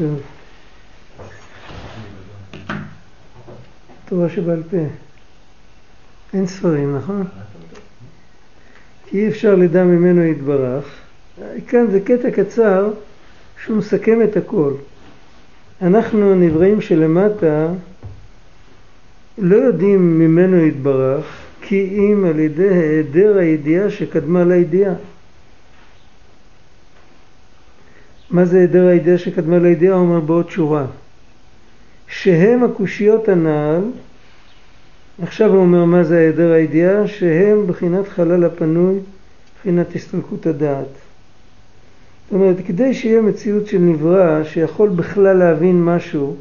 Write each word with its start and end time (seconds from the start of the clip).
טוב. 0.00 0.20
תורה 4.08 4.28
שבעל 4.28 4.62
פה. 4.70 4.76
אין 6.34 6.46
ספרים, 6.46 6.96
נכון? 6.96 7.24
כי 9.06 9.18
אי 9.18 9.28
אפשר 9.28 9.54
לדע 9.54 9.84
ממנו 9.84 10.22
יתברך. 10.22 10.84
כאן 11.68 11.90
זה 11.90 12.00
קטע 12.00 12.30
קצר 12.30 12.90
שהוא 13.64 13.76
מסכם 13.76 14.22
את 14.22 14.36
הכל. 14.36 14.72
אנחנו 15.82 16.32
הנבראים 16.32 16.80
שלמטה 16.80 17.68
לא 19.38 19.56
יודעים 19.56 20.18
ממנו 20.18 20.56
יתברך 20.56 21.24
כי 21.62 21.88
אם 21.98 22.24
על 22.24 22.38
ידי 22.38 22.68
היעדר 22.68 23.38
הידיעה 23.38 23.90
שקדמה 23.90 24.44
לידיעה. 24.44 24.94
מה 28.30 28.44
זה 28.44 28.58
היעדר 28.58 28.86
הידיעה 28.86 29.18
שקדמה 29.18 29.58
לידיעה? 29.58 29.94
הוא 29.94 30.02
אומר 30.02 30.20
בעוד 30.20 30.50
שורה. 30.50 30.86
שהם 32.08 32.64
הקושיות 32.64 33.28
הנ"ל, 33.28 33.80
עכשיו 35.22 35.50
הוא 35.50 35.60
אומר 35.60 35.84
מה 35.84 36.04
זה 36.04 36.18
היעדר 36.18 36.52
הידיעה, 36.52 37.08
שהם 37.08 37.66
בחינת 37.66 38.08
חלל 38.08 38.44
הפנוי, 38.44 38.98
בחינת 39.60 39.94
הסתלקות 39.94 40.46
הדעת. 40.46 40.86
זאת 42.24 42.32
אומרת, 42.32 42.56
כדי 42.66 42.94
שיהיה 42.94 43.22
מציאות 43.22 43.66
של 43.66 43.78
נברא 43.78 44.44
שיכול 44.44 44.88
בכלל 44.88 45.36
להבין 45.36 45.84
משהו, 45.84 46.36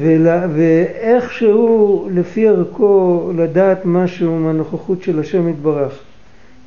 ולה, 0.00 0.46
ואיכשהו 0.54 2.08
לפי 2.14 2.48
ערכו 2.48 3.32
לדעת 3.36 3.78
משהו 3.84 4.38
מהנוכחות 4.38 5.02
של 5.02 5.20
השם 5.20 5.48
יתברך, 5.48 5.98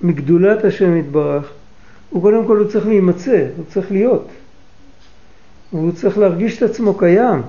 מגדולת 0.01 0.65
השם 0.65 0.97
יתברך, 0.97 1.51
הוא 2.13 2.21
קודם 2.21 2.45
כל 2.47 2.57
הוא 2.57 2.67
צריך 2.67 2.87
להימצא, 2.87 3.45
הוא 3.57 3.65
צריך 3.69 3.91
להיות. 3.91 4.27
והוא 5.73 5.91
צריך 5.91 6.17
להרגיש 6.17 6.57
את 6.57 6.69
עצמו 6.69 6.93
קיים. 6.93 7.41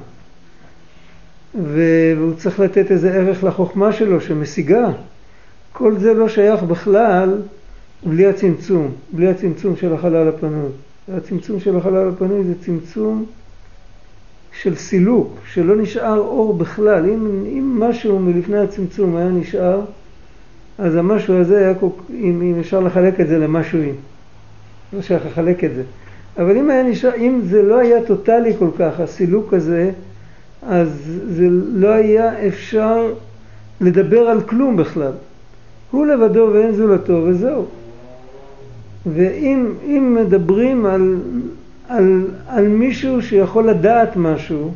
והוא 1.63 2.35
צריך 2.35 2.61
לתת 2.61 2.91
איזה 2.91 3.15
ערך 3.15 3.45
לחוכמה 3.45 3.93
שלו 3.93 4.21
שמשיגה. 4.21 4.91
כל 5.73 5.99
זה 5.99 6.15
לא 6.15 6.29
שייך 6.29 6.63
בכלל 6.63 7.43
בלי 8.07 8.27
הצמצום, 8.27 8.91
בלי 9.13 9.29
הצמצום 9.29 9.77
של 9.77 9.95
החלל 9.95 10.29
הפנוי. 10.29 10.69
הצמצום 11.17 11.61
של 11.61 11.77
החלל 11.77 12.09
הפנוי 12.09 12.45
זה 12.45 12.55
צמצום 12.65 13.25
של 14.61 14.75
סילוק, 14.75 15.39
שלא 15.53 15.77
נשאר 15.77 16.19
אור 16.19 16.55
בכלל. 16.55 17.05
אם, 17.05 17.45
אם 17.47 17.81
משהו 17.81 18.19
מלפני 18.19 18.59
הצמצום 18.59 19.17
היה 19.17 19.29
נשאר, 19.29 19.81
אז 20.79 20.97
המשהו 20.97 21.41
הזה 21.41 21.59
היה, 21.59 21.73
אם, 22.11 22.43
אם 22.43 22.55
אפשר 22.61 22.81
לחלק 22.81 23.21
את 23.21 23.29
זה 23.29 23.39
למשהוים. 23.39 23.95
לא 24.95 25.03
שייך 25.03 25.23
לחלק 25.27 25.65
את 25.65 25.75
זה. 25.75 25.83
אבל 26.39 26.57
אם, 26.57 26.71
נשאר, 26.71 27.15
אם 27.17 27.41
זה 27.45 27.63
לא 27.63 27.79
היה 27.79 28.05
טוטאלי 28.07 28.53
כל 28.59 28.71
כך, 28.79 29.01
הסילוק 29.01 29.55
הזה, 29.55 29.91
אז 30.69 31.21
זה 31.29 31.47
לא 31.51 31.89
היה 31.89 32.47
אפשר 32.49 33.13
לדבר 33.81 34.21
על 34.21 34.41
כלום 34.41 34.77
בכלל. 34.77 35.13
הוא 35.91 36.07
לבדו 36.07 36.51
ואין 36.53 36.75
זולתו 36.75 37.23
וזהו. 37.27 37.67
ואם 39.07 40.17
מדברים 40.21 40.87
על, 40.87 41.17
על, 41.89 42.27
על 42.49 42.69
מישהו 42.69 43.23
שיכול 43.23 43.69
לדעת 43.69 44.17
משהו, 44.17 44.73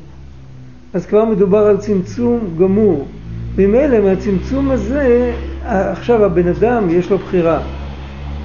אז 0.95 1.07
כבר 1.07 1.25
מדובר 1.25 1.67
על 1.67 1.77
צמצום 1.77 2.41
גמור. 2.59 3.07
ממילא 3.59 4.01
מהצמצום 4.01 4.71
הזה, 4.71 5.33
עכשיו 5.65 6.25
הבן 6.25 6.49
אדם 6.49 6.91
יש 6.91 7.11
לו 7.11 7.19
בחירה. 7.19 7.78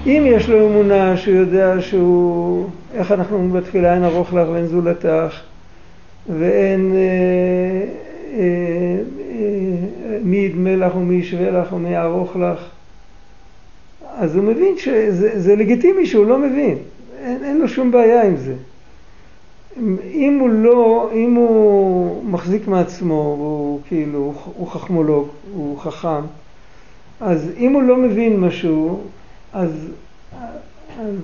אם 0.05 0.23
יש 0.25 0.49
לו 0.49 0.67
אמונה 0.67 1.17
שהוא 1.17 1.35
יודע 1.35 1.81
שהוא, 1.81 2.69
איך 2.93 3.11
אנחנו 3.11 3.35
אומרים 3.35 3.61
בתפילה, 3.61 3.93
אין 3.93 4.03
ארוך 4.03 4.33
לך 4.33 4.49
ואין 4.49 4.65
זולתך, 4.65 5.41
ואין 6.29 6.91
אה, 6.95 6.99
אה, 8.33 8.39
אה, 8.39 10.17
מי 10.23 10.37
ידמה 10.37 10.75
לך 10.75 10.95
ומי 10.95 11.15
ישווה 11.15 11.51
לך 11.51 11.73
ומי 11.73 11.89
יערוך 11.89 12.35
לך, 12.35 12.59
אז 14.17 14.35
הוא 14.35 14.43
מבין 14.43 14.75
שזה 14.77 15.55
לגיטימי 15.55 16.05
שהוא 16.05 16.25
לא 16.25 16.39
מבין, 16.39 16.77
אין, 17.23 17.43
אין 17.43 17.57
לו 17.57 17.67
שום 17.67 17.91
בעיה 17.91 18.23
עם 18.23 18.37
זה. 18.37 18.53
אם 20.13 20.37
הוא 20.39 20.49
לא, 20.49 21.09
אם 21.13 21.33
הוא 21.33 22.23
מחזיק 22.23 22.67
מעצמו, 22.67 23.35
הוא 23.39 23.79
כאילו, 23.87 24.33
הוא 24.57 24.67
חכמולוג, 24.67 25.27
הוא 25.53 25.77
חכם, 25.79 26.21
אז 27.21 27.49
אם 27.57 27.73
הוא 27.73 27.83
לא 27.83 27.97
מבין 27.97 28.39
משהו, 28.39 29.01
אז, 29.53 29.69
אז 30.99 31.15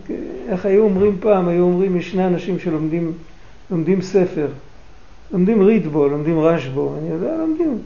איך 0.49 0.65
היו 0.65 0.83
אומרים 0.83 1.17
פעם, 1.19 1.47
היו 1.47 1.63
אומרים, 1.63 1.97
יש 1.97 2.11
שני 2.11 2.27
אנשים 2.27 2.59
שלומדים 2.59 3.13
לומדים 3.71 4.01
ספר, 4.01 4.47
לומדים 5.31 5.61
ריטבו, 5.61 6.07
לומדים 6.07 6.39
רשבו, 6.39 6.95
אני 6.99 7.09
יודע, 7.09 7.37
לומדים. 7.37 7.77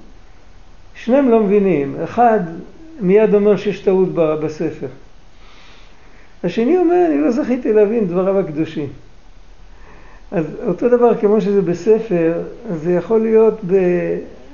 שניהם 0.95 1.29
לא 1.29 1.43
מבינים. 1.43 1.95
אחד 2.03 2.39
מיד 2.99 3.33
אומר 3.33 3.57
שיש 3.57 3.79
טעות 3.79 4.09
בספר. 4.13 4.87
השני 6.43 6.77
אומר, 6.77 7.05
אני 7.07 7.21
לא 7.21 7.31
זכיתי 7.31 7.73
להבין 7.73 8.07
דבריו 8.07 8.39
הקדושים. 8.39 8.87
אז 10.31 10.45
אותו 10.67 10.89
דבר 10.89 11.15
כמו 11.15 11.41
שזה 11.41 11.61
בספר, 11.61 12.33
אז 12.71 12.81
זה 12.81 12.93
יכול 12.93 13.21
להיות 13.21 13.59
ב, 13.67 13.75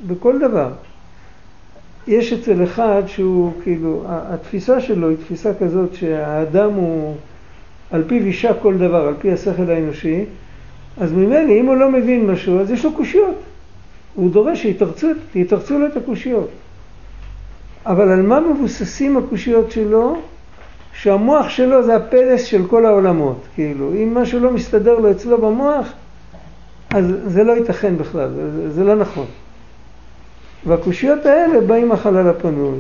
בכל 0.08 0.40
דבר. 0.40 0.72
יש 2.08 2.34
אצל 2.34 2.64
אחד 2.64 3.04
שהוא 3.08 3.52
כאילו, 3.64 4.04
התפיסה 4.08 4.82
שלו 4.82 5.10
היא 5.10 5.18
תפיסה 5.18 5.52
כזאת 5.60 5.94
שהאדם 5.94 6.74
הוא 6.74 7.16
על 7.92 8.04
פיו 8.08 8.26
אישה 8.26 8.54
כל 8.54 8.78
דבר, 8.78 9.08
על 9.08 9.14
פי 9.22 9.32
השכל 9.32 9.70
האנושי, 9.72 10.26
אז 10.98 11.12
ממילא 11.12 11.52
אם 11.52 11.66
הוא 11.66 11.76
לא 11.76 11.92
מבין 11.92 12.28
משהו, 12.28 12.60
אז 12.60 12.72
יש 12.72 12.86
לו 12.86 12.94
קושיות. 12.94 13.36
הוא 14.16 14.32
דורש 14.32 14.66
שיתרצו 15.34 15.80
לו 15.80 15.88
את 15.88 15.98
הקושיות. 15.98 16.50
אבל 17.86 18.10
על 18.12 18.22
מה 18.22 18.40
מבוססים 18.40 19.18
הקושיות 19.18 19.72
שלו? 19.72 20.18
שהמוח 20.94 21.50
שלו 21.50 21.84
זה 21.84 21.96
הפלס 21.96 22.44
של 22.44 22.68
כל 22.68 22.86
העולמות. 22.86 23.38
כאילו, 23.56 23.94
אם 23.94 24.18
משהו 24.18 24.40
לא 24.40 24.52
מסתדר 24.52 25.00
לו 25.00 25.12
אצלו 25.12 25.38
במוח, 25.38 25.88
אז 26.90 27.06
זה 27.28 27.44
לא 27.44 27.52
ייתכן 27.52 27.98
בכלל, 27.98 28.30
זה, 28.30 28.72
זה 28.72 28.84
לא 28.84 28.96
נכון. 28.96 29.26
והקושיות 30.66 31.26
האלה 31.26 31.62
באים 31.62 31.90
מהחלל 31.90 32.28
הפנוי. 32.28 32.80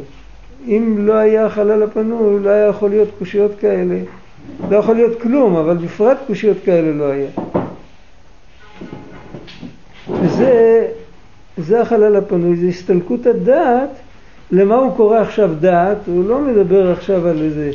אם 0.67 0.95
לא 1.00 1.13
היה 1.13 1.45
החלל 1.45 1.84
הפנוי, 1.84 2.44
לא 2.44 2.50
היה 2.50 2.67
יכול 2.67 2.90
להיות 2.90 3.09
קושיות 3.19 3.51
כאלה. 3.59 4.00
לא 4.69 4.78
יכול 4.78 4.95
להיות 4.95 5.22
כלום, 5.22 5.56
אבל 5.56 5.78
בפרט 5.78 6.17
קושיות 6.28 6.57
כאלה 6.66 6.91
לא 6.91 7.03
היה. 7.03 7.29
וזה 10.22 10.88
זה 11.57 11.81
החלל 11.81 12.16
הפנוי, 12.16 12.56
זה 12.56 12.67
הסתלקות 12.67 13.25
הדעת, 13.25 13.90
למה 14.51 14.75
הוא 14.75 14.96
קורא 14.97 15.19
עכשיו 15.19 15.50
דעת? 15.59 15.97
הוא 16.07 16.29
לא 16.29 16.41
מדבר 16.41 16.91
עכשיו 16.91 17.28
על 17.28 17.41
איזה 17.41 17.72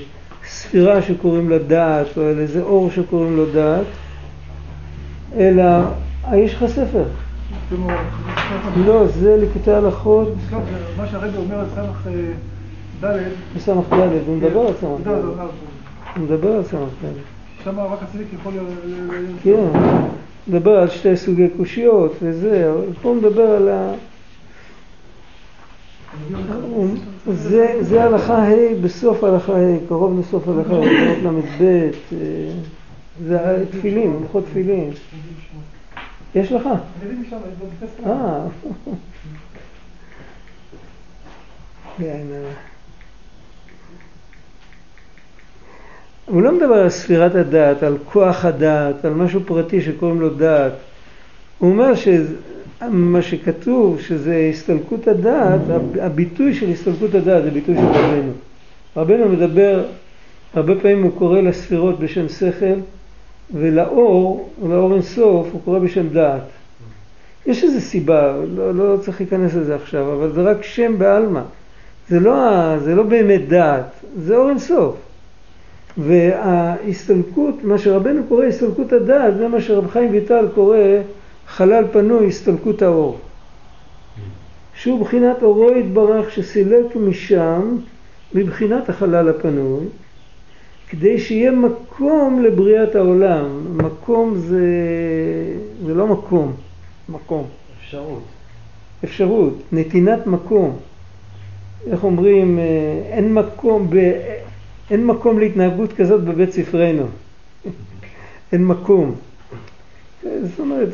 ספירה 0.48 1.03
שקוראים 1.03 1.50
לה 1.50 1.59
דעת, 1.59 2.06
או 2.16 2.22
על 2.22 2.38
איזה 2.38 2.62
אור 2.62 2.91
שקוראים 2.91 3.36
לו 3.36 3.47
דעת, 3.47 3.86
אלא, 5.36 5.62
יש 6.34 6.54
לך 6.54 6.65
ספר? 6.66 7.04
לא, 8.87 9.06
זה 9.06 9.37
לקטעי 9.37 9.75
הלכות. 9.75 10.28
מה 10.97 11.06
שהרגע 11.06 11.38
אומר 11.38 11.59
על 11.59 11.66
סמך 11.75 12.06
אה, 12.06 12.32
ד' 13.00 13.19
בסמך 13.56 13.84
ד', 13.92 14.09
הוא 14.26 14.37
מדבר 14.37 14.60
על 14.60 14.72
סמך 14.81 15.00
ד'. 15.09 15.09
הוא 15.09 16.25
מדבר 16.25 16.53
על 16.53 16.65
סמך 16.65 16.88
ד'. 17.04 17.34
שם 17.65 17.81
רק 17.81 17.98
הצדיק 18.03 18.26
יכול 18.41 18.53
להיות... 18.53 18.69
כן, 19.42 19.78
מדבר 20.48 20.78
על 20.78 20.91
שתי 20.91 21.16
סוגי 21.16 21.48
קושיות 21.56 22.12
וזה, 22.22 22.72
אבל 22.72 22.92
פה 23.03 23.09
הוא 23.09 23.16
מדבר 23.16 23.50
על 23.50 23.69
ה... 23.69 23.92
זה, 27.32 27.76
זה 27.81 28.04
הלכה 28.04 28.48
ה' 28.48 28.75
בסוף 28.82 29.25
הלכה 29.25 29.53
ה', 29.53 29.76
קרוב 29.88 30.21
לסוף 30.21 30.48
הלכה 30.48 30.75
ה', 30.75 31.22
קרוב 31.22 31.36
ל"ב, 31.36 31.62
אה, 31.62 31.88
זה 33.26 33.65
תפילין, 33.71 34.16
הלכות 34.21 34.45
תפילין. 34.45 34.91
יש 36.34 36.53
לך? 36.53 36.69
אה. 38.07 38.47
הוא 46.27 46.42
לא 46.42 46.53
מדבר 46.53 46.75
על 46.75 46.91
ספירת 46.91 47.34
הדעת, 47.34 47.83
על 47.83 47.98
כוח 48.04 48.45
הדעת, 48.45 49.04
על 49.04 49.15
משהו 49.15 49.41
פרטי 49.47 49.83
שקוראים 49.83 50.21
לו 50.21 50.31
דעת. 50.31 50.72
הוא 51.59 51.71
אומר 51.71 51.92
שמה 51.95 53.22
שכתוב, 53.22 54.01
שזה 54.01 54.51
הסתלקות 54.53 55.09
הדעת, 55.09 55.60
הביטוי 56.01 56.54
של 56.54 56.71
הסתלקות 56.71 57.15
הדעת 57.15 57.45
זה 57.45 57.51
ביטוי 57.51 57.75
של 57.75 57.87
רבנו. 57.87 58.33
רבנו 58.97 59.28
מדבר, 59.28 59.84
הרבה 60.54 60.75
פעמים 60.80 61.03
הוא 61.03 61.13
קורא 61.19 61.41
לספירות 61.41 61.98
בשם 61.98 62.28
שכל, 62.28 62.80
ולאור, 63.52 64.50
לאור 64.68 64.94
אינסוף, 64.94 65.48
הוא 65.52 65.60
קורא 65.64 65.78
בשם 65.78 66.08
דעת. 66.08 66.42
יש 67.46 67.64
איזו 67.64 67.80
סיבה, 67.80 68.36
לא, 68.54 68.74
לא 68.74 68.96
צריך 68.96 69.20
להיכנס 69.20 69.54
לזה 69.54 69.74
עכשיו, 69.74 70.12
אבל 70.12 70.32
זה 70.32 70.42
רק 70.42 70.62
שם 70.62 70.98
בעלמא. 70.98 71.41
זה 72.08 72.20
לא, 72.20 72.34
זה 72.78 72.94
לא 72.94 73.02
באמת 73.02 73.48
דעת, 73.48 73.91
זה 74.16 74.36
אור 74.36 74.50
אינסוף. 74.50 74.96
וההסתלקות, 75.98 77.64
מה 77.64 77.78
שרבנו 77.78 78.22
קורא 78.28 78.44
הסתלקות 78.44 78.92
הדעת, 78.92 79.36
זה 79.36 79.48
מה 79.48 79.60
שרב 79.60 79.91
חיים 79.91 80.12
ויטל 80.12 80.46
קורא 80.54 80.78
חלל 81.46 81.84
פנוי, 81.92 82.26
הסתלקות 82.26 82.82
האור. 82.82 83.18
שהוא 84.74 85.00
בחינת 85.00 85.42
אורו 85.42 85.70
יתברך 85.70 86.30
שסילק 86.30 86.96
משם, 86.96 87.76
מבחינת 88.34 88.88
החלל 88.88 89.28
הפנוי, 89.28 89.84
כדי 90.98 91.18
שיהיה 91.18 91.50
מקום 91.50 92.42
לבריאת 92.42 92.94
העולם. 92.94 93.76
מקום 93.76 94.36
זה, 94.36 94.66
זה 95.86 95.94
לא 95.94 96.06
מקום, 96.06 96.52
מקום. 97.08 97.46
אפשרות. 97.80 98.22
אפשרות, 99.04 99.62
נתינת 99.72 100.26
מקום. 100.26 100.76
איך 101.86 102.04
אומרים, 102.04 102.58
אה, 102.58 102.64
אין 103.06 103.34
מקום, 103.34 103.91
ב, 103.91 103.96
אין 104.91 105.06
מקום 105.06 105.38
להתנהגות 105.38 105.92
כזאת 105.92 106.24
בבית 106.24 106.52
ספרנו. 106.52 107.06
אין 108.52 108.64
מקום. 108.64 109.14
זאת 110.22 110.58
אומרת, 110.58 110.88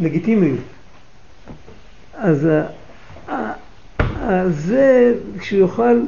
לגיטימיות. 0.00 0.60
אז 2.14 2.48
זה 4.48 5.14
שיוכל, 5.42 6.00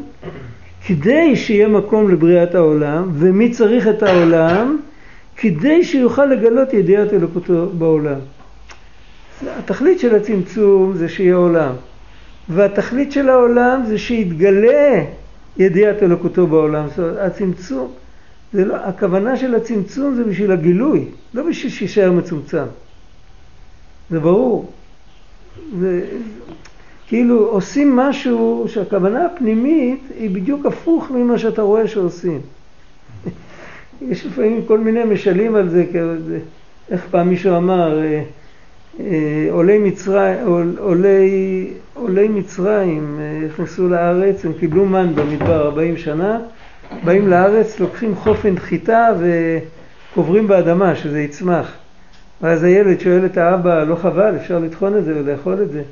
כדי 0.86 1.36
שיהיה 1.36 1.68
מקום 1.68 2.10
לבריאת 2.10 2.54
העולם, 2.54 3.10
ומי 3.14 3.50
צריך 3.50 3.88
את 3.88 4.02
העולם? 4.02 4.78
כדי 5.36 5.84
שיוכל 5.84 6.26
לגלות 6.26 6.72
ידיעת 6.72 7.12
אלוקותו 7.12 7.66
בעולם. 7.66 8.18
התכלית 9.46 10.00
של 10.00 10.14
הצמצום 10.14 10.92
זה 10.96 11.08
שיהיה 11.08 11.34
עולם, 11.34 11.72
והתכלית 12.48 13.12
של 13.12 13.28
העולם 13.28 13.82
זה 13.86 13.98
שיתגלה 13.98 15.04
ידיעת 15.56 16.02
אלוקותו 16.02 16.46
בעולם. 16.46 16.88
זאת 16.88 16.98
אומרת, 16.98 17.18
הצמצום, 17.18 17.92
זה 18.52 18.64
לא, 18.64 18.76
הכוונה 18.76 19.36
של 19.36 19.54
הצמצום 19.54 20.14
זה 20.14 20.24
בשביל 20.24 20.52
הגילוי, 20.52 21.04
לא 21.34 21.42
בשביל 21.42 21.72
שישאר 21.72 22.12
מצומצם. 22.12 22.64
זה 24.10 24.20
ברור. 24.20 24.72
זה, 25.80 26.04
כאילו 27.08 27.46
עושים 27.46 27.96
משהו 27.96 28.64
שהכוונה 28.68 29.26
הפנימית 29.26 30.00
היא 30.18 30.30
בדיוק 30.30 30.66
הפוך 30.66 31.10
ממה 31.10 31.38
שאתה 31.38 31.62
רואה 31.62 31.88
שעושים. 31.88 32.40
יש 34.10 34.26
לפעמים 34.26 34.62
כל 34.66 34.78
מיני 34.78 35.04
משלים 35.04 35.54
על 35.54 35.68
זה, 35.68 35.84
איך 36.90 37.06
פעם 37.10 37.28
מישהו 37.28 37.56
אמר, 37.56 37.98
אה, 38.02 38.22
אה, 39.00 39.48
עולי 39.50 39.78
מצרים, 39.78 40.36
עולי, 40.78 41.70
עולי 41.94 42.28
מצרים 42.28 43.18
אה, 43.20 43.46
נכנסו 43.46 43.88
לארץ, 43.88 44.44
הם 44.44 44.52
קיבלו 44.52 44.86
מן 44.86 45.14
במדבר 45.14 45.62
40 45.66 45.96
שנה, 45.96 46.40
באים 47.04 47.28
לארץ, 47.28 47.80
לוקחים 47.80 48.14
חופן 48.14 48.58
חיטה 48.58 49.08
וקוברים 49.20 50.48
באדמה, 50.48 50.96
שזה 50.96 51.20
יצמח. 51.20 51.72
ואז 52.42 52.64
הילד 52.64 53.00
שואל 53.00 53.26
את 53.26 53.36
האבא, 53.36 53.84
לא 53.84 53.94
חבל, 53.94 54.36
אפשר 54.36 54.58
לטחון 54.58 54.96
את 54.96 55.04
זה 55.04 55.12
ולאכול 55.16 55.62
את 55.62 55.70
זה. 55.70 55.82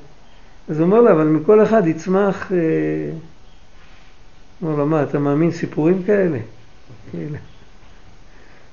אז 0.68 0.78
הוא 0.78 0.86
אומר 0.86 1.00
לו, 1.00 1.10
אבל 1.10 1.24
מכל 1.24 1.62
אחד 1.62 1.86
יצמח... 1.86 2.52
אה, 2.52 2.58
אומר 4.62 4.76
לו, 4.76 4.86
מה, 4.86 5.02
אתה 5.02 5.18
מאמין 5.18 5.50
סיפורים 5.50 6.02
כאלה? 6.02 6.38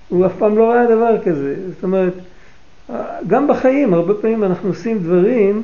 הוא 0.10 0.26
אף 0.26 0.32
פעם 0.38 0.58
לא 0.58 0.70
ראה 0.72 0.86
דבר 0.86 1.16
כזה. 1.26 1.56
זאת 1.70 1.84
אומרת, 1.84 2.14
גם 3.28 3.48
בחיים, 3.48 3.94
הרבה 3.94 4.14
פעמים 4.14 4.44
אנחנו 4.44 4.70
עושים 4.70 5.00
דברים 5.00 5.64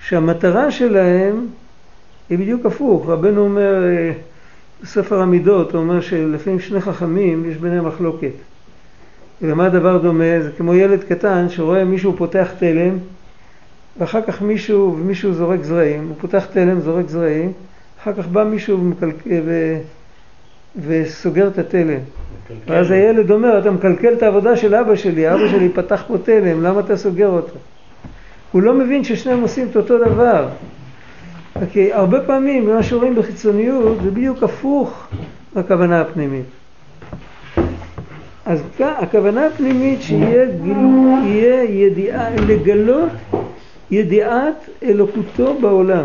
שהמטרה 0.00 0.70
שלהם 0.70 1.46
היא 2.30 2.38
בדיוק 2.38 2.66
הפוך. 2.66 3.08
רבנו 3.08 3.40
אומר, 3.40 3.84
אה, 3.84 4.12
בספר 4.82 5.20
המידות, 5.20 5.72
הוא 5.72 5.80
אומר 5.80 6.00
שלפעמים 6.00 6.60
שני 6.60 6.80
חכמים 6.80 7.50
יש 7.50 7.56
ביניהם 7.56 7.86
מחלוקת. 7.86 8.32
ולמה 9.42 9.66
הדבר 9.66 9.98
דומה? 9.98 10.40
זה 10.42 10.50
כמו 10.56 10.74
ילד 10.74 11.04
קטן 11.04 11.48
שרואה 11.48 11.84
מישהו 11.84 12.16
פותח 12.16 12.48
תלם 12.58 12.98
ואחר 13.98 14.22
כך 14.22 14.42
מישהו, 14.42 14.96
ומישהו 14.98 15.32
זורק 15.32 15.62
זרעים, 15.62 16.08
הוא 16.08 16.16
פותח 16.20 16.46
תלם, 16.52 16.80
זורק 16.80 17.08
זרעים, 17.08 17.52
אחר 18.02 18.12
כך 18.12 18.26
בא 18.26 18.44
מישהו 18.44 18.78
ומקלק... 18.78 19.14
ו... 19.26 19.78
וסוגר 20.76 21.48
את 21.48 21.58
התלם. 21.58 21.98
ואז 22.66 22.90
הילד 22.90 23.30
אומר, 23.30 23.58
אתה 23.58 23.70
מקלקל 23.70 24.12
את 24.12 24.22
העבודה 24.22 24.56
של 24.56 24.74
אבא 24.74 24.96
שלי, 24.96 25.34
אבא 25.34 25.48
שלי 25.48 25.68
פתח 25.68 26.04
פה 26.08 26.18
תלם, 26.18 26.62
למה 26.62 26.80
אתה 26.80 26.96
סוגר 26.96 27.28
אותו? 27.28 27.54
הוא 28.52 28.62
לא 28.62 28.74
מבין 28.74 29.04
ששניהם 29.04 29.40
עושים 29.40 29.68
את 29.70 29.76
אותו 29.76 29.98
דבר. 29.98 30.48
כי 31.72 31.92
הרבה 31.92 32.20
פעמים 32.20 32.66
מה 32.66 32.82
שרואים 32.82 33.14
בחיצוניות 33.14 34.02
זה 34.02 34.10
בדיוק 34.10 34.42
הפוך 34.42 35.06
לכוונה 35.56 36.00
הפנימית. 36.00 36.44
אז 38.46 38.62
הכוונה 38.78 39.46
הפנימית 39.46 40.02
שיהיה 40.02 40.46
גילו, 40.62 41.16
יהיה 41.24 41.64
ידיעה, 41.64 42.30
לגלות 42.30 43.10
ידיעת 43.92 44.68
אלוקותו 44.82 45.54
בעולם. 45.60 46.04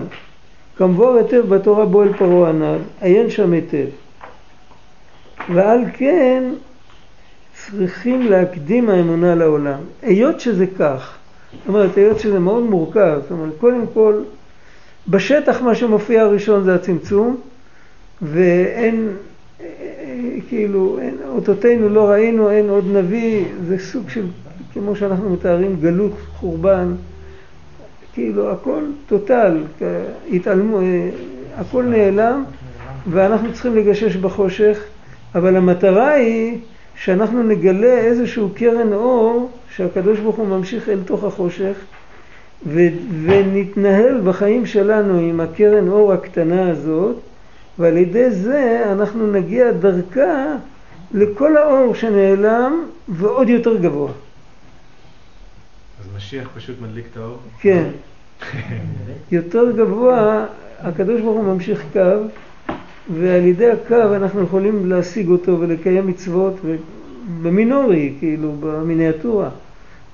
כמבואר 0.77 1.15
היטב 1.15 1.55
בתורה 1.55 1.85
בו 1.85 2.03
אל 2.03 2.13
פרעה 2.13 2.49
הנ"ל, 2.49 2.77
עיין 3.01 3.29
שם 3.29 3.51
היטב. 3.53 3.85
ועל 5.53 5.79
כן 5.93 6.43
צריכים 7.53 8.21
להקדים 8.21 8.89
האמונה 8.89 9.35
לעולם. 9.35 9.79
היות 10.01 10.39
שזה 10.39 10.65
כך, 10.79 11.17
זאת 11.51 11.67
אומרת, 11.67 11.97
היות 11.97 12.19
שזה 12.19 12.39
מאוד 12.39 12.63
מורכב, 12.63 13.19
זאת 13.21 13.31
אומרת, 13.31 13.53
קודם 13.59 13.81
כל, 13.93 14.21
בשטח 15.07 15.61
מה 15.61 15.75
שמופיע 15.75 16.21
הראשון 16.21 16.63
זה 16.63 16.75
הצמצום, 16.75 17.37
ואין, 18.21 19.09
כאילו, 20.47 20.99
אין, 21.01 21.17
אותותינו 21.27 21.89
לא 21.89 22.09
ראינו, 22.09 22.49
אין 22.49 22.69
עוד 22.69 22.85
נביא, 22.93 23.45
זה 23.67 23.79
סוג 23.79 24.09
של, 24.09 24.25
כמו 24.73 24.95
שאנחנו 24.95 25.29
מתארים, 25.29 25.75
גלות, 25.81 26.13
חורבן, 26.35 26.93
כאילו 28.17 28.51
הכל 28.51 28.83
טוטל, 29.07 29.57
התעלמו, 30.33 30.79
הכל 31.57 31.83
נעלם 31.83 32.43
ואנחנו 33.09 33.53
צריכים 33.53 33.75
לגשש 33.75 34.15
בחושך, 34.15 34.83
אבל 35.35 35.55
המטרה 35.55 36.09
היא 36.09 36.57
שאנחנו 36.95 37.43
נגלה 37.43 37.97
איזשהו 37.97 38.49
קרן 38.55 38.93
אור 38.93 39.49
שהקדוש 39.75 40.19
ברוך 40.19 40.35
הוא 40.35 40.47
ממשיך 40.47 40.89
אל 40.89 40.99
תוך 41.05 41.23
החושך 41.23 41.75
ו- 42.67 42.87
ונתנהל 43.23 44.21
בחיים 44.23 44.65
שלנו 44.65 45.19
עם 45.19 45.39
הקרן 45.39 45.87
אור 45.87 46.13
הקטנה 46.13 46.69
הזאת 46.69 47.15
ועל 47.79 47.97
ידי 47.97 48.31
זה 48.31 48.83
אנחנו 48.91 49.31
נגיע 49.31 49.71
דרכה 49.71 50.55
לכל 51.13 51.57
האור 51.57 51.95
שנעלם 51.95 52.83
ועוד 53.09 53.49
יותר 53.49 53.77
גבוה. 53.77 54.11
אז 56.01 56.05
משיח 56.15 56.49
פשוט 56.55 56.75
מדליק 56.81 57.05
את 57.11 57.17
האור? 57.17 57.37
כן. 57.59 57.89
יותר 59.31 59.71
גבוה, 59.71 60.45
הקדוש 60.79 61.21
ברוך 61.21 61.37
הוא 61.37 61.53
ממשיך 61.53 61.83
קו, 61.93 61.99
ועל 63.13 63.45
ידי 63.45 63.71
הקו 63.71 64.15
אנחנו 64.15 64.43
יכולים 64.43 64.89
להשיג 64.89 65.29
אותו 65.29 65.59
ולקיים 65.59 66.07
מצוות 66.07 66.55
במינורי, 67.41 68.13
כאילו, 68.19 68.55
במיניאטורה. 68.59 69.49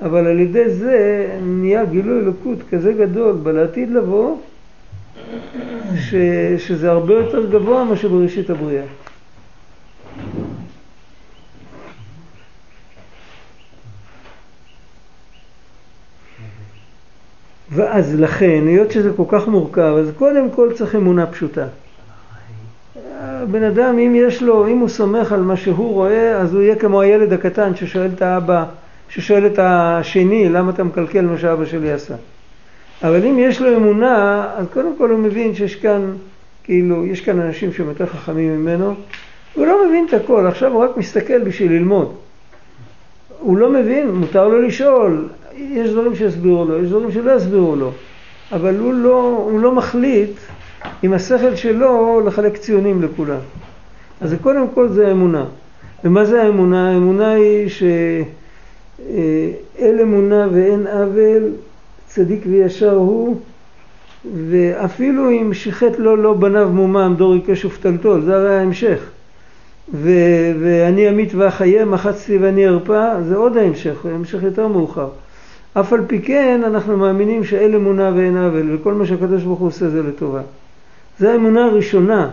אבל 0.02 0.28
על 0.28 0.40
ידי 0.40 0.70
זה 0.70 1.28
נהיה 1.42 1.86
גילוי 1.86 2.20
אלוקות 2.20 2.58
כזה 2.70 2.94
גדול 2.94 3.36
בלעתיד 3.44 3.90
לבוא, 3.92 4.38
ש, 6.00 6.16
שזה 6.58 6.92
הרבה 6.92 7.14
יותר 7.14 7.50
גבוה 7.52 7.84
מאשר 7.84 8.08
בראשית 8.08 8.50
הבריאה. 8.50 8.84
ואז 17.76 18.20
לכן, 18.20 18.64
היות 18.68 18.92
שזה 18.92 19.10
כל 19.16 19.24
כך 19.28 19.48
מורכב, 19.48 19.96
אז 20.00 20.12
קודם 20.18 20.50
כל 20.50 20.70
צריך 20.76 20.96
אמונה 20.96 21.26
פשוטה. 21.26 21.66
בן 23.52 23.64
אדם, 23.64 24.00
אם 24.00 24.14
יש 24.16 24.44
לו, 24.44 24.68
אם 24.68 24.78
הוא 24.78 24.90
סומך 24.90 25.32
על 25.32 25.42
מה 25.42 25.56
שהוא 25.58 25.94
רואה, 25.94 26.38
אז 26.38 26.54
הוא 26.54 26.62
יהיה 26.62 26.76
כמו 26.76 27.02
הילד 27.02 27.34
הקטן 27.34 27.76
ששואל 27.76 28.10
את 28.16 28.22
האבא, 28.22 28.66
ששואל 29.10 29.46
את 29.46 29.60
השני, 29.62 30.50
למה 30.50 30.72
אתה 30.72 30.84
מקלקל 30.84 31.22
מה 31.22 31.38
שאבא 31.38 31.66
שלי 31.66 31.92
עשה? 31.92 32.16
אבל 33.04 33.26
אם 33.26 33.40
יש 33.40 33.62
לו 33.62 33.76
אמונה, 33.76 34.46
אז 34.58 34.66
קודם 34.74 34.98
כל 34.98 35.10
הוא 35.10 35.20
מבין 35.20 35.56
שיש 35.56 35.76
כאן, 35.76 36.14
כאילו, 36.64 37.06
יש 37.06 37.22
כאן 37.22 37.40
אנשים 37.40 37.74
שהם 37.74 37.88
יותר 37.88 38.06
חכמים 38.06 38.60
ממנו, 38.60 38.94
הוא 39.54 39.68
לא 39.68 39.88
מבין 39.88 40.06
את 40.10 40.14
הכל, 40.14 40.48
עכשיו 40.48 40.72
הוא 40.72 40.84
רק 40.84 40.98
מסתכל 40.98 41.40
בשביל 41.40 41.72
ללמוד. 41.72 42.16
הוא 43.40 43.58
לא 43.58 43.70
מבין, 43.70 44.12
מותר 44.12 44.48
לו 44.48 44.62
לשאול, 44.62 45.28
יש 45.58 45.90
דברים 45.90 46.16
שיסבירו 46.16 46.66
לו, 46.66 46.84
יש 46.84 46.90
דברים 46.90 47.12
שלא 47.12 47.32
יסבירו 47.32 47.76
לו, 47.76 47.92
אבל 48.52 48.78
הוא 48.78 48.94
לא, 48.94 49.48
הוא 49.52 49.60
לא 49.60 49.76
מחליט 49.76 50.32
עם 51.04 51.14
השכל 51.14 51.56
שלו 51.56 52.22
לחלק 52.26 52.58
ציונים 52.58 53.02
לכולם. 53.02 53.40
אז 54.22 54.36
קודם 54.42 54.68
כל 54.74 54.88
זה 54.88 55.08
האמונה. 55.08 55.46
ומה 56.04 56.26
זה 56.26 56.44
האמונה? 56.44 56.92
האמונה 56.92 57.32
היא 57.32 57.70
שאל 57.70 58.24
אמונה 60.02 60.48
ואין 60.52 60.88
עוול, 60.88 61.52
צדיק 62.08 62.44
וישר 62.50 62.96
הוא, 62.96 63.38
ואפילו 64.50 65.32
אם 65.32 65.54
שיחט 65.54 66.00
לו 66.00 66.16
לא 66.16 66.34
בניו 66.34 66.70
מומם 66.70 67.16
דור 67.18 67.34
עיקש 67.34 67.66
ופתלתול, 67.66 68.22
זה 68.22 68.36
הרי 68.36 68.56
ההמשך. 68.56 69.00
ו- 69.94 70.52
ואני 70.62 71.10
אמית 71.10 71.36
ואחיה, 71.36 71.86
מחצתי 71.86 72.38
ואני 72.38 72.68
ארפא, 72.68 73.22
זה 73.22 73.36
עוד 73.36 73.58
ההמשך, 73.58 74.06
המשך 74.06 74.44
יותר 74.44 74.68
מאוחר. 74.68 75.08
אף 75.74 75.94
על 75.94 76.00
פי 76.08 76.22
כן 76.22 76.62
אנחנו 76.66 76.98
מאמינים 76.98 77.44
שאין 77.44 77.74
אמונה 77.74 78.12
ואין 78.16 78.38
עוול, 78.38 78.76
וכל 78.76 78.94
מה 78.94 79.06
שהקדוש 79.06 79.44
ברוך 79.44 79.60
הוא 79.60 79.68
עושה 79.68 79.90
זה 79.90 80.04
לטובה. 80.04 80.42
זו 81.20 81.28
האמונה 81.28 81.66
הראשונה. 81.66 82.30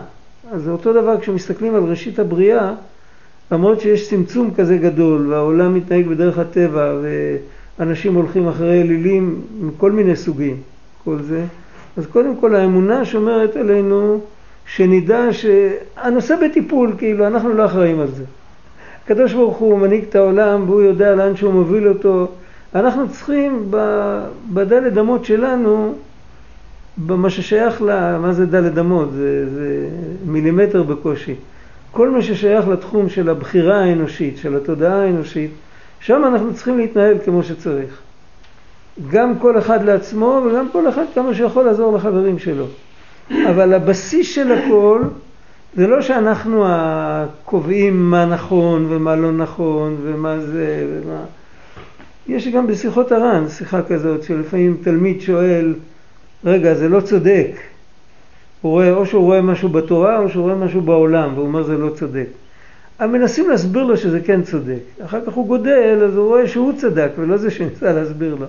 אז 0.51 0.63
זה 0.63 0.71
אותו 0.71 0.93
דבר 0.93 1.19
כשמסתכלים 1.19 1.75
על 1.75 1.83
ראשית 1.83 2.19
הבריאה, 2.19 2.73
למרות 3.51 3.81
שיש 3.81 4.09
צמצום 4.09 4.51
כזה 4.53 4.77
גדול, 4.77 5.27
והעולם 5.27 5.73
מתנהג 5.73 6.07
בדרך 6.07 6.39
הטבע, 6.39 6.93
ואנשים 7.79 8.15
הולכים 8.15 8.47
אחרי 8.47 8.81
אלילים 8.81 9.41
מכל 9.61 9.91
מיני 9.91 10.15
סוגים, 10.15 10.57
כל 11.03 11.17
זה, 11.21 11.43
אז 11.97 12.05
קודם 12.07 12.35
כל 12.35 12.55
האמונה 12.55 13.05
שומרת 13.05 13.55
עלינו 13.55 14.19
שנדע 14.65 15.27
שהנושא 15.31 16.35
בטיפול, 16.45 16.93
כאילו, 16.97 17.27
אנחנו 17.27 17.53
לא 17.53 17.65
אחראים 17.65 17.99
על 17.99 18.07
זה. 18.07 18.23
הקדוש 19.05 19.33
ברוך 19.33 19.57
הוא 19.57 19.79
מנהיג 19.79 20.03
את 20.09 20.15
העולם 20.15 20.69
והוא 20.69 20.81
יודע 20.81 21.15
לאן 21.15 21.35
שהוא 21.35 21.53
מוביל 21.53 21.87
אותו. 21.87 22.27
אנחנו 22.75 23.09
צריכים 23.09 23.71
בדלת 24.53 24.97
אמות 24.97 25.25
שלנו, 25.25 25.93
במה 26.97 27.29
ששייך 27.29 27.81
ל... 27.81 28.17
מה 28.17 28.33
זה 28.33 28.45
דלת 28.45 28.77
אמות? 28.77 29.11
זה, 29.11 29.49
זה 29.49 29.89
מילימטר 30.25 30.83
בקושי. 30.83 31.35
כל 31.91 32.09
מה 32.09 32.21
ששייך 32.21 32.67
לתחום 32.67 33.09
של 33.09 33.29
הבחירה 33.29 33.79
האנושית, 33.79 34.37
של 34.37 34.55
התודעה 34.55 35.03
האנושית, 35.03 35.51
שם 35.99 36.21
אנחנו 36.27 36.53
צריכים 36.53 36.77
להתנהל 36.77 37.17
כמו 37.25 37.43
שצריך. 37.43 37.99
גם 39.09 39.39
כל 39.39 39.57
אחד 39.57 39.83
לעצמו 39.83 40.41
וגם 40.45 40.67
כל 40.71 40.89
אחד 40.89 41.03
כמה 41.15 41.33
שיכול 41.35 41.65
לעזור 41.65 41.95
לחברים 41.95 42.39
שלו. 42.39 42.65
אבל 43.49 43.73
הבסיס 43.73 44.27
של 44.27 44.51
הכל 44.51 45.01
זה 45.75 45.87
לא 45.87 46.01
שאנחנו 46.01 46.63
הקובעים 46.67 48.09
מה 48.11 48.25
נכון 48.25 48.85
ומה 48.89 49.15
לא 49.15 49.31
נכון 49.31 49.97
ומה 50.03 50.39
זה 50.39 50.87
ומה... 50.89 51.23
יש 52.27 52.47
גם 52.47 52.67
בשיחות 52.67 53.11
הר"ן 53.11 53.49
שיחה 53.49 53.81
כזאת 53.83 54.23
שלפעמים 54.23 54.77
תלמיד 54.83 55.21
שואל, 55.21 55.73
רגע 56.45 56.73
זה 56.73 56.89
לא 56.89 57.01
צודק, 57.01 57.51
הוא 58.61 58.71
רואה, 58.71 58.91
או 58.91 59.05
שהוא 59.05 59.23
רואה 59.23 59.41
משהו 59.41 59.69
בתורה 59.69 60.19
או 60.19 60.29
שהוא 60.29 60.43
רואה 60.43 60.55
משהו 60.55 60.81
בעולם 60.81 61.33
והוא 61.33 61.47
אומר 61.47 61.63
זה 61.63 61.77
לא 61.77 61.89
צודק. 61.89 62.27
אבל 62.99 63.09
מנסים 63.09 63.49
להסביר 63.49 63.83
לו 63.83 63.97
שזה 63.97 64.19
כן 64.19 64.41
צודק. 64.43 64.79
אחר 65.05 65.25
כך 65.25 65.33
הוא 65.33 65.47
גודל 65.47 66.03
אז 66.05 66.15
הוא 66.15 66.27
רואה 66.27 66.47
שהוא 66.47 66.73
צדק 66.77 67.11
ולא 67.17 67.37
זה 67.37 67.51
שניסה 67.51 67.93
להסביר 67.93 68.35
לו. 68.35 68.45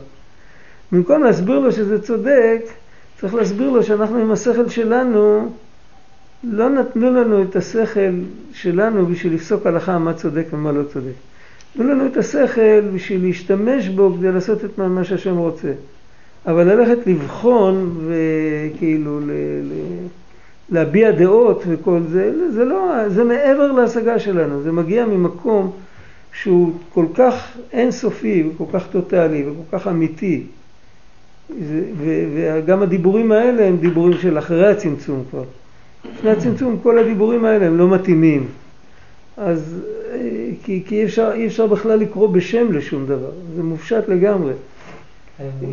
במקום 0.93 1.23
להסביר 1.23 1.59
לו 1.59 1.73
שזה 1.73 2.03
צודק, 2.03 2.61
צריך 3.21 3.35
להסביר 3.35 3.71
לו 3.71 3.83
שאנחנו 3.83 4.19
עם 4.19 4.33
השכל 4.33 4.69
שלנו, 4.69 5.53
לא 6.45 6.69
נתנו 6.69 7.11
לנו 7.11 7.43
את 7.43 7.57
השכל 7.57 8.13
שלנו 8.53 9.07
בשביל 9.07 9.35
לפסוק 9.35 9.67
הלכה 9.67 9.99
מה 9.99 10.15
צודק 10.15 10.47
ומה 10.53 10.73
לא 10.73 10.83
צודק. 10.93 11.32
נתנו 11.77 11.91
לנו 11.91 12.07
את 12.07 12.17
השכל 12.17 12.81
בשביל 12.95 13.23
להשתמש 13.23 13.89
בו 13.89 14.15
כדי 14.19 14.33
לעשות 14.33 14.65
את 14.65 14.79
מה 14.79 15.05
שהשם 15.05 15.37
רוצה. 15.37 15.73
אבל 16.47 16.73
ללכת 16.73 17.07
לבחון 17.07 17.97
וכאילו 18.07 19.21
ל, 19.21 19.31
ל, 19.63 19.73
להביע 20.71 21.11
דעות 21.11 21.63
וכל 21.69 22.01
זה, 22.11 22.51
זה 22.53 22.65
לא, 22.65 23.09
זה 23.09 23.25
מעבר 23.25 23.73
להשגה 23.73 24.19
שלנו, 24.19 24.63
זה 24.63 24.73
מגיע 24.73 25.07
ממקום 25.07 25.73
שהוא 26.33 26.73
כל 26.95 27.07
כך 27.15 27.57
אינסופי 27.73 28.45
וכל 28.49 28.65
כך 28.73 28.87
טוטאלי 28.87 29.45
וכל 29.49 29.79
כך 29.79 29.87
אמיתי. 29.89 30.43
וגם 32.05 32.83
הדיבורים 32.83 33.33
האלה 33.33 33.67
הם 33.67 33.77
דיבורים 33.77 34.19
של 34.19 34.39
אחרי 34.39 34.67
הצמצום 34.67 35.25
כבר. 35.31 35.45
לפני 36.15 36.31
הצמצום 36.31 36.79
כל 36.83 36.99
הדיבורים 36.99 37.45
האלה 37.45 37.67
הם 37.67 37.79
לא 37.79 37.89
מתאימים. 37.89 38.47
אז 39.37 39.83
כי, 40.65 40.83
כי 40.87 41.01
אי, 41.01 41.05
אפשר, 41.05 41.31
אי 41.35 41.47
אפשר 41.47 41.67
בכלל 41.67 41.99
לקרוא 41.99 42.29
בשם 42.29 42.73
לשום 42.73 43.07
דבר, 43.07 43.31
זה 43.57 43.63
מופשט 43.63 44.09
לגמרי. 44.09 44.53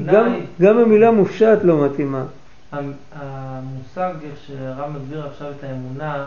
גם. 0.06 0.40
גם 0.62 0.78
המילה 0.78 1.12
מופשט 1.12 1.60
לא 1.64 1.86
מתאימה. 1.86 2.26
המושג, 3.12 4.14
שהרב 4.48 4.98
מסביר 4.98 5.26
עכשיו 5.28 5.52
את 5.60 5.64
האמונה, 5.64 6.26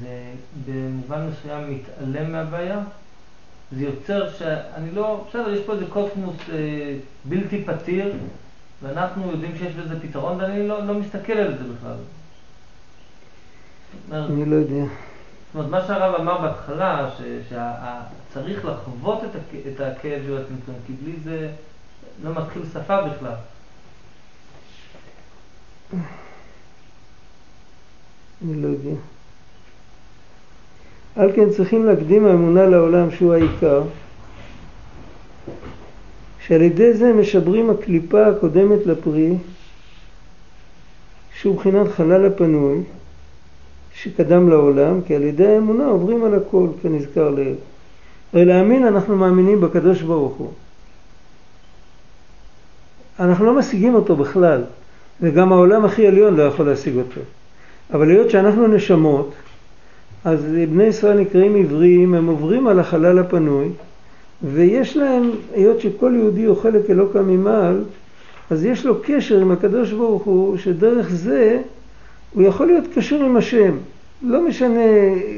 זה 0.00 0.20
במובן 0.66 1.28
מסוים 1.30 1.70
מתעלם 1.70 2.32
מהבעיה? 2.32 2.80
זה 3.72 3.84
יוצר 3.84 4.30
שאני 4.30 4.90
לא, 4.94 5.24
בסדר, 5.28 5.54
יש 5.54 5.60
פה 5.60 5.72
איזה 5.72 5.84
קוסמוס 5.88 6.36
אה, 6.52 6.94
בלתי 7.24 7.64
פתיר, 7.64 8.12
ואנחנו 8.82 9.30
יודעים 9.30 9.52
שיש 9.58 9.74
לזה 9.76 10.00
פתרון, 10.00 10.40
ואני 10.40 10.68
לא, 10.68 10.86
לא 10.86 10.94
מסתכל 10.94 11.32
על 11.32 11.52
זה 11.58 11.64
בכלל. 11.74 11.96
אני 14.12 14.44
לא 14.44 14.56
יודע. 14.56 14.84
זאת 15.56 15.64
אומרת, 15.64 15.82
מה 15.82 15.86
שהרב 15.86 16.14
אמר 16.14 16.40
בהתחלה, 16.40 17.10
שצריך 17.18 18.64
לחוות 18.64 19.24
את, 19.24 19.30
הכ, 19.34 19.54
את 19.74 19.80
הכאב 19.80 20.22
של 20.26 20.36
הצמצום, 20.36 20.74
כי 20.86 20.92
בלי 20.92 21.12
זה 21.24 21.48
לא 22.24 22.30
מתחיל 22.34 22.62
שפה 22.72 22.96
בכלל. 23.02 23.34
אני 28.44 28.62
לא 28.62 28.68
יודע. 28.68 29.00
על 31.16 31.32
כן 31.36 31.50
צריכים 31.50 31.86
להקדים 31.86 32.26
האמונה 32.26 32.66
לעולם 32.66 33.10
שהוא 33.10 33.34
העיקר, 33.34 33.82
שעל 36.46 36.62
ידי 36.62 36.94
זה 36.94 37.12
משברים 37.12 37.70
הקליפה 37.70 38.26
הקודמת 38.26 38.86
לפרי, 38.86 39.34
שהוא 41.40 41.56
בחינת 41.56 41.88
חלל 41.88 42.26
הפנוי, 42.26 42.82
שקדם 44.02 44.48
לעולם, 44.48 45.00
כי 45.06 45.14
על 45.14 45.22
ידי 45.22 45.46
האמונה 45.46 45.86
עוברים 45.86 46.24
על 46.24 46.34
הכל, 46.34 46.66
כנזכר 46.82 47.30
לעיל. 47.30 47.54
הרי 48.32 48.44
להאמין 48.44 48.86
אנחנו 48.86 49.16
מאמינים 49.16 49.60
בקדוש 49.60 50.02
ברוך 50.02 50.34
הוא. 50.34 50.50
אנחנו 53.20 53.46
לא 53.46 53.54
משיגים 53.54 53.94
אותו 53.94 54.16
בכלל, 54.16 54.62
וגם 55.20 55.52
העולם 55.52 55.84
הכי 55.84 56.06
עליון 56.06 56.36
לא 56.36 56.42
יכול 56.42 56.66
להשיג 56.66 56.96
אותו. 56.96 57.20
אבל 57.92 58.10
היות 58.10 58.30
שאנחנו 58.30 58.66
נשמות, 58.66 59.32
אז 60.24 60.44
בני 60.70 60.84
ישראל 60.84 61.20
נקראים 61.20 61.56
עבריים, 61.56 62.14
הם 62.14 62.26
עוברים 62.26 62.66
על 62.66 62.80
החלל 62.80 63.18
הפנוי, 63.18 63.68
ויש 64.42 64.96
להם, 64.96 65.30
היות 65.54 65.80
שכל 65.80 66.12
יהודי 66.16 66.44
הוא 66.44 66.56
חלק 66.56 66.90
אלוקא 66.90 67.18
ממעל, 67.18 67.84
אז 68.50 68.64
יש 68.64 68.86
לו 68.86 68.94
קשר 69.02 69.38
עם 69.38 69.50
הקדוש 69.50 69.92
ברוך 69.92 70.22
הוא, 70.22 70.56
שדרך 70.56 71.08
זה 71.10 71.62
הוא 72.36 72.44
יכול 72.44 72.66
להיות 72.66 72.84
קשור 72.94 73.22
עם 73.22 73.36
השם. 73.36 73.76
לא 74.22 74.46
משנה 74.48 74.84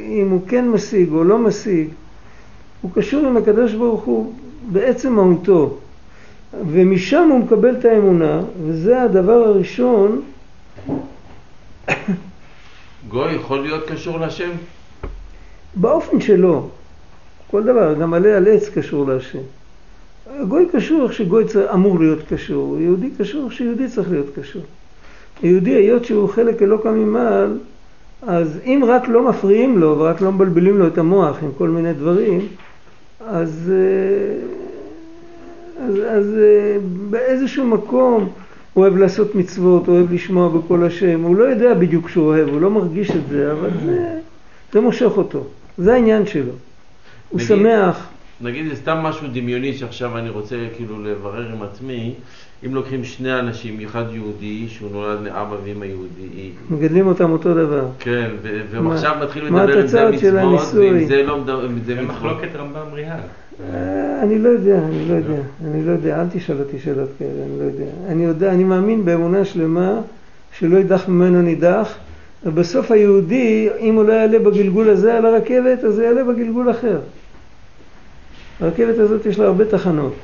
אם 0.09 0.28
הוא 0.31 0.40
כן 0.49 0.69
משיג 0.69 1.12
או 1.12 1.25
לא 1.25 1.38
משיג, 1.38 1.88
הוא 2.81 2.90
קשור 2.95 3.26
עם 3.26 3.37
הקדוש 3.37 3.75
ברוך 3.75 4.05
הוא 4.05 4.33
בעצם 4.73 5.12
מהותו. 5.12 5.78
ומשם 6.69 7.28
הוא 7.31 7.38
מקבל 7.38 7.76
את 7.78 7.85
האמונה, 7.85 8.40
וזה 8.67 9.02
הדבר 9.02 9.33
הראשון. 9.33 10.23
גוי 13.09 13.35
יכול 13.35 13.62
להיות 13.62 13.88
קשור 13.88 14.19
לשם? 14.21 14.50
באופן 15.75 16.21
שלו. 16.21 16.69
כל 17.50 17.62
דבר, 17.62 17.95
גם 17.95 18.14
עלי 18.14 18.33
על 18.33 18.49
עץ 18.49 18.69
קשור 18.69 19.07
להשם. 19.07 19.43
גוי 20.49 20.67
קשור 20.73 21.05
איך 21.05 21.12
שגוי 21.12 21.45
אמור 21.75 21.99
להיות 21.99 22.19
קשור, 22.28 22.78
יהודי 22.81 23.11
קשור 23.19 23.45
איך 23.45 23.52
שיהודי 23.52 23.88
צריך 23.88 24.11
להיות 24.11 24.26
קשור. 24.38 24.62
יהודי, 25.42 25.71
היות 25.71 26.04
שהוא 26.04 26.28
חלק 26.28 26.62
אלוקא 26.62 26.88
ממעל, 26.88 27.59
אז 28.23 28.59
אם 28.64 28.85
רק 28.87 29.09
לא 29.09 29.28
מפריעים 29.28 29.78
לו 29.78 29.99
ורק 29.99 30.21
לא 30.21 30.33
מבלבלים 30.33 30.78
לו 30.78 30.87
את 30.87 30.99
המוח 30.99 31.42
עם 31.42 31.50
כל 31.59 31.68
מיני 31.68 31.92
דברים, 31.92 32.40
אז, 33.26 33.73
אה, 33.75 34.35
אז, 35.87 35.95
אז 35.97 36.38
אה, 36.38 36.76
באיזשהו 37.11 37.66
מקום 37.66 38.28
הוא 38.75 38.85
אוהב 38.85 38.97
לעשות 38.97 39.35
מצוות, 39.35 39.87
הוא 39.87 39.97
אוהב 39.97 40.12
לשמוע 40.12 40.49
בקול 40.49 40.85
השם, 40.85 41.23
הוא 41.23 41.37
לא 41.37 41.45
יודע 41.45 41.75
בדיוק 41.75 42.09
שהוא 42.09 42.26
אוהב, 42.26 42.49
הוא 42.49 42.61
לא 42.61 42.71
מרגיש 42.71 43.11
את 43.11 43.28
זה, 43.28 43.52
אבל 43.52 43.71
זה, 43.85 44.18
זה 44.73 44.80
מושך 44.80 45.11
אותו, 45.16 45.45
זה 45.78 45.95
העניין 45.95 46.26
שלו. 46.26 46.52
הוא 47.28 47.40
נגיד, 47.40 47.49
שמח. 47.49 48.09
נגיד 48.40 48.68
זה 48.68 48.76
סתם 48.76 48.97
משהו 48.97 49.26
דמיוני 49.33 49.75
שעכשיו 49.75 50.18
אני 50.18 50.28
רוצה 50.28 50.57
כאילו 50.76 51.04
לברר 51.04 51.52
עם 51.52 51.62
עצמי, 51.62 52.14
אם 52.67 52.75
לוקחים 52.75 53.05
שני 53.05 53.38
אנשים, 53.38 53.81
אחד 53.85 54.05
יהודי 54.12 54.69
שהוא 54.69 54.91
נולד 54.93 55.19
לאבא 55.23 55.57
ואמא 55.65 55.85
יהודי. 55.85 56.50
מגדלים 56.71 57.07
אותם 57.07 57.31
אותו 57.31 57.55
דבר. 57.55 57.87
כן, 57.99 58.31
ועכשיו 58.71 59.17
מתחילים 59.23 59.57
לדבר 59.57 59.83
אם 59.83 59.87
זה 59.87 60.11
מצוות, 60.11 60.75
ואם 60.75 61.07
זה 61.07 61.23
לא 61.23 61.41
מדבר, 61.41 61.67
אם 61.67 61.79
זה. 61.87 62.03
מחלוקת 62.03 62.49
רמב"ם 62.57 62.93
ריאל. 62.93 63.11
אה, 63.61 64.23
אני 64.23 64.38
לא 64.38 64.49
יודע, 64.49 64.79
אני 64.79 65.09
לא 65.09 65.15
יודע, 65.15 65.41
אני 65.65 65.87
לא 65.87 65.93
יודע, 65.93 66.21
אל 66.21 66.27
תשאל 66.33 66.59
אותי 66.59 66.79
שאלות 66.79 67.09
כאלה, 67.19 67.31
אני 67.31 67.59
לא 67.59 67.65
יודע. 67.65 67.85
אני 68.09 68.25
יודע, 68.25 68.53
אני 68.53 68.65
מאמין 68.65 69.05
באמונה 69.05 69.45
שלמה 69.45 70.00
שלא 70.59 70.77
יידח 70.77 71.09
ממנו 71.09 71.43
נידח, 71.43 71.95
ובסוף 72.45 72.91
היהודי, 72.91 73.69
אם 73.81 73.95
הוא 73.95 74.05
לא 74.05 74.12
יעלה 74.12 74.38
בגלגול 74.38 74.88
הזה 74.88 75.19
על 75.19 75.27
הרכבת, 75.27 75.85
אז 75.85 75.99
הוא 75.99 76.07
יעלה 76.07 76.25
בגלגול 76.25 76.71
אחר. 76.71 76.99
הרכבת 78.61 78.99
הזאת 78.99 79.27
יש 79.27 79.38
לה 79.38 79.47
הרבה 79.47 79.65
תחנות. 79.65 80.15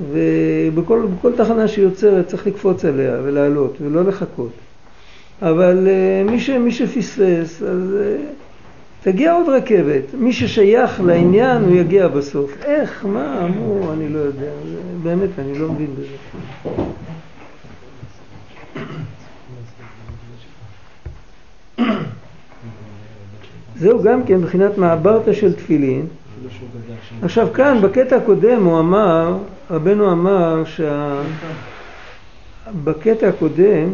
ובכל 0.00 1.32
תחנה 1.36 1.68
שהיא 1.68 1.84
יוצרת 1.84 2.26
צריך 2.26 2.46
לקפוץ 2.46 2.84
עליה 2.84 3.18
ולעלות 3.22 3.76
ולא 3.80 4.04
לחכות. 4.04 4.52
אבל 5.42 5.86
uh, 5.86 6.30
מי, 6.30 6.40
ש, 6.40 6.50
מי 6.50 6.72
שפספס, 6.72 7.62
אז 7.62 7.96
uh, 7.96 8.22
תגיע 9.02 9.32
עוד 9.32 9.48
רכבת. 9.48 10.02
מי 10.14 10.32
ששייך 10.32 11.00
לעניין 11.00 11.62
הוא 11.62 11.76
יגיע 11.76 12.08
בסוף. 12.08 12.56
איך, 12.64 13.06
מה, 13.06 13.44
אמרו, 13.44 13.92
אני 13.92 14.08
לא 14.08 14.18
יודע. 14.18 14.50
באמת, 15.02 15.28
אני 15.38 15.58
לא 15.58 15.68
מבין 15.72 15.90
בזה. 15.94 16.16
זהו 23.76 24.02
גם 24.02 24.24
כן 24.24 24.34
מבחינת 24.34 24.78
מעברתא 24.78 25.32
של 25.32 25.52
תפילין. 25.52 26.06
עכשיו 27.22 27.48
כאן, 27.54 27.80
בקטע 27.82 28.16
הקודם 28.16 28.64
הוא 28.64 28.78
אמר, 28.78 29.36
רבנו 29.70 30.12
אמר. 30.12 30.62
בקטע 32.84 33.28
הקודם 33.28 33.88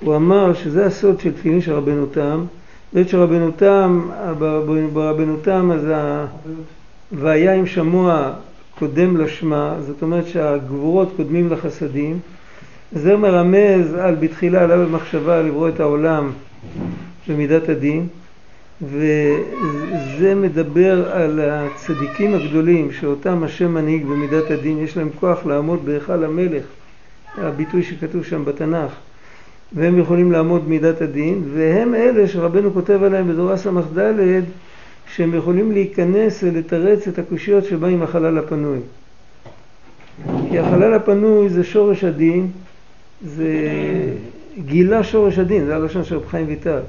הוא 0.00 0.16
אמר 0.16 0.54
שזה 0.54 0.86
הסוד 0.86 1.20
של 1.20 1.32
תפילין 1.32 1.60
של 1.60 1.72
רבנו 1.72 2.06
תם. 2.06 2.44
בעת 2.92 3.08
שרבנו 3.08 3.50
תם, 3.50 4.08
ברבנו 4.92 5.36
תם 5.42 5.70
אז 5.72 5.86
ה... 5.94 6.26
והיה 7.12 7.54
עם 7.54 7.66
שמוע 7.66 8.30
קודם 8.78 9.16
לשמה, 9.16 9.74
זאת 9.86 10.02
אומרת 10.02 10.26
שהגבורות 10.26 11.12
קודמים 11.16 11.52
לחסדים. 11.52 12.18
זה 12.92 13.16
מרמז 13.16 13.94
על 13.94 14.14
בתחילה 14.14 14.62
עליו 14.62 14.86
במחשבה 14.86 15.42
לברוא 15.42 15.68
את 15.68 15.80
העולם 15.80 16.30
במידת 17.28 17.68
הדין. 17.68 18.06
וזה 18.82 20.34
מדבר 20.34 21.12
על 21.12 21.40
הצדיקים 21.40 22.34
הגדולים 22.34 22.92
שאותם 22.92 23.42
השם 23.44 23.74
מנהיג 23.74 24.04
במידת 24.04 24.50
הדין, 24.50 24.78
יש 24.78 24.96
להם 24.96 25.08
כוח 25.20 25.46
לעמוד 25.46 25.84
בהיכל 25.84 26.24
המלך, 26.24 26.64
הביטוי 27.38 27.82
שכתוב 27.82 28.24
שם 28.24 28.44
בתנ"ך, 28.44 28.92
והם 29.72 29.98
יכולים 29.98 30.32
לעמוד 30.32 30.64
במידת 30.64 31.02
הדין, 31.02 31.42
והם 31.54 31.94
אלה 31.94 32.28
שרבנו 32.28 32.72
כותב 32.72 33.02
עליהם 33.02 33.28
בדורה 33.28 33.56
ס"ד, 33.56 34.42
שהם 35.14 35.34
יכולים 35.34 35.72
להיכנס 35.72 36.42
ולתרץ 36.42 37.08
את 37.08 37.18
הקושיות 37.18 37.64
שבא 37.64 37.86
עם 37.86 38.02
החלל 38.02 38.38
הפנוי. 38.38 38.78
כי 40.50 40.58
החלל 40.58 40.94
הפנוי 40.94 41.48
זה 41.48 41.64
שורש 41.64 42.04
הדין, 42.04 42.48
זה 43.24 43.48
גילה 44.58 45.04
שורש 45.04 45.38
הדין, 45.38 45.64
זה 45.64 45.76
הלשון 45.76 46.04
של 46.04 46.16
רב 46.16 46.26
חיים 46.26 46.46
ויטל. 46.48 46.80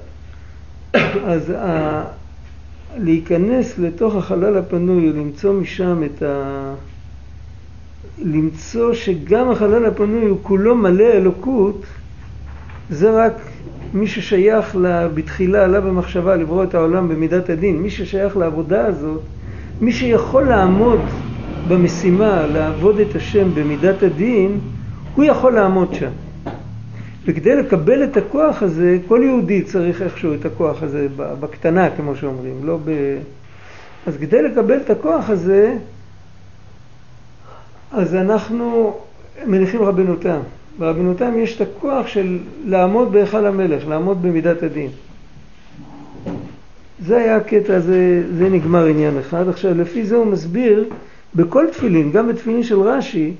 אז 1.25 1.49
ה... 1.49 2.03
להיכנס 2.97 3.79
לתוך 3.79 4.15
החלל 4.15 4.57
הפנוי 4.57 5.09
ולמצוא 5.09 5.53
משם 5.53 6.03
את 6.03 6.23
ה... 6.23 6.73
למצוא 8.17 8.93
שגם 8.93 9.49
החלל 9.51 9.85
הפנוי 9.85 10.25
הוא 10.25 10.37
כולו 10.41 10.75
מלא 10.75 11.03
אלוקות, 11.03 11.85
זה 12.89 13.25
רק 13.25 13.33
מי 13.93 14.07
ששייך 14.07 14.75
לה, 14.75 15.07
בתחילה 15.07 15.63
עלה 15.63 15.81
במחשבה 15.81 16.35
לברוא 16.35 16.63
את 16.63 16.75
העולם 16.75 17.09
במידת 17.09 17.49
הדין, 17.49 17.81
מי 17.81 17.89
ששייך 17.89 18.37
לעבודה 18.37 18.85
הזאת, 18.85 19.21
מי 19.81 19.91
שיכול 19.91 20.43
לעמוד 20.43 20.99
במשימה 21.67 22.47
לעבוד 22.47 22.99
את 22.99 23.15
השם 23.15 23.47
במידת 23.55 24.03
הדין, 24.03 24.59
הוא 25.15 25.25
יכול 25.25 25.53
לעמוד 25.53 25.93
שם. 25.93 26.11
וכדי 27.27 27.55
לקבל 27.55 28.03
את 28.03 28.17
הכוח 28.17 28.63
הזה, 28.63 28.97
כל 29.07 29.21
יהודי 29.23 29.61
צריך 29.61 30.01
איכשהו 30.01 30.33
את 30.33 30.45
הכוח 30.45 30.83
הזה 30.83 31.07
בקטנה, 31.15 31.89
כמו 31.89 32.15
שאומרים, 32.15 32.55
לא 32.63 32.77
ב... 32.85 32.91
אז 34.07 34.17
כדי 34.17 34.41
לקבל 34.41 34.77
את 34.77 34.89
הכוח 34.89 35.29
הזה, 35.29 35.75
אז 37.91 38.15
אנחנו 38.15 38.97
מניחים 39.45 39.81
רבנותם. 39.81 40.39
ברבנותם 40.79 41.39
יש 41.39 41.55
את 41.55 41.67
הכוח 41.67 42.07
של 42.07 42.39
לעמוד 42.65 43.11
בהיכל 43.11 43.45
המלך, 43.45 43.87
לעמוד 43.87 44.21
במידת 44.21 44.63
הדין. 44.63 44.89
זה 46.99 47.17
היה 47.17 47.35
הקטע, 47.35 47.79
זה, 47.79 48.23
זה 48.37 48.49
נגמר 48.49 48.85
עניין 48.85 49.17
אחד. 49.17 49.49
עכשיו, 49.49 49.81
לפי 49.81 50.05
זה 50.05 50.15
הוא 50.15 50.25
מסביר, 50.25 50.85
בכל 51.35 51.65
תפילין, 51.71 52.11
גם 52.11 52.27
בתפילין 52.27 52.63
של 52.63 52.79
רש"י, 52.79 53.33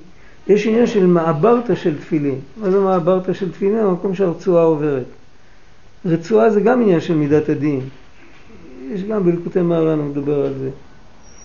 יש 0.49 0.67
עניין 0.67 0.87
של 0.87 1.05
מעברתא 1.05 1.75
של 1.75 1.97
תפילין. 1.97 2.39
מה 2.57 2.71
זה 2.71 2.79
מעברתא 2.79 3.33
של 3.33 3.51
תפילין? 3.51 3.77
המקום 3.77 4.15
שהרצועה 4.15 4.63
עוברת. 4.63 5.05
רצועה 6.05 6.49
זה 6.49 6.61
גם 6.61 6.81
עניין 6.81 7.01
של 7.01 7.15
מידת 7.15 7.49
הדין. 7.49 7.79
יש 8.93 9.03
גם 9.03 9.23
בלקוטי 9.23 9.61
מהר"ן, 9.61 9.99
הוא 9.99 10.09
מדבר 10.09 10.45
על 10.45 10.53
זה. 10.53 10.69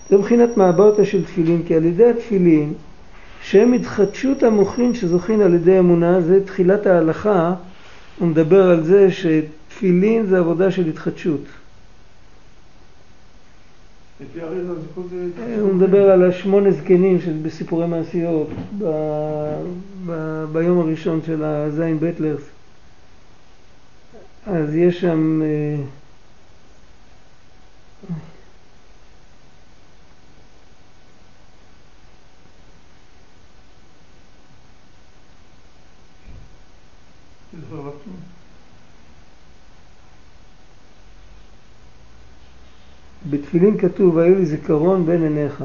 זה 0.09 0.17
מבחינת 0.17 0.57
מעברתא 0.57 1.03
של 1.03 1.25
תפילין, 1.25 1.61
כי 1.67 1.75
על 1.75 1.85
ידי 1.85 2.09
התפילין, 2.09 2.73
שהם 3.43 3.73
התחדשות 3.73 4.43
המוחין 4.43 4.93
שזוכין 4.93 5.41
על 5.41 5.53
ידי 5.53 5.79
אמונה, 5.79 6.21
זה 6.21 6.45
תחילת 6.45 6.85
ההלכה, 6.85 7.53
הוא 8.19 8.27
מדבר 8.27 8.69
על 8.69 8.83
זה 8.83 9.07
שתפילין 9.11 10.25
זה 10.25 10.39
עבודה 10.39 10.71
של 10.71 10.87
התחדשות. 10.87 11.41
הוא 15.61 15.73
מדבר 15.73 16.09
על 16.11 16.23
השמונה 16.29 16.71
זקנים 16.71 17.17
בסיפורי 17.41 17.87
מעשיות 17.87 18.49
ביום 20.51 20.79
הראשון 20.79 21.19
של 21.25 21.43
הזין 21.43 21.97
בטלרס. 21.99 22.43
אז 24.47 24.75
יש 24.75 25.01
שם... 25.01 25.41
בתפילין 43.29 43.77
כתוב, 43.77 44.17
היו 44.17 44.35
לי 44.35 44.45
זיכרון 44.45 45.05
בין 45.05 45.23
עיניך. 45.23 45.63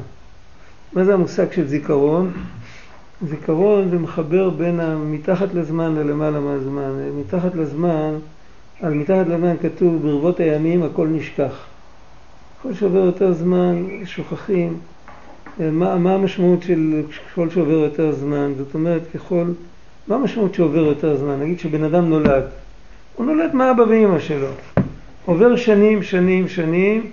מה 0.93 1.05
זה 1.05 1.15
המושג 1.15 1.53
של 1.53 1.69
זיכרון? 1.69 2.33
זיכרון 3.23 3.91
זה 3.91 3.99
מחבר 3.99 4.51
בין 4.51 4.81
מתחת 5.07 5.55
לזמן 5.55 5.95
ללמעלה 5.95 6.41
מהזמן. 6.41 6.91
מתחת 7.21 7.55
לזמן, 7.55 8.15
על 8.83 8.95
מתחת 8.95 9.27
לזמן 9.27 9.55
כתוב, 9.63 10.03
ברבות 10.03 10.41
הימים 10.41 10.83
הכל 10.83 11.07
נשכח. 11.07 11.65
ככל 12.61 12.75
שעובר 12.75 12.99
יותר 12.99 13.33
זמן, 13.33 13.85
שוכחים. 14.05 14.77
מה, 15.61 15.99
מה 15.99 16.15
המשמעות 16.15 16.63
של 16.63 17.03
ככל 17.31 17.51
שעובר 17.51 17.73
יותר 17.73 18.13
זמן? 18.13 18.53
זאת 18.59 18.75
אומרת, 18.75 19.03
ככל... 19.15 19.45
מה 20.09 20.17
המשמעות 20.17 20.55
שעובר 20.55 20.79
יותר 20.79 21.17
זמן? 21.17 21.41
נגיד 21.41 21.59
שבן 21.59 21.85
אדם 21.85 22.09
נולד. 22.09 22.43
הוא 23.15 23.27
נולד 23.27 23.55
מאבא 23.55 23.83
ואימא 23.83 24.19
שלו. 24.19 24.49
עובר 25.25 25.57
שנים, 25.57 26.03
שנים, 26.03 26.49
שנים, 26.49 27.11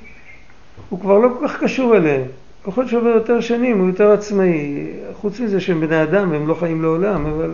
הוא 0.90 1.00
כבר 1.00 1.18
לא 1.20 1.30
כל 1.40 1.48
כך 1.48 1.64
קשור 1.64 1.96
אליהם. 1.96 2.26
ככל 2.68 2.88
שעובר 2.88 3.10
יותר 3.10 3.42
שנים 3.42 3.80
הוא 3.80 3.88
יותר 3.88 4.12
עצמאי. 4.12 4.88
חוץ 5.14 5.40
מזה 5.40 5.62
שהם 5.62 5.80
בני 5.80 6.04
אדם 6.04 6.32
והם 6.32 6.48
לא 6.48 6.54
חיים 6.54 6.82
לעולם, 6.82 7.26
אבל 7.26 7.52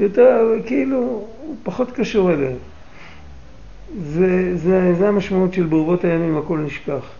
יותר, 0.00 0.52
כאילו, 0.66 0.98
הוא 0.98 1.56
פחות 1.62 1.90
קשור 1.92 2.32
אליהם. 2.32 2.56
זה, 4.12 4.56
זה, 4.56 4.94
זה 4.98 5.08
המשמעות 5.08 5.54
של 5.54 5.66
ברבות 5.66 6.04
הימים, 6.04 6.36
הכל 6.38 6.58
נשכח. 6.58 7.10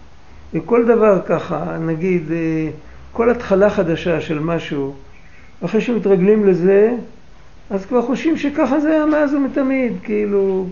וכל 0.54 0.84
דבר 0.84 1.20
ככה, 1.26 1.78
נגיד, 1.78 2.32
אה, 2.32 2.68
כל 3.12 3.30
התחלה 3.30 3.70
חדשה 3.70 4.20
של 4.20 4.38
משהו, 4.38 4.94
אחרי 5.64 5.80
שמתרגלים 5.80 6.46
לזה, 6.46 6.94
אז 7.70 7.86
כבר 7.86 8.02
חושבים 8.02 8.36
שככה 8.36 8.80
זה 8.80 8.90
היה 8.92 9.06
מאז 9.06 9.34
ומתמיד, 9.34 9.92
כאילו, 10.02 10.66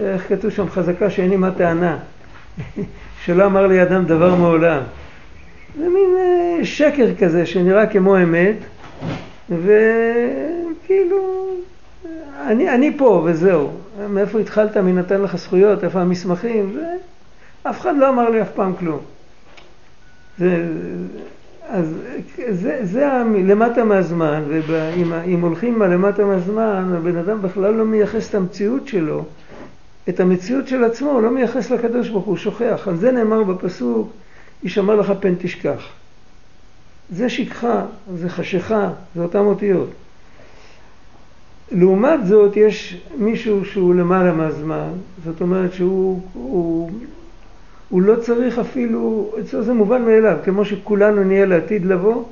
איך 0.00 0.28
כתוב 0.28 0.50
שם, 0.50 0.68
חזקה 0.70 1.10
שאין 1.10 1.30
עימה 1.30 1.50
טענה. 1.50 1.98
שלא 3.24 3.46
אמר 3.46 3.66
לי 3.66 3.82
אדם 3.82 4.04
דבר 4.04 4.34
מעולם. 4.34 4.82
זה 5.78 5.88
מין 5.88 6.16
אה, 6.18 6.64
שקר 6.64 7.14
כזה 7.18 7.46
שנראה 7.46 7.86
כמו 7.86 8.16
אמת, 8.16 8.56
וכאילו, 9.50 11.46
אני, 12.46 12.70
אני 12.70 12.92
פה 12.96 13.22
וזהו. 13.24 13.70
מאיפה 14.08 14.38
התחלת, 14.38 14.76
מי 14.76 14.92
נתן 14.92 15.20
לך 15.20 15.36
זכויות, 15.36 15.84
איפה 15.84 16.00
המסמכים, 16.00 16.72
ו... 16.74 16.80
אף 17.62 17.80
אחד 17.80 17.96
לא 17.96 18.08
אמר 18.08 18.30
לי 18.30 18.42
אף 18.42 18.50
פעם 18.54 18.74
כלום. 18.78 18.98
זה, 20.38 20.66
אז 21.68 21.94
זה, 22.50 22.78
זה 22.82 23.08
למטה 23.46 23.84
מהזמן, 23.84 24.42
ואם 24.48 25.40
הולכים 25.40 25.82
למטה 25.82 26.24
מהזמן, 26.24 26.92
הבן 26.96 27.16
אדם 27.16 27.42
בכלל 27.42 27.74
לא 27.74 27.84
מייחס 27.84 28.30
את 28.30 28.34
המציאות 28.34 28.88
שלו 28.88 29.24
את 30.08 30.20
המציאות 30.20 30.68
של 30.68 30.84
עצמו, 30.84 31.10
הוא 31.10 31.22
לא 31.22 31.30
מייחס 31.30 31.70
לקדוש 31.70 32.08
ברוך 32.08 32.24
הוא, 32.24 32.36
שוכח. 32.36 32.88
על 32.88 32.96
זה 32.96 33.12
נאמר 33.12 33.42
בפסוק, 33.42 34.10
יישמר 34.62 34.94
לך 34.94 35.12
פן 35.20 35.34
תשכח. 35.38 35.88
זה 37.10 37.28
שכחה, 37.28 37.84
זה 38.14 38.28
חשיכה, 38.28 38.90
זה 39.14 39.22
אותן 39.22 39.38
אותיות. 39.38 39.88
לעומת 41.72 42.26
זאת, 42.26 42.56
יש 42.56 43.02
מישהו 43.18 43.64
שהוא 43.64 43.94
למעלה 43.94 44.32
מהזמן, 44.32 44.88
זאת 45.24 45.40
אומרת 45.40 45.72
שהוא 45.72 46.20
הוא, 46.32 46.90
הוא 47.88 48.02
לא 48.02 48.16
צריך 48.16 48.58
אפילו, 48.58 49.32
אצלו 49.40 49.62
זה 49.62 49.72
מובן 49.72 50.02
מאליו, 50.02 50.38
כמו 50.44 50.64
שכולנו 50.64 51.24
נהיה 51.24 51.46
לעתיד 51.46 51.86
לבוא, 51.86 52.24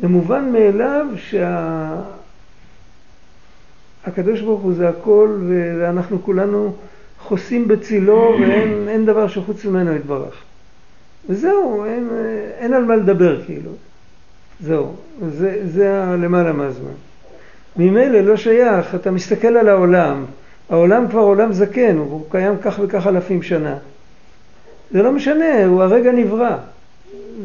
זה 0.00 0.08
מובן 0.08 0.52
מאליו 0.52 1.06
שהקדוש 4.04 4.38
שה... 4.38 4.44
ברוך 4.44 4.60
הוא 4.60 4.72
זה 4.74 4.88
הכל 4.88 5.38
ואנחנו 5.48 6.22
כולנו 6.22 6.74
חוסים 7.30 7.68
בצילו 7.68 8.36
ואין 8.40 8.88
אין 8.88 9.06
דבר 9.06 9.28
שחוץ 9.28 9.64
ממנו 9.64 9.96
יתברך. 9.96 10.34
וזהו, 11.28 11.84
אין, 11.84 12.08
אין 12.58 12.74
על 12.74 12.84
מה 12.84 12.96
לדבר 12.96 13.44
כאילו. 13.44 13.70
זהו, 14.60 14.94
זה, 15.28 15.60
זה 15.64 16.04
הלמעלה 16.04 16.52
מהזמן. 16.52 16.92
ממילא 17.76 18.20
לא 18.20 18.36
שייך, 18.36 18.94
אתה 18.94 19.10
מסתכל 19.10 19.56
על 19.56 19.68
העולם, 19.68 20.24
העולם 20.70 21.08
כבר 21.08 21.20
עולם 21.20 21.52
זקן, 21.52 21.96
הוא 21.96 22.24
קיים 22.30 22.54
כך 22.62 22.78
וכך 22.82 23.06
אלפים 23.06 23.42
שנה. 23.42 23.76
זה 24.90 25.02
לא 25.02 25.12
משנה, 25.12 25.64
הוא 25.64 25.82
הרגע 25.82 26.12
נברא. 26.12 26.56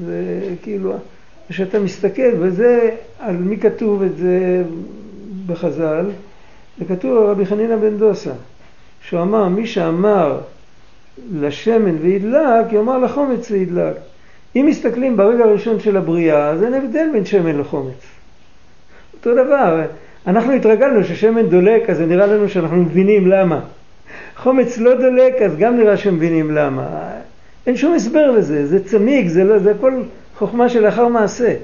זה 0.05 0.21
כאילו, 0.61 0.93
כשאתה 1.49 1.79
מסתכל, 1.79 2.31
וזה, 2.39 2.89
על 3.19 3.35
מי 3.35 3.57
כתוב 3.57 4.03
את 4.03 4.17
זה 4.17 4.63
בחז"ל? 5.47 6.05
זה 6.79 6.85
כתוב 6.85 7.17
על 7.17 7.23
רבי 7.23 7.45
חנינא 7.45 7.75
בן 7.75 7.97
דוסה, 7.97 8.31
שהוא 9.09 9.21
אמר, 9.21 9.47
מי 9.47 9.67
שאמר 9.67 10.37
לשמן 11.39 11.95
וידלק, 12.01 12.71
יאמר 12.71 12.97
לחומץ 12.97 13.51
וידלק. 13.51 13.95
אם 14.55 14.65
מסתכלים 14.69 15.17
ברגע 15.17 15.43
הראשון 15.43 15.79
של 15.79 15.97
הבריאה, 15.97 16.49
אז 16.49 16.63
אין 16.63 16.73
הבדל 16.73 17.07
בין 17.13 17.25
שמן 17.25 17.59
לחומץ. 17.59 18.05
אותו 19.13 19.33
דבר, 19.33 19.81
אנחנו 20.27 20.51
התרגלנו 20.51 21.03
ששמן 21.03 21.49
דולק, 21.49 21.89
אז 21.89 21.97
זה 21.97 22.05
נראה 22.05 22.25
לנו 22.25 22.49
שאנחנו 22.49 22.77
מבינים 22.77 23.27
למה. 23.27 23.59
חומץ 24.37 24.77
לא 24.77 24.95
דולק, 24.95 25.41
אז 25.41 25.57
גם 25.57 25.77
נראה 25.77 25.97
שמבינים 25.97 26.51
למה. 26.51 26.87
אין 27.67 27.77
שום 27.77 27.93
הסבר 27.93 28.31
לזה, 28.31 28.67
זה 28.67 28.85
צמיג, 28.85 29.27
זה, 29.27 29.43
לא, 29.43 29.59
זה 29.59 29.71
הכל 29.71 29.93
חוכמה 30.37 30.69
שלאחר 30.69 31.07
מעשה. 31.07 31.55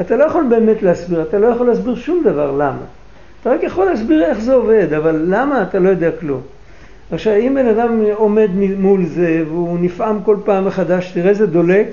אתה 0.00 0.16
לא 0.16 0.24
יכול 0.24 0.44
באמת 0.50 0.82
להסביר, 0.82 1.22
אתה 1.22 1.38
לא 1.38 1.46
יכול 1.46 1.66
להסביר 1.66 1.94
שום 1.94 2.22
דבר 2.24 2.52
למה. 2.52 2.84
אתה 3.40 3.50
רק 3.50 3.62
יכול 3.62 3.86
להסביר 3.86 4.24
איך 4.24 4.40
זה 4.40 4.54
עובד, 4.54 4.92
אבל 4.92 5.24
למה 5.28 5.62
אתה 5.62 5.78
לא 5.78 5.88
יודע 5.88 6.10
כלום. 6.20 6.40
עכשיו, 7.10 7.36
אם 7.36 7.54
בן 7.54 7.66
אדם 7.66 8.00
עומד 8.14 8.50
מול 8.78 9.04
זה 9.06 9.42
והוא 9.48 9.78
נפעם 9.80 10.22
כל 10.22 10.36
פעם 10.44 10.64
מחדש, 10.64 11.10
תראה 11.14 11.34
זה 11.34 11.46
דולק, 11.46 11.88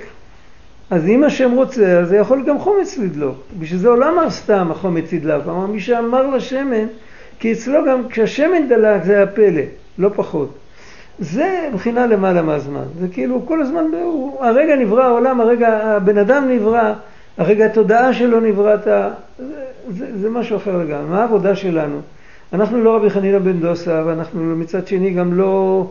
אז 0.90 1.08
אם 1.08 1.24
השם 1.24 1.52
רוצה, 1.52 2.00
אז 2.00 2.10
זה 2.10 2.18
יכול 2.18 2.44
גם 2.44 2.60
חומץ 2.60 2.98
לדלוק. 2.98 3.38
בשביל 3.60 3.80
זה 3.80 3.90
עולם 3.90 4.30
סתם 4.30 4.72
החומץ 4.72 5.14
ידלק. 5.14 5.44
כלומר, 5.44 5.66
מי 5.66 5.80
שאמר 5.80 6.36
לשמן, 6.36 6.86
כי 7.40 7.52
אצלו 7.52 7.86
גם 7.86 8.08
כשהשמן 8.10 8.68
דלק 8.70 9.04
זה 9.04 9.24
הפלא, 9.24 9.62
לא 9.98 10.10
פחות. 10.16 10.50
זה 11.20 11.70
מבחינה 11.74 12.08
למעלה 12.08 12.42
מהזמן. 12.42 12.84
זה 13.00 13.08
כאילו 13.08 13.46
כל 13.46 13.62
הזמן, 13.62 13.84
הוא, 14.04 14.46
הרגע 14.46 14.76
נברא 14.76 15.04
העולם, 15.04 15.42
הרגע 15.42 15.68
הבן 15.68 16.18
אדם 16.18 16.48
נברא, 16.50 16.94
הרגע 17.38 17.66
התודעה 17.66 18.14
שלו 18.14 18.40
נבראת, 18.40 18.84
זה, 18.84 19.10
זה, 19.90 20.18
זה 20.18 20.30
משהו 20.30 20.58
אחר 20.58 20.78
לגמרי. 20.78 21.10
מה 21.10 21.22
העבודה 21.22 21.56
שלנו? 21.56 22.00
אנחנו 22.54 22.84
לא 22.84 22.96
רבי 22.96 23.10
חנינא 23.10 23.40
בן 23.40 23.60
דוסה, 23.60 24.04
ואנחנו 24.06 24.56
מצד 24.56 24.88
שני 24.88 25.10
גם 25.10 25.34
לא 25.34 25.86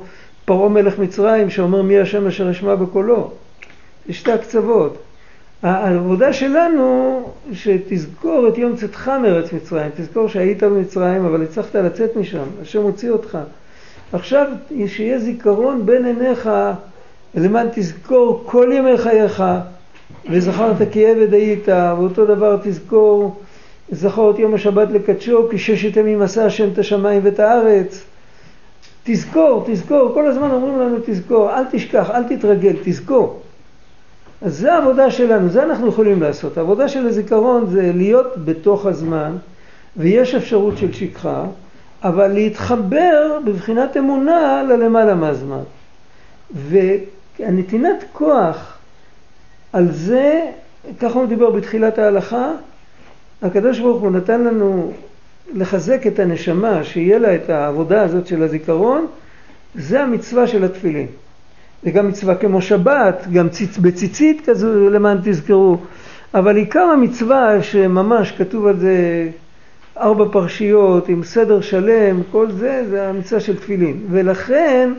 פרעה 0.45 0.69
מלך 0.69 0.99
מצרים 0.99 1.51
שאומר 1.51 1.83
מי 1.83 1.99
השם 1.99 2.27
אשר 2.27 2.51
אשמע 2.51 2.75
בקולו. 2.75 3.31
זה 4.07 4.13
שתי 4.13 4.33
הקצוות. 4.33 4.99
העבודה 5.63 6.33
שלנו, 6.33 7.23
שתזכור 7.53 8.49
את 8.49 8.59
יום 8.59 8.77
צאתך 8.77 9.09
מארץ 9.23 9.53
מצרים, 9.53 9.91
תזכור 9.97 10.29
שהיית 10.29 10.63
במצרים 10.63 11.25
אבל 11.25 11.43
הצלחת 11.43 11.75
לצאת 11.75 12.17
משם, 12.17 12.45
השם 12.63 12.83
הוציא 12.83 13.11
אותך. 13.11 13.39
עכשיו 14.13 14.47
שיהיה 14.87 15.19
זיכרון 15.19 15.87
בין 15.87 16.05
עיניך, 16.05 16.51
למען 17.35 17.67
תזכור 17.75 18.43
כל 18.47 18.71
ימי 18.73 18.99
חייך, 18.99 19.43
וזכרת 20.31 20.77
כי 20.93 21.07
עבד 21.07 21.35
היית, 21.35 21.69
ואותו 21.69 22.27
דבר 22.27 22.57
תזכור, 22.63 23.41
זכור 23.91 24.31
את 24.31 24.39
יום 24.39 24.55
השבת 24.55 24.91
לקדשו, 24.91 25.49
כי 25.51 25.59
ששת 25.59 25.97
ימים 25.97 26.23
עשה 26.23 26.47
השם 26.47 26.69
את 26.73 26.79
השמיים 26.79 27.21
ואת 27.25 27.41
הארץ. 27.41 28.05
תזכור, 29.05 29.65
תזכור, 29.67 30.11
כל 30.15 30.27
הזמן 30.27 30.51
אומרים 30.51 30.81
לנו 30.81 30.97
תזכור, 31.07 31.51
אל 31.51 31.65
תשכח, 31.71 32.11
אל 32.11 32.23
תתרגל, 32.23 32.77
תזכור. 32.85 33.41
אז 34.43 34.59
זה 34.59 34.75
העבודה 34.75 35.11
שלנו, 35.11 35.49
זה 35.49 35.63
אנחנו 35.63 35.89
יכולים 35.89 36.23
לעשות. 36.23 36.59
העבודה 36.59 36.89
של 36.89 37.07
הזיכרון 37.07 37.67
זה 37.67 37.93
להיות 37.95 38.45
בתוך 38.45 38.87
הזמן, 38.87 39.37
ויש 39.97 40.35
אפשרות 40.35 40.79
של 40.79 40.93
שכחה, 40.93 41.45
אבל 42.03 42.29
להתחבר 42.29 43.39
בבחינת 43.45 43.97
אמונה 43.97 44.63
ללמעלה 44.69 45.15
מהזמן. 45.15 45.63
והנתינת 46.51 48.05
כוח 48.13 48.79
על 49.73 49.93
זה, 49.93 50.41
ככה 51.01 51.19
הוא 51.19 51.27
דיבר 51.27 51.51
בתחילת 51.51 51.99
ההלכה, 51.99 52.51
הקדוש 53.43 53.81
ברוך 53.81 54.03
הוא 54.03 54.11
נתן 54.11 54.45
לנו 54.45 54.93
לחזק 55.55 56.07
את 56.07 56.19
הנשמה, 56.19 56.85
שיהיה 56.85 57.19
לה 57.19 57.35
את 57.35 57.51
העבודה 57.51 58.03
הזאת 58.03 58.27
של 58.27 58.43
הזיכרון, 58.43 59.07
זה 59.75 60.03
המצווה 60.03 60.47
של 60.47 60.65
התפילין. 60.65 61.07
זה 61.83 61.91
גם 61.91 62.09
מצווה 62.09 62.35
כמו 62.35 62.63
שבת, 62.63 63.27
גם 63.33 63.49
ציצ, 63.49 63.79
בציצית 63.79 64.43
כזו 64.47 64.91
למען 64.91 65.19
תזכרו, 65.25 65.77
אבל 66.35 66.57
עיקר 66.57 66.81
המצווה 66.81 67.63
שממש 67.63 68.33
כתוב 68.33 68.67
על 68.67 68.77
זה 68.77 69.29
ארבע 69.99 70.25
פרשיות 70.33 71.09
עם 71.09 71.25
סדר 71.25 71.61
שלם, 71.61 72.23
כל 72.31 72.51
זה, 72.51 72.85
זה 72.91 73.09
המצווה 73.09 73.41
של 73.41 73.57
תפילין. 73.57 74.01
ולכן 74.11 74.91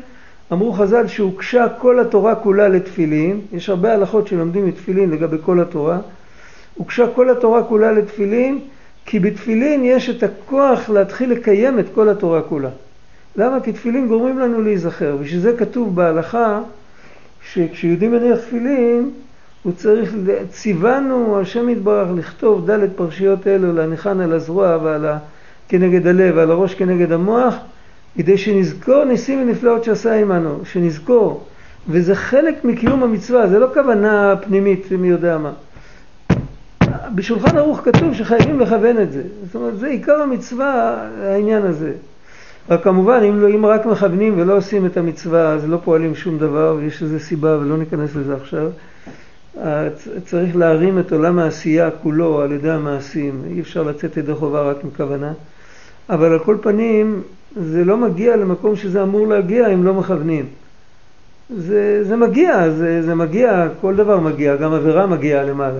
אמרו 0.51 0.73
חז"ל 0.73 1.07
שהוגשה 1.07 1.65
כל 1.69 1.99
התורה 1.99 2.35
כולה 2.35 2.67
לתפילין, 2.67 3.41
יש 3.53 3.69
הרבה 3.69 3.93
הלכות 3.93 4.27
שלומדים 4.27 4.65
מתפילין 4.67 5.09
לגבי 5.09 5.37
כל 5.45 5.59
התורה, 5.59 5.99
הוגשה 6.79 7.05
כל 7.15 7.29
התורה 7.29 7.63
כולה 7.63 7.91
לתפילין, 7.91 8.59
כי 9.05 9.19
בתפילין 9.19 9.81
יש 9.83 10.09
את 10.09 10.23
הכוח 10.23 10.89
להתחיל 10.89 11.31
לקיים 11.31 11.79
את 11.79 11.85
כל 11.95 12.09
התורה 12.09 12.41
כולה. 12.41 12.69
למה? 13.35 13.59
כי 13.59 13.71
תפילין 13.73 14.07
גורמים 14.07 14.39
לנו 14.39 14.61
להיזכר. 14.61 15.17
בשביל 15.17 15.39
זה 15.39 15.57
כתוב 15.57 15.95
בהלכה 15.95 16.61
שכשיהודי 17.53 18.07
מניח 18.07 18.39
תפילין, 18.39 19.09
הוא 19.63 19.73
צריך, 19.73 20.15
ציוונו 20.51 21.39
השם 21.39 21.69
יתברך 21.69 22.07
לכתוב 22.15 22.71
ד' 22.71 22.93
פרשיות 22.95 23.47
אלו, 23.47 23.73
להניחן 23.73 24.19
על 24.19 24.33
הזרוע 24.33 24.77
ועל 24.83 25.05
ה... 25.05 25.17
כנגד 25.69 26.07
הלב 26.07 26.37
ועל 26.37 26.51
הראש 26.51 26.75
כנגד 26.75 27.11
המוח, 27.11 27.55
כדי 28.17 28.37
שנזכור 28.37 29.03
ניסים 29.03 29.41
ונפלאות 29.41 29.83
שעשה 29.83 30.13
עמנו, 30.13 30.59
שנזכור. 30.65 31.43
וזה 31.89 32.15
חלק 32.15 32.65
מקיום 32.65 33.03
המצווה, 33.03 33.47
זה 33.47 33.59
לא 33.59 33.67
כוונה 33.73 34.35
פנימית 34.41 34.91
מי 34.91 35.07
יודע 35.07 35.37
מה. 35.37 35.51
בשולחן 37.15 37.57
ערוך 37.57 37.81
כתוב 37.83 38.13
שחייבים 38.13 38.59
לכוון 38.59 39.01
את 39.01 39.11
זה. 39.11 39.23
זאת 39.45 39.55
אומרת, 39.55 39.79
זה 39.79 39.87
עיקר 39.87 40.21
המצווה, 40.21 40.97
העניין 41.23 41.65
הזה. 41.65 41.91
רק 42.69 42.83
כמובן, 42.83 43.23
אם, 43.23 43.41
לא, 43.41 43.47
אם 43.49 43.65
רק 43.65 43.85
מכוונים 43.85 44.33
ולא 44.37 44.57
עושים 44.57 44.85
את 44.85 44.97
המצווה, 44.97 45.53
אז 45.53 45.69
לא 45.69 45.77
פועלים 45.83 46.15
שום 46.15 46.37
דבר, 46.37 46.75
ויש 46.79 47.03
לזה 47.03 47.19
סיבה, 47.19 47.57
ולא 47.57 47.77
ניכנס 47.77 48.15
לזה 48.15 48.35
עכשיו. 48.35 48.69
צריך 50.25 50.55
להרים 50.55 50.99
את 50.99 51.11
עולם 51.11 51.39
העשייה 51.39 51.91
כולו 51.91 52.41
על 52.41 52.51
ידי 52.51 52.69
המעשים, 52.69 53.41
אי 53.51 53.59
אפשר 53.59 53.83
לצאת 53.83 54.17
ידי 54.17 54.33
חובה 54.33 54.61
רק 54.61 54.83
מכוונה. 54.83 55.33
אבל 56.09 56.31
על 56.33 56.39
כל 56.39 56.57
פנים, 56.61 57.21
זה 57.55 57.85
לא 57.85 57.97
מגיע 57.97 58.35
למקום 58.35 58.75
שזה 58.75 59.03
אמור 59.03 59.27
להגיע 59.27 59.67
אם 59.67 59.83
לא 59.83 59.93
מכוונים. 59.93 60.45
זה, 61.57 62.03
זה 62.03 62.15
מגיע, 62.15 62.69
זה, 62.69 63.01
זה 63.01 63.15
מגיע, 63.15 63.67
כל 63.81 63.95
דבר 63.95 64.19
מגיע, 64.19 64.55
גם 64.55 64.73
עבירה 64.73 65.07
מגיעה 65.07 65.43
למעלה. 65.43 65.79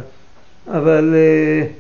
אבל... 0.68 1.14
Uh, 1.14 1.80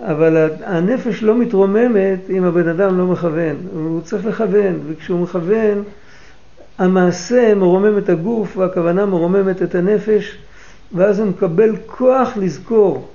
אבל 0.00 0.48
הנפש 0.64 1.22
לא 1.22 1.38
מתרוממת 1.38 2.18
אם 2.30 2.44
הבן 2.44 2.68
אדם 2.68 2.98
לא 2.98 3.06
מכוון, 3.06 3.56
הוא 3.74 4.00
צריך 4.00 4.26
לכוון, 4.26 4.80
וכשהוא 4.88 5.20
מכוון, 5.20 5.82
המעשה 6.78 7.54
מרומם 7.54 7.98
את 7.98 8.08
הגוף 8.08 8.56
והכוונה 8.56 9.06
מרוממת 9.06 9.62
את 9.62 9.74
הנפש, 9.74 10.38
ואז 10.92 11.20
הוא 11.20 11.28
מקבל 11.28 11.76
כוח 11.86 12.36
לזכור. 12.36 13.08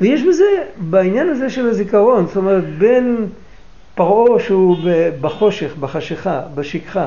ויש 0.00 0.22
בזה, 0.22 0.44
בעניין 0.78 1.28
הזה 1.28 1.50
של 1.50 1.68
הזיכרון, 1.68 2.26
זאת 2.26 2.36
אומרת, 2.36 2.64
בין 2.78 3.26
פרעה 3.94 4.40
שהוא 4.40 4.76
בחושך, 5.20 5.76
בחשיכה, 5.80 6.40
בשכחה, 6.54 7.06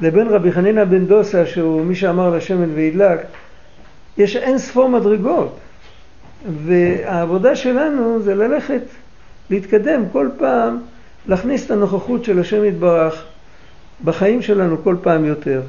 לבין 0.00 0.28
רבי 0.28 0.52
חנינא 0.52 0.84
בן 0.84 1.06
דוסה, 1.06 1.46
שהוא 1.46 1.84
מי 1.84 1.94
שאמר 1.94 2.36
לשמן 2.36 2.70
וידלק, 2.74 3.18
יש 4.18 4.36
אין 4.36 4.58
ספור 4.58 4.88
מדרגות. 4.88 5.58
והעבודה 6.64 7.56
שלנו 7.56 8.22
זה 8.22 8.34
ללכת, 8.34 8.82
להתקדם 9.50 10.02
כל 10.12 10.28
פעם, 10.38 10.78
להכניס 11.26 11.66
את 11.66 11.70
הנוכחות 11.70 12.24
של 12.24 12.40
השם 12.40 12.64
יתברך 12.64 13.24
בחיים 14.04 14.42
שלנו 14.42 14.82
כל 14.84 14.96
פעם 15.02 15.24
יותר. 15.24 15.62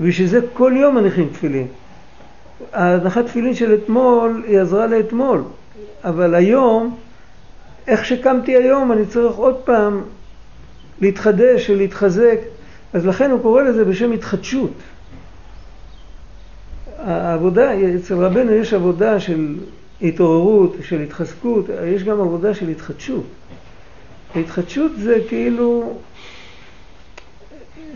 ובשביל 0.00 0.28
זה 0.28 0.40
כל 0.52 0.72
יום 0.76 0.94
מניחים 0.94 1.28
תפילין. 1.32 1.66
ההנחת 2.72 3.26
תפילין 3.26 3.54
של 3.54 3.74
אתמול 3.74 4.44
היא 4.46 4.58
עזרה 4.58 4.86
לאתמול, 4.86 5.42
אבל 6.04 6.34
היום, 6.34 6.96
איך 7.86 8.04
שקמתי 8.04 8.56
היום, 8.56 8.92
אני 8.92 9.06
צריך 9.06 9.36
עוד 9.36 9.56
פעם 9.64 10.02
להתחדש 11.00 11.70
ולהתחזק, 11.70 12.38
אז 12.92 13.06
לכן 13.06 13.30
הוא 13.30 13.42
קורא 13.42 13.62
לזה 13.62 13.84
בשם 13.84 14.12
התחדשות. 14.12 14.72
העבודה, 16.98 17.70
אצל 17.96 18.14
רבנו 18.14 18.52
יש 18.52 18.74
עבודה 18.74 19.20
של 19.20 19.54
התעוררות, 20.02 20.76
של 20.82 21.00
התחזקות, 21.00 21.66
יש 21.86 22.04
גם 22.04 22.20
עבודה 22.20 22.54
של 22.54 22.68
התחדשות. 22.68 23.24
התחדשות 24.36 24.92
זה 24.98 25.18
כאילו, 25.28 25.92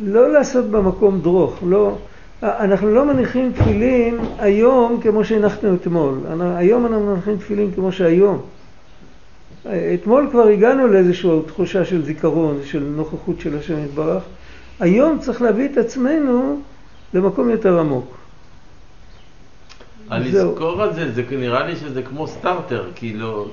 לא 0.02 0.32
לעשות 0.32 0.64
במקום 0.64 1.20
דרוך, 1.20 1.58
לא, 1.66 1.96
אנחנו 2.42 2.94
לא 2.94 3.04
מניחים 3.04 3.52
תפילין 3.52 4.18
היום 4.38 5.00
כמו 5.02 5.24
שהנחנו 5.24 5.74
אתמול, 5.74 6.18
היום 6.40 6.86
אנחנו 6.86 7.06
מניחים 7.06 7.36
תפילין 7.36 7.70
כמו 7.74 7.92
שהיום. 7.92 8.40
אתמול 9.94 10.28
כבר 10.30 10.46
הגענו 10.48 10.88
לאיזושהי 10.88 11.30
תחושה 11.46 11.84
של 11.84 12.04
זיכרון, 12.04 12.60
של 12.64 12.82
נוכחות 12.96 13.40
של 13.40 13.58
השם 13.58 13.84
יתברך. 13.84 14.22
היום 14.80 15.18
צריך 15.18 15.42
להביא 15.42 15.68
את 15.68 15.76
עצמנו 15.76 16.60
למקום 17.14 17.50
יותר 17.50 17.78
עמוק. 17.78 18.21
הלזכור 20.12 20.84
את 20.84 20.94
זה, 20.94 21.22
נראה 21.30 21.66
לי 21.66 21.76
שזה 21.76 22.02
כמו 22.02 22.26
סטארטר, 22.26 22.84
כאילו... 22.94 23.48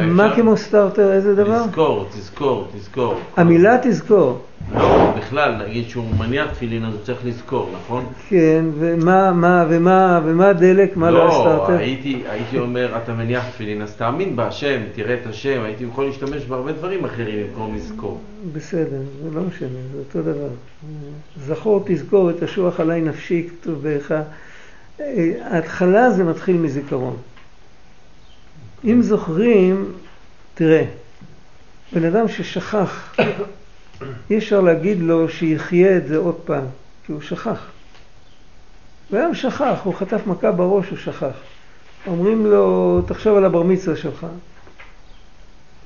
מה 0.00 0.34
כמו 0.36 0.56
סטארטר? 0.56 1.12
איזה 1.12 1.34
דבר? 1.34 1.64
לזכור, 1.66 2.06
תזכור, 2.12 2.68
תזכור. 2.76 3.14
המילה 3.36 3.78
תזכור. 3.82 4.40
לא, 4.74 5.14
בכלל, 5.16 5.54
נגיד 5.66 5.88
שהוא 5.88 6.04
מניח 6.18 6.50
תפילין 6.50 6.84
אז 6.84 6.94
הוא 6.94 7.00
צריך 7.02 7.18
לזכור, 7.24 7.70
נכון? 7.74 8.04
כן, 8.28 8.64
ומה, 8.78 9.32
מה, 9.32 9.64
ומה, 9.68 10.20
ומה 10.24 10.48
הדלק, 10.48 10.96
מה 10.96 11.10
לא 11.10 11.28
הסטארטר? 11.28 11.72
לא, 11.72 11.78
הייתי, 11.78 12.22
הייתי 12.28 12.58
אומר, 12.58 12.96
אתה 13.04 13.12
מניח 13.12 13.48
תפילין, 13.48 13.82
אז 13.82 13.96
תאמין 13.96 14.36
בהשם, 14.36 14.80
תראה 14.94 15.14
את 15.14 15.26
השם, 15.26 15.62
הייתי 15.64 15.84
יכול 15.84 16.04
להשתמש 16.06 16.44
בהרבה 16.44 16.72
דברים 16.72 17.04
אחרים 17.04 17.46
במקום 17.46 17.74
לזכור. 17.74 18.20
בסדר, 18.52 19.00
זה 19.22 19.30
לא 19.34 19.42
משנה, 19.42 19.68
זה 19.92 19.98
אותו 19.98 20.22
דבר. 20.22 20.48
זכור 21.46 21.82
תזכור 21.86 22.30
את 22.30 22.42
השוח 22.42 22.80
עלי 22.80 23.00
נפשי, 23.00 23.48
כתוב 23.48 23.82
באחד. 23.82 24.22
ההתחלה 25.42 26.10
זה 26.10 26.24
מתחיל 26.24 26.56
מזיכרון. 26.56 27.16
אם 28.84 29.02
זוכרים, 29.02 29.92
תראה, 30.54 30.84
בן 31.92 32.04
אדם 32.04 32.28
ששכח, 32.28 33.14
אי 34.30 34.38
אפשר 34.38 34.60
להגיד 34.60 35.00
לו 35.00 35.28
שיחיה 35.28 35.96
את 35.96 36.06
זה 36.06 36.16
עוד 36.16 36.34
פעם, 36.44 36.64
כי 37.06 37.12
הוא 37.12 37.20
שכח. 37.20 37.66
והיום 39.10 39.34
שכח, 39.34 39.80
הוא 39.84 39.94
חטף 39.94 40.26
מכה 40.26 40.52
בראש, 40.52 40.88
הוא 40.88 40.98
שכח. 40.98 41.34
אומרים 42.06 42.46
לו, 42.46 43.02
תחשוב 43.06 43.36
על 43.36 43.44
הבר 43.44 43.62
מצווה 43.62 43.96
שלך. 43.96 44.26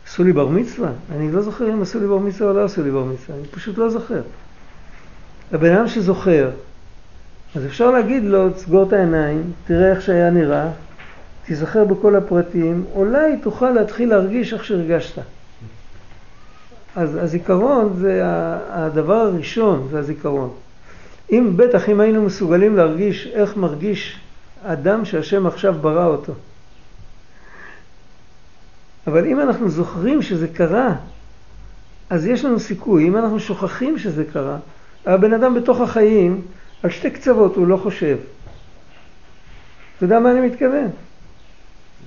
עשו 0.06 0.24
לי 0.24 0.32
בר 0.32 0.48
מצווה? 0.48 0.90
אני 1.12 1.32
לא 1.32 1.42
זוכר 1.42 1.72
אם 1.72 1.82
עשו 1.82 2.00
לי 2.00 2.06
בר 2.06 2.18
מצווה 2.18 2.50
או 2.50 2.56
לא 2.56 2.64
עשו 2.64 2.82
לי 2.82 2.90
בר 2.90 3.04
מצווה, 3.04 3.38
אני 3.38 3.46
פשוט 3.46 3.78
לא 3.78 3.90
זוכר. 3.90 4.22
הבן 5.52 5.76
אדם 5.76 5.88
שזוכר, 5.88 6.50
אז 7.54 7.66
אפשר 7.66 7.90
להגיד 7.90 8.24
לו, 8.24 8.50
תסגור 8.50 8.82
את 8.88 8.92
העיניים, 8.92 9.52
תראה 9.66 9.90
איך 9.90 10.02
שהיה 10.02 10.30
נראה, 10.30 10.70
תיזכר 11.46 11.84
בכל 11.84 12.16
הפרטים, 12.16 12.84
אולי 12.94 13.36
תוכל 13.42 13.70
להתחיל 13.70 14.08
להרגיש 14.08 14.52
איך 14.52 14.64
שהרגשת. 14.64 15.22
אז 16.96 17.18
הזיכרון 17.22 17.96
זה 17.98 18.20
הדבר 18.68 19.14
הראשון, 19.14 19.88
זה 19.90 19.98
הזיכרון. 19.98 20.50
אם 21.32 21.52
בטח 21.56 21.88
אם 21.88 22.00
היינו 22.00 22.22
מסוגלים 22.22 22.76
להרגיש 22.76 23.26
איך 23.26 23.56
מרגיש 23.56 24.20
אדם 24.64 25.04
שהשם 25.04 25.46
עכשיו 25.46 25.74
ברא 25.80 26.06
אותו. 26.06 26.32
אבל 29.06 29.26
אם 29.26 29.40
אנחנו 29.40 29.70
זוכרים 29.70 30.22
שזה 30.22 30.48
קרה, 30.48 30.94
אז 32.10 32.26
יש 32.26 32.44
לנו 32.44 32.60
סיכוי. 32.60 33.08
אם 33.08 33.16
אנחנו 33.16 33.40
שוכחים 33.40 33.98
שזה 33.98 34.24
קרה, 34.32 34.56
הבן 35.06 35.32
אדם 35.32 35.54
בתוך 35.54 35.80
החיים 35.80 36.40
על 36.84 36.90
שתי 36.90 37.10
קצוות 37.10 37.56
הוא 37.56 37.66
לא 37.66 37.76
חושב. 37.76 38.16
אתה 39.96 40.04
יודע 40.04 40.20
מה 40.20 40.30
אני 40.30 40.40
מתכוון? 40.40 40.90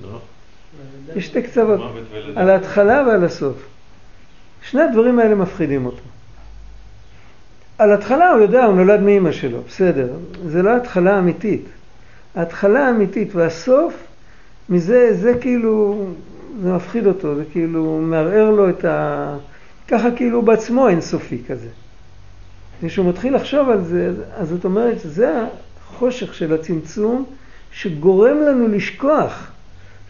לא. 0.02 0.20
יש 1.16 1.26
שתי 1.26 1.42
קצוות, 1.42 1.80
על 2.36 2.50
ההתחלה 2.50 3.04
ועל 3.08 3.24
הסוף. 3.24 3.68
שני 4.62 4.82
הדברים 4.82 5.20
האלה 5.20 5.36
מפחידים 5.36 5.86
אותו. 5.86 6.04
על 7.78 7.92
התחלה 7.92 8.32
הוא 8.32 8.42
יודע, 8.42 8.66
הוא 8.66 8.76
נולד 8.76 9.00
מאימא 9.00 9.32
שלו, 9.32 9.62
בסדר. 9.68 10.08
זה 10.46 10.63
לא 10.63 10.78
התחלה 10.78 11.20
אמיתית. 11.20 11.66
ההתחלה 12.36 12.88
האמיתית 12.88 13.36
והסוף, 13.36 13.94
מזה, 14.70 15.13
זה 15.13 15.34
כאילו, 15.42 16.06
זה 16.62 16.74
מפחיד 16.74 17.08
אותו, 17.08 17.36
זה 17.36 17.44
כאילו 17.52 18.00
מערער 18.02 18.50
לו 18.50 18.70
את 18.70 18.86
ה... 18.86 19.38
ככה 19.88 20.12
כאילו 20.12 20.42
בעצמו 20.42 20.88
אינסופי 20.88 21.42
כזה. 21.48 21.70
כשהוא 22.82 23.10
מתחיל 23.10 23.36
לחשוב 23.36 23.70
על 23.70 23.84
זה, 23.84 24.12
אז 24.36 24.50
זאת 24.50 24.66
אומרת, 24.66 24.98
זה 25.04 25.44
החושך 25.84 26.34
של 26.34 26.54
הצמצום 26.54 27.26
שגורם 27.72 28.42
לנו 28.42 28.68
לשכוח. 28.68 29.52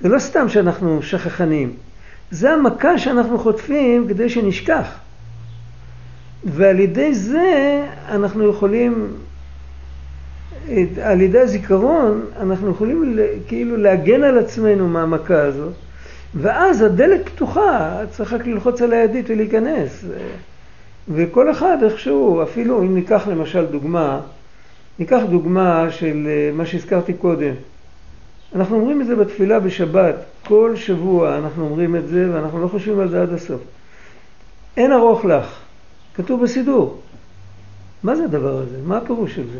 זה 0.01 0.09
לא 0.09 0.19
סתם 0.19 0.49
שאנחנו 0.49 1.01
שכחנים, 1.01 1.73
זה 2.31 2.51
המכה 2.51 2.97
שאנחנו 2.97 3.39
חוטפים 3.39 4.07
כדי 4.07 4.29
שנשכח. 4.29 4.87
ועל 6.43 6.79
ידי 6.79 7.13
זה 7.13 7.83
אנחנו 8.09 8.49
יכולים, 8.49 9.07
על 11.03 11.21
ידי 11.21 11.39
הזיכרון, 11.39 12.25
אנחנו 12.41 12.71
יכולים 12.71 13.19
כאילו 13.47 13.77
להגן 13.77 14.23
על 14.23 14.37
עצמנו 14.37 14.87
מהמכה 14.87 15.41
הזאת, 15.41 15.73
ואז 16.35 16.81
הדלת 16.81 17.29
פתוחה, 17.29 17.99
צריך 18.11 18.33
רק 18.33 18.47
ללחוץ 18.47 18.81
על 18.81 18.93
הידית 18.93 19.29
ולהיכנס. 19.29 20.05
וכל 21.09 21.51
אחד 21.51 21.77
איכשהו, 21.83 22.43
אפילו 22.43 22.81
אם 22.81 22.95
ניקח 22.95 23.27
למשל 23.27 23.65
דוגמה, 23.65 24.21
ניקח 24.99 25.21
דוגמה 25.29 25.91
של 25.91 26.27
אה, 26.27 26.51
מה 26.53 26.65
שהזכרתי 26.65 27.13
קודם. 27.13 27.53
אנחנו 28.55 28.75
אומרים 28.75 29.01
את 29.01 29.07
זה 29.07 29.15
בתפילה 29.15 29.59
בשבת, 29.59 30.15
כל 30.45 30.75
שבוע 30.75 31.37
אנחנו 31.37 31.63
אומרים 31.63 31.95
את 31.95 32.07
זה 32.07 32.29
ואנחנו 32.33 32.61
לא 32.61 32.67
חושבים 32.67 32.99
על 32.99 33.09
זה 33.09 33.21
עד 33.21 33.33
הסוף. 33.33 33.61
אין 34.77 34.91
ארוך 34.91 35.25
לך, 35.25 35.59
כתוב 36.15 36.43
בסידור. 36.43 37.01
מה 38.03 38.15
זה 38.15 38.23
הדבר 38.23 38.57
הזה? 38.57 38.77
מה 38.85 38.97
הפירוש 38.97 39.35
של 39.35 39.47
זה? 39.53 39.59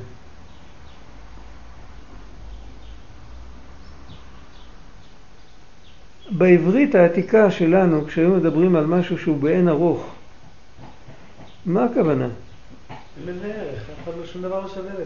בעברית 6.32 6.96
העתיקה 6.96 7.52
שלנו, 7.52 8.06
כשהיו 8.06 8.30
מדברים 8.30 8.76
על 8.76 8.86
משהו 8.86 9.18
שהוא 9.18 9.38
באין 9.38 9.70
ארוך, 9.70 10.17
מה 11.68 11.86
הכוונה? 11.86 12.28
אין 12.90 13.36
לזה 13.36 13.54
ערך, 13.54 13.80
אף 13.80 14.04
אחד 14.04 14.12
לא 14.20 14.26
שום 14.26 14.42
דבר 14.42 14.62
לא 14.62 14.68
שווה 14.68 14.94
לזה. 14.94 15.04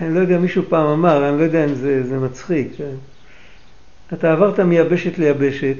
אני 0.00 0.14
לא 0.14 0.20
יודע, 0.20 0.38
מישהו 0.38 0.62
פעם 0.68 0.86
אמר, 0.86 1.28
אני 1.28 1.38
לא 1.38 1.42
יודע 1.42 1.64
אם 1.64 1.74
זה, 1.74 2.06
זה 2.06 2.18
מצחיק. 2.18 2.68
כן? 2.76 2.94
אתה 4.12 4.32
עברת 4.32 4.60
מיבשת 4.60 5.18
ליבשת, 5.18 5.76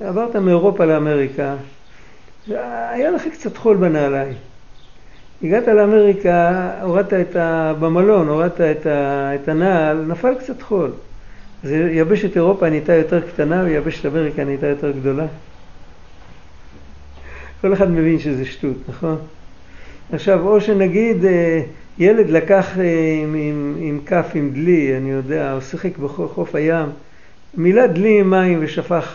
עברת 0.00 0.36
מאירופה 0.36 0.84
לאמריקה, 0.84 1.54
היה 2.46 3.10
לך 3.10 3.22
קצת 3.32 3.56
חול 3.56 3.76
בנעליים. 3.76 4.34
הגעת 5.42 5.68
לאמריקה, 5.68 6.70
הורדת 6.82 7.12
את 7.12 7.36
ה... 7.36 7.72
במלון, 7.80 8.28
הורדת 8.28 8.60
את, 8.60 8.86
ה... 8.86 9.34
את 9.34 9.48
הנעל, 9.48 9.96
נפל 9.96 10.34
קצת 10.34 10.62
חול. 10.62 10.92
אז 11.64 11.70
יבשת 11.70 12.36
אירופה 12.36 12.70
נהייתה 12.70 12.92
יותר 12.92 13.20
קטנה 13.20 13.62
ויבשת 13.64 14.06
אמריקה 14.06 14.44
נהייתה 14.44 14.66
יותר 14.66 14.90
גדולה. 14.90 15.26
כל 17.64 17.72
אחד 17.72 17.90
מבין 17.90 18.18
שזה 18.18 18.44
שטות, 18.44 18.76
נכון? 18.88 19.16
עכשיו, 20.12 20.48
או 20.48 20.60
שנגיד 20.60 21.24
אה, 21.24 21.62
ילד 21.98 22.30
לקח 22.30 22.78
אה, 22.78 23.18
עם, 23.22 23.34
עם, 23.34 23.76
עם 23.78 24.00
כף, 24.06 24.26
עם 24.34 24.50
דלי, 24.50 24.96
אני 24.96 25.10
יודע, 25.10 25.54
או 25.54 25.62
שיחק 25.62 25.98
בחוף 25.98 26.54
הים, 26.54 26.88
מילא 27.54 27.86
דלי 27.86 28.20
עם 28.20 28.30
מים 28.30 28.58
ושפך, 28.62 29.14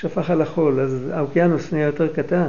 שפך 0.00 0.30
על 0.30 0.42
החול, 0.42 0.80
אז 0.80 1.10
האוקיינוס 1.12 1.72
נהיה 1.72 1.86
יותר 1.86 2.08
קטן. 2.08 2.48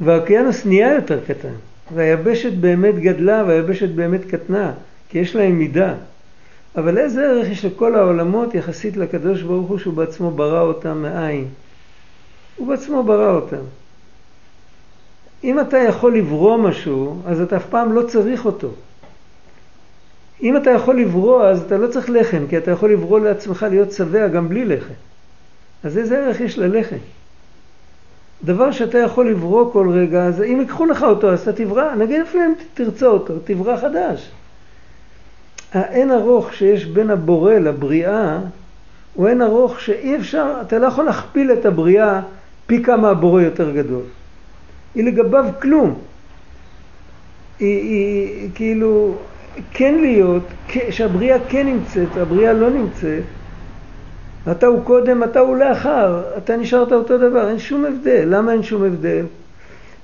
והאוקיינוס 0.00 0.66
נהיה 0.66 0.94
יותר 0.94 1.20
קטן, 1.26 1.54
והיבשת 1.94 2.52
באמת 2.52 2.98
גדלה 2.98 3.44
והיבשת 3.46 3.88
באמת 3.88 4.24
קטנה, 4.24 4.72
כי 5.08 5.18
יש 5.18 5.36
להם 5.36 5.58
מידה. 5.58 5.94
אבל 6.76 6.98
איזה 6.98 7.30
ערך 7.30 7.48
יש 7.48 7.64
לכל 7.64 7.94
העולמות 7.94 8.54
יחסית 8.54 8.96
לקדוש 8.96 9.42
ברוך 9.42 9.68
הוא 9.68 9.78
שהוא 9.78 9.94
בעצמו 9.94 10.30
ברא 10.30 10.60
אותם 10.60 11.02
מאין? 11.02 11.48
הוא 12.62 12.68
בעצמו 12.68 13.02
ברא 13.02 13.34
אותם. 13.34 13.64
אם 15.44 15.60
אתה 15.60 15.78
יכול 15.78 16.16
לברוא 16.16 16.56
משהו, 16.56 17.16
אז 17.26 17.40
אתה 17.40 17.56
אף 17.56 17.66
פעם 17.66 17.92
לא 17.92 18.02
צריך 18.02 18.44
אותו. 18.44 18.68
אם 20.42 20.56
אתה 20.56 20.70
יכול 20.70 21.00
לברוא, 21.00 21.44
אז 21.44 21.62
אתה 21.62 21.78
לא 21.78 21.86
צריך 21.86 22.10
לחם, 22.10 22.44
כי 22.48 22.58
אתה 22.58 22.70
יכול 22.70 22.92
לברוא 22.92 23.20
לעצמך 23.20 23.66
להיות 23.70 23.92
שבע 23.92 24.28
גם 24.28 24.48
בלי 24.48 24.64
לחם. 24.64 24.94
אז 25.84 25.98
איזה 25.98 26.18
ערך 26.18 26.40
יש 26.40 26.58
ללחם? 26.58 26.96
דבר 28.44 28.72
שאתה 28.72 28.98
יכול 28.98 29.30
לברוא 29.30 29.72
כל 29.72 29.90
רגע, 29.90 30.24
אז 30.24 30.42
אם 30.42 30.60
ייקחו 30.60 30.86
לך 30.86 31.02
אותו, 31.02 31.32
אז 31.32 31.40
אתה 31.40 31.52
תברא, 31.52 31.94
נגיד 31.94 32.20
אפילו 32.20 32.44
אם 32.44 32.52
תרצה 32.74 33.06
אותו, 33.06 33.34
תברא 33.44 33.76
חדש. 33.76 34.30
האין 35.72 36.10
ארוך 36.10 36.54
שיש 36.54 36.84
בין 36.84 37.10
הבורא 37.10 37.54
לבריאה, 37.54 38.38
הוא 39.14 39.28
אין 39.28 39.42
ארוך 39.42 39.80
שאי 39.80 40.16
אפשר, 40.16 40.54
אתה 40.66 40.78
לא 40.78 40.86
יכול 40.86 41.04
להכפיל 41.04 41.52
את 41.52 41.66
הבריאה 41.66 42.20
פי 42.66 42.82
כמה 42.82 43.10
הבורא 43.10 43.42
יותר 43.42 43.70
גדול. 43.70 44.02
היא 44.94 45.04
לגביו 45.04 45.44
כלום. 45.60 45.98
היא, 47.58 47.80
היא 47.80 48.50
כאילו 48.54 49.16
כן 49.70 49.94
להיות, 50.00 50.42
שהבריאה 50.90 51.36
כן 51.48 51.66
נמצאת, 51.66 52.16
הבריאה 52.16 52.52
לא 52.52 52.70
נמצאת, 52.70 53.22
אתה 54.50 54.66
הוא 54.66 54.84
קודם, 54.84 55.22
אתה 55.22 55.40
הוא 55.40 55.56
לאחר, 55.56 56.22
אתה 56.38 56.56
נשארת 56.56 56.92
אותו 56.92 57.18
דבר, 57.18 57.48
אין 57.48 57.58
שום 57.58 57.84
הבדל. 57.84 58.24
למה 58.26 58.52
אין 58.52 58.62
שום 58.62 58.84
הבדל? 58.84 59.24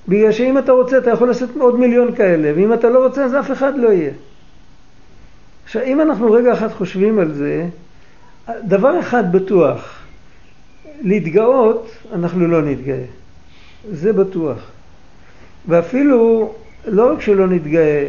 בגלל 0.09 0.33
שאם 0.33 0.59
אתה 0.59 0.73
רוצה 0.73 0.99
אתה 0.99 1.11
יכול 1.11 1.29
לעשות 1.29 1.51
עוד 1.59 1.79
מיליון 1.79 2.14
כאלה, 2.14 2.53
ואם 2.57 2.73
אתה 2.73 2.90
לא 2.90 3.05
רוצה 3.05 3.25
אז 3.25 3.35
אף 3.35 3.51
אחד 3.53 3.79
לא 3.79 3.88
יהיה. 3.88 4.11
עכשיו, 5.64 5.83
אם 5.83 6.01
אנחנו 6.01 6.33
רגע 6.33 6.53
אחד 6.53 6.68
חושבים 6.68 7.18
על 7.18 7.35
זה, 7.35 7.66
דבר 8.64 9.01
אחד 9.01 9.33
בטוח, 9.33 9.97
להתגאות, 11.00 11.90
אנחנו 12.12 12.48
לא 12.48 12.62
נתגאה. 12.62 13.04
זה 13.90 14.12
בטוח. 14.12 14.58
ואפילו, 15.68 16.52
לא 16.87 17.12
רק 17.12 17.20
שלא 17.20 17.46
נתגאה, 17.46 18.08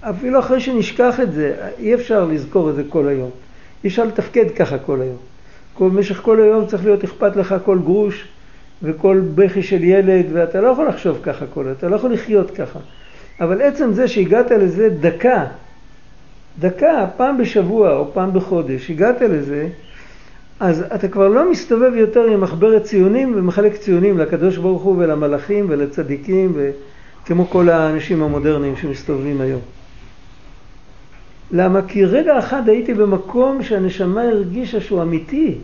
אפילו 0.00 0.38
אחרי 0.38 0.60
שנשכח 0.60 1.20
את 1.20 1.32
זה, 1.32 1.54
אי 1.78 1.94
אפשר 1.94 2.24
לזכור 2.24 2.70
את 2.70 2.74
זה 2.74 2.82
כל 2.88 3.08
היום. 3.08 3.30
אי 3.84 3.88
אפשר 3.88 4.04
לתפקד 4.04 4.50
ככה 4.50 4.78
כל 4.78 5.00
היום. 5.00 5.16
כל, 5.74 5.88
במשך 5.88 6.20
כל 6.22 6.40
היום 6.40 6.66
צריך 6.66 6.84
להיות 6.84 7.04
אכפת 7.04 7.36
לך 7.36 7.54
כל 7.64 7.78
גרוש 7.78 8.28
וכל 8.82 9.20
בכי 9.34 9.62
של 9.62 9.84
ילד, 9.84 10.26
ואתה 10.32 10.60
לא 10.60 10.68
יכול 10.68 10.88
לחשוב 10.88 11.18
ככה 11.22 11.46
כל 11.46 11.60
היום, 11.60 11.74
אתה 11.78 11.88
לא 11.88 11.96
יכול 11.96 12.12
לחיות 12.12 12.50
ככה. 12.50 12.78
אבל 13.40 13.62
עצם 13.62 13.92
זה 13.92 14.08
שהגעת 14.08 14.50
לזה 14.50 14.88
דקה, 15.00 15.44
דקה, 16.58 17.06
פעם 17.16 17.38
בשבוע 17.38 17.96
או 17.96 18.12
פעם 18.12 18.32
בחודש, 18.32 18.90
הגעת 18.90 19.20
לזה, 19.20 19.68
אז 20.60 20.84
אתה 20.94 21.08
כבר 21.08 21.28
לא 21.28 21.50
מסתובב 21.50 21.92
יותר 21.94 22.24
עם 22.24 22.40
מחברת 22.40 22.82
ציונים 22.82 23.32
ומחלק 23.36 23.76
ציונים 23.76 24.18
לקדוש 24.18 24.56
ברוך 24.56 24.82
הוא 24.82 24.96
ולמלאכים 24.98 25.66
ולצדיקים 25.68 26.56
וכמו 26.56 27.46
כל 27.46 27.68
האנשים 27.68 28.22
המודרניים 28.22 28.76
שמסתובבים 28.76 29.40
היום. 29.40 29.60
למה? 31.50 31.80
כי 31.88 32.04
רגע 32.04 32.38
אחד 32.38 32.68
הייתי 32.68 32.94
במקום 32.94 33.62
שהנשמה 33.62 34.22
הרגישה 34.22 34.80
שהוא 34.80 35.02
אמיתי. 35.02 35.58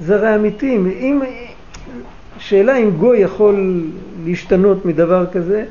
זה 0.00 0.14
הרי 0.16 0.34
אמיתי. 0.34 0.76
אם, 0.76 1.22
שאלה 2.38 2.76
אם 2.76 2.90
גוי 2.90 3.18
יכול 3.18 3.86
להשתנות 4.24 4.86
מדבר 4.86 5.26
כזה, 5.32 5.64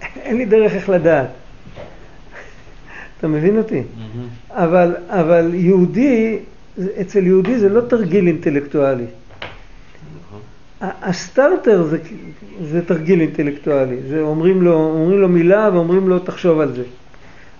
אין 0.24 0.36
לי 0.36 0.44
דרך 0.44 0.72
איך 0.72 0.88
לדעת. 0.88 1.28
אתה 3.18 3.28
מבין 3.28 3.58
אותי? 3.58 3.80
Mm-hmm. 3.80 4.54
אבל, 4.54 4.96
אבל 5.08 5.50
יהודי, 5.54 6.38
אצל 7.00 7.26
יהודי 7.26 7.58
זה 7.58 7.68
לא 7.68 7.80
תרגיל 7.80 8.26
אינטלקטואלי. 8.26 9.04
נכון. 10.20 10.40
הסטארטר 10.80 11.82
זה, 11.82 11.98
זה 12.64 12.84
תרגיל 12.84 13.20
אינטלקטואלי, 13.20 13.96
זה 14.08 14.20
אומרים 14.20 14.62
לו, 14.62 14.72
אומרים 14.72 15.20
לו 15.20 15.28
מילה 15.28 15.70
ואומרים 15.72 16.08
לו 16.08 16.18
תחשוב 16.18 16.60
על 16.60 16.72
זה. 16.72 16.82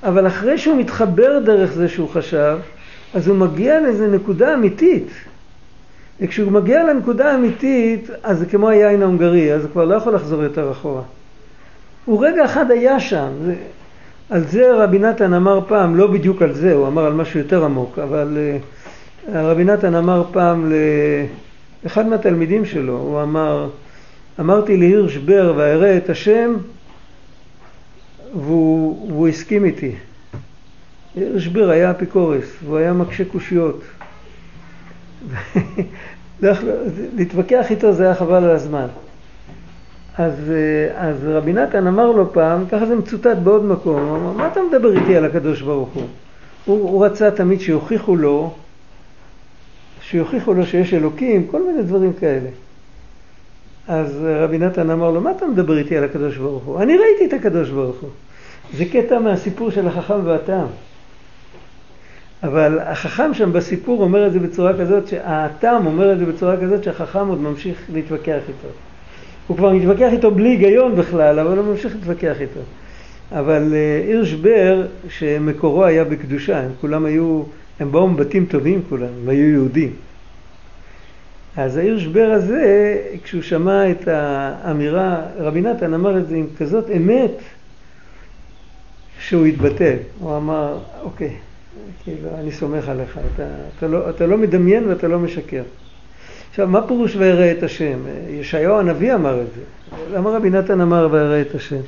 אבל 0.03 0.27
אחרי 0.27 0.59
שהוא 0.59 0.77
מתחבר 0.77 1.39
דרך 1.39 1.73
זה 1.73 1.89
שהוא 1.89 2.09
חשב, 2.09 2.59
אז 3.15 3.29
הוא 3.29 3.37
מגיע 3.37 3.81
לאיזה 3.81 4.07
נקודה 4.07 4.55
אמיתית. 4.55 5.09
וכשהוא 6.21 6.53
מגיע 6.53 6.85
לנקודה 6.85 7.33
האמיתית, 7.33 8.11
אז 8.23 8.39
זה 8.39 8.47
כמו 8.47 8.69
היין 8.69 9.03
ההונגרי, 9.03 9.55
אז 9.55 9.63
הוא 9.63 9.71
כבר 9.71 9.85
לא 9.85 9.95
יכול 9.95 10.15
לחזור 10.15 10.43
יותר 10.43 10.71
אחורה. 10.71 11.03
הוא 12.05 12.27
רגע 12.27 12.45
אחד 12.45 12.71
היה 12.71 13.01
שם. 13.01 13.29
זה, 13.45 13.55
על 14.31 14.45
זה 14.45 14.73
רבי 14.75 14.99
נתן 14.99 15.35
אמר 15.35 15.61
פעם, 15.69 15.97
לא 15.97 16.07
בדיוק 16.07 16.43
על 16.43 16.53
זה, 16.53 16.73
הוא 16.73 16.87
אמר 16.87 17.07
על 17.07 17.13
משהו 17.13 17.39
יותר 17.39 17.65
עמוק, 17.65 17.99
אבל 17.99 18.37
uh, 18.37 18.63
רבי 19.33 19.65
נתן 19.65 19.95
אמר 19.95 20.25
פעם 20.33 20.73
לאחד 21.85 22.07
מהתלמידים 22.07 22.65
שלו, 22.65 22.97
הוא 22.99 23.23
אמר, 23.23 23.69
אמרתי 24.41 24.77
להירשבר 24.77 25.55
ואראה 25.57 25.97
את 25.97 26.11
השם, 26.11 26.55
והוא, 28.35 29.11
והוא 29.11 29.29
הסכים 29.29 29.65
איתי. 29.65 29.93
הירשבר 31.15 31.71
היה 31.71 31.91
אפיקורס, 31.91 32.45
והוא 32.65 32.77
היה 32.77 32.93
מקשה 32.93 33.25
קושיות. 33.25 33.83
להתווכח 37.17 37.71
איתו 37.71 37.93
זה 37.93 38.05
היה 38.05 38.15
חבל 38.15 38.45
על 38.45 38.51
הזמן. 38.51 38.87
אז, 40.19 40.51
אה, 40.51 41.09
אז 41.09 41.17
רבי 41.25 41.53
נתן 41.53 41.87
אמר 41.87 42.11
לו 42.11 42.33
פעם, 42.33 42.65
ככה 42.71 42.87
זה 42.87 42.95
מצוטט 42.95 43.37
בעוד 43.45 43.65
מקום, 43.65 44.03
הוא 44.03 44.17
אמר, 44.17 44.33
מה 44.33 44.47
אתה 44.47 44.61
מדבר 44.71 44.97
איתי 44.99 45.17
על 45.17 45.25
הקדוש 45.25 45.63
ברוך 45.63 45.89
הוא? 45.89 46.07
הוא, 46.65 46.91
הוא 46.91 47.07
רצה 47.07 47.31
תמיד 47.31 47.61
שיוכיחו 47.61 48.17
לו, 48.17 48.55
שיוכיחו 50.09 50.55
לו 50.55 50.67
שיש 50.67 50.95
אלוקים, 50.95 51.47
כל 51.47 51.63
מיני 51.67 51.83
דברים 51.83 52.13
כאלה. 52.13 52.49
אז 53.89 54.19
רבי 54.25 54.59
נתן 54.59 54.91
אמר 54.91 55.11
לו, 55.11 55.21
מה 55.21 55.31
אתה 55.31 55.47
מדבר 55.47 55.79
איתי 55.79 55.97
על 55.97 56.05
הקדוש 56.05 56.37
ברוך 56.37 56.65
הוא? 56.65 56.83
אני 56.83 56.97
ראיתי 56.97 57.27
את 57.27 57.33
הקדוש 57.41 57.71
ברוך 57.71 57.97
הוא. 58.01 58.11
זה 58.77 58.85
קטע 58.85 59.19
מהסיפור 59.19 59.71
של 59.71 59.89
החכם 59.89 60.25
והטעם. 60.25 60.67
אבל 62.43 62.79
החכם 62.79 63.35
שם 63.35 63.53
בסיפור 63.53 64.03
אומר 64.03 64.27
את 64.27 64.33
זה 64.33 64.41
בצורה 64.41 64.79
כזאת, 64.79 65.09
שהטעם 65.09 65.87
אומר 65.87 66.13
את 66.13 66.19
זה 66.19 66.27
בצורה 66.27 66.57
כזאת 66.57 66.85
שהחכם 66.85 67.29
עוד 67.29 67.41
ממשיך 67.41 67.79
להתווכח 67.93 68.43
איתו. 68.49 68.69
הוא 69.47 69.57
כבר 69.57 69.73
מתווכח 69.73 70.09
איתו 70.13 70.31
בלי 70.31 70.49
היגיון 70.49 70.97
בכלל, 70.97 71.39
אבל 71.39 71.59
הוא 71.59 71.67
ממשיך 71.67 71.95
להתווכח 71.95 72.41
איתו. 72.41 72.61
אבל 73.33 73.75
אה, 73.75 74.03
הירשבר, 74.07 74.87
שמקורו 75.09 75.85
היה 75.85 76.05
בקדושה, 76.05 76.59
הם 76.61 76.71
כולם 76.81 77.05
היו, 77.05 77.43
הם 77.81 77.93
באו 77.93 78.09
מבתים 78.09 78.47
טובים 78.47 78.83
כולם, 78.89 79.09
הם 79.23 79.29
היו 79.29 79.49
יהודים. 79.49 79.93
אז 81.57 81.77
הירשבר 81.77 82.31
הזה, 82.35 82.97
כשהוא 83.23 83.43
שמע 83.43 83.91
את 83.91 84.09
האמירה, 84.09 85.23
רבי 85.39 85.61
נתן 85.61 85.95
אמר 85.95 86.19
את 86.19 86.29
זה 86.29 86.37
עם 86.37 86.47
כזאת 86.59 86.85
אמת, 86.97 87.31
שהוא 89.21 89.47
התבטל. 89.47 89.97
הוא 90.19 90.37
אמר, 90.37 90.79
אוקיי, 91.03 91.37
כאילו, 92.05 92.29
אני 92.41 92.53
סומך 92.53 92.89
עליך, 92.89 93.19
אתה, 93.35 93.47
אתה, 93.79 93.87
לא, 93.87 94.11
אתה 94.11 94.27
לא 94.27 94.39
מדמיין 94.39 94.89
ואתה 94.89 95.09
לא 95.09 95.19
משקר. 95.19 95.63
עכשיו, 96.51 96.67
מה 96.67 96.87
פירוש 96.87 97.17
וירא 97.17 97.53
את 97.59 97.63
השם? 97.63 97.99
ישעיהו 98.31 98.79
הנביא 98.79 99.15
אמר 99.15 99.41
את 99.43 99.47
זה. 99.55 99.61
למה 100.17 100.31
רבי 100.31 100.51
נתן 100.51 100.81
אמר 100.81 101.09
וירא 101.11 101.41
את 101.41 101.55
השם? 101.55 101.81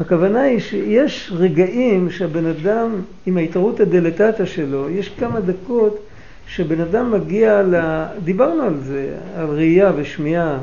הכוונה 0.00 0.40
היא 0.40 0.60
שיש 0.60 1.32
רגעים 1.36 2.10
שהבן 2.10 2.46
אדם, 2.46 2.90
עם 3.26 3.36
ההתערות 3.36 3.80
הדלתתא 3.80 4.44
שלו, 4.44 4.90
יש 4.90 5.08
כמה 5.08 5.40
דקות 5.40 5.98
שבן 6.46 6.80
אדם 6.80 7.10
מגיע 7.10 7.62
ל... 7.62 8.04
דיברנו 8.24 8.62
על 8.62 8.76
זה, 8.80 9.16
על 9.36 9.46
ראייה 9.46 9.92
ושמיעה, 9.96 10.58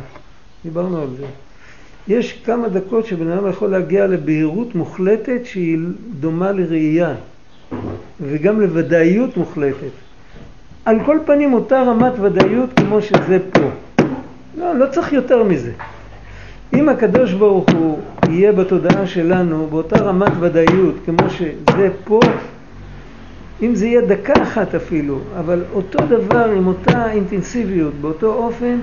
דיברנו 0.64 1.02
על 1.02 1.08
זה. 1.18 1.26
יש 2.08 2.42
כמה 2.46 2.70
דקות 2.70 3.06
שבן 3.06 3.32
אדם 3.32 3.50
יכול 3.50 3.70
להגיע 3.70 4.08
לבהירות 4.08 4.76
מוחלטת 4.76 5.42
שהיא 5.44 5.78
דומה 6.20 6.52
לראייה 6.52 7.14
וגם 8.22 8.62
לוודאיות 8.62 9.38
מוחלטת. 9.38 9.92
על 10.86 10.98
כל 11.06 11.18
פנים 11.26 11.54
אותה 11.54 11.82
רמת 11.84 12.14
ודאיות 12.22 12.70
כמו 12.76 13.02
שזה 13.02 13.40
פה. 13.52 13.70
לא, 14.58 14.76
לא 14.76 14.86
צריך 14.92 15.14
יותר 15.14 15.44
מזה. 15.44 15.72
אם 16.74 16.90
הקדוש 16.90 17.34
ברוך 17.34 17.66
הוא 17.72 18.00
יהיה 18.30 18.52
בתודעה 18.52 19.08
שלנו 19.08 19.68
באותה 19.70 19.96
רמת 19.98 20.32
ודאיות 20.40 20.96
כמו 21.06 21.30
שזה 21.30 21.90
פה, 22.04 22.20
אם 23.62 23.76
זה 23.76 23.86
יהיה 23.88 24.02
דקה 24.02 24.34
אחת 24.44 24.76
אפילו, 24.76 25.20
אבל 25.40 25.64
אותו 25.74 26.00
דבר 26.06 26.46
עם 26.46 26.68
אותה 26.68 27.12
אינטנסיביות, 27.12 27.94
באותו 27.94 28.34
אופן, 28.34 28.80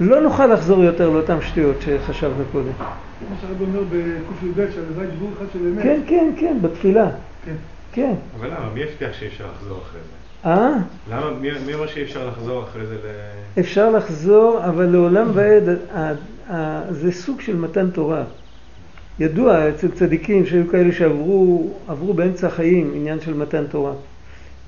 לא 0.00 0.20
נוכל 0.20 0.46
לחזור 0.46 0.84
יותר 0.84 1.10
לאותן 1.10 1.36
שטויות 1.40 1.76
שחשבנו 1.80 2.44
קודם. 2.52 2.66
מה 3.30 3.36
שהרב 3.40 3.60
אומר 3.60 3.80
בקי"ב, 3.80 4.66
שהלוואי 4.74 5.06
דיבור 5.06 5.30
אחד 5.36 5.44
של 5.52 5.58
אמת. 5.58 5.82
כן, 5.82 6.00
כן, 6.06 6.32
כן, 6.38 6.58
בתפילה. 6.62 7.08
כן. 7.44 7.54
כן. 7.92 8.14
אבל 8.40 8.48
למה? 8.48 8.70
מי 8.74 8.82
הבטיח 8.82 9.12
שאי 9.12 9.28
אפשר 9.28 9.44
לחזור 9.56 9.78
אחרי 9.78 10.00
זה? 10.00 10.48
אה? 10.50 10.70
למה? 11.10 11.30
מי, 11.40 11.48
מי 11.66 11.74
אומר 11.74 11.86
שאי 11.86 12.02
אפשר 12.02 12.28
לחזור 12.28 12.62
אחרי 12.62 12.86
זה 12.86 12.94
ל... 12.94 13.60
אפשר 13.60 13.90
לחזור, 13.90 14.60
אבל 14.64 14.84
לעולם 14.84 15.30
ועד, 15.34 16.16
זה 16.90 17.12
סוג 17.12 17.40
של 17.40 17.56
מתן 17.56 17.90
תורה. 17.90 18.24
ידוע 19.18 19.68
אצל 19.68 19.88
צדיקים 19.90 20.46
שהיו 20.46 20.68
כאלה 20.70 20.92
שעברו 20.92 22.14
באמצע 22.14 22.46
החיים 22.46 22.92
עניין 22.94 23.20
של 23.20 23.34
מתן 23.34 23.64
תורה. 23.66 23.92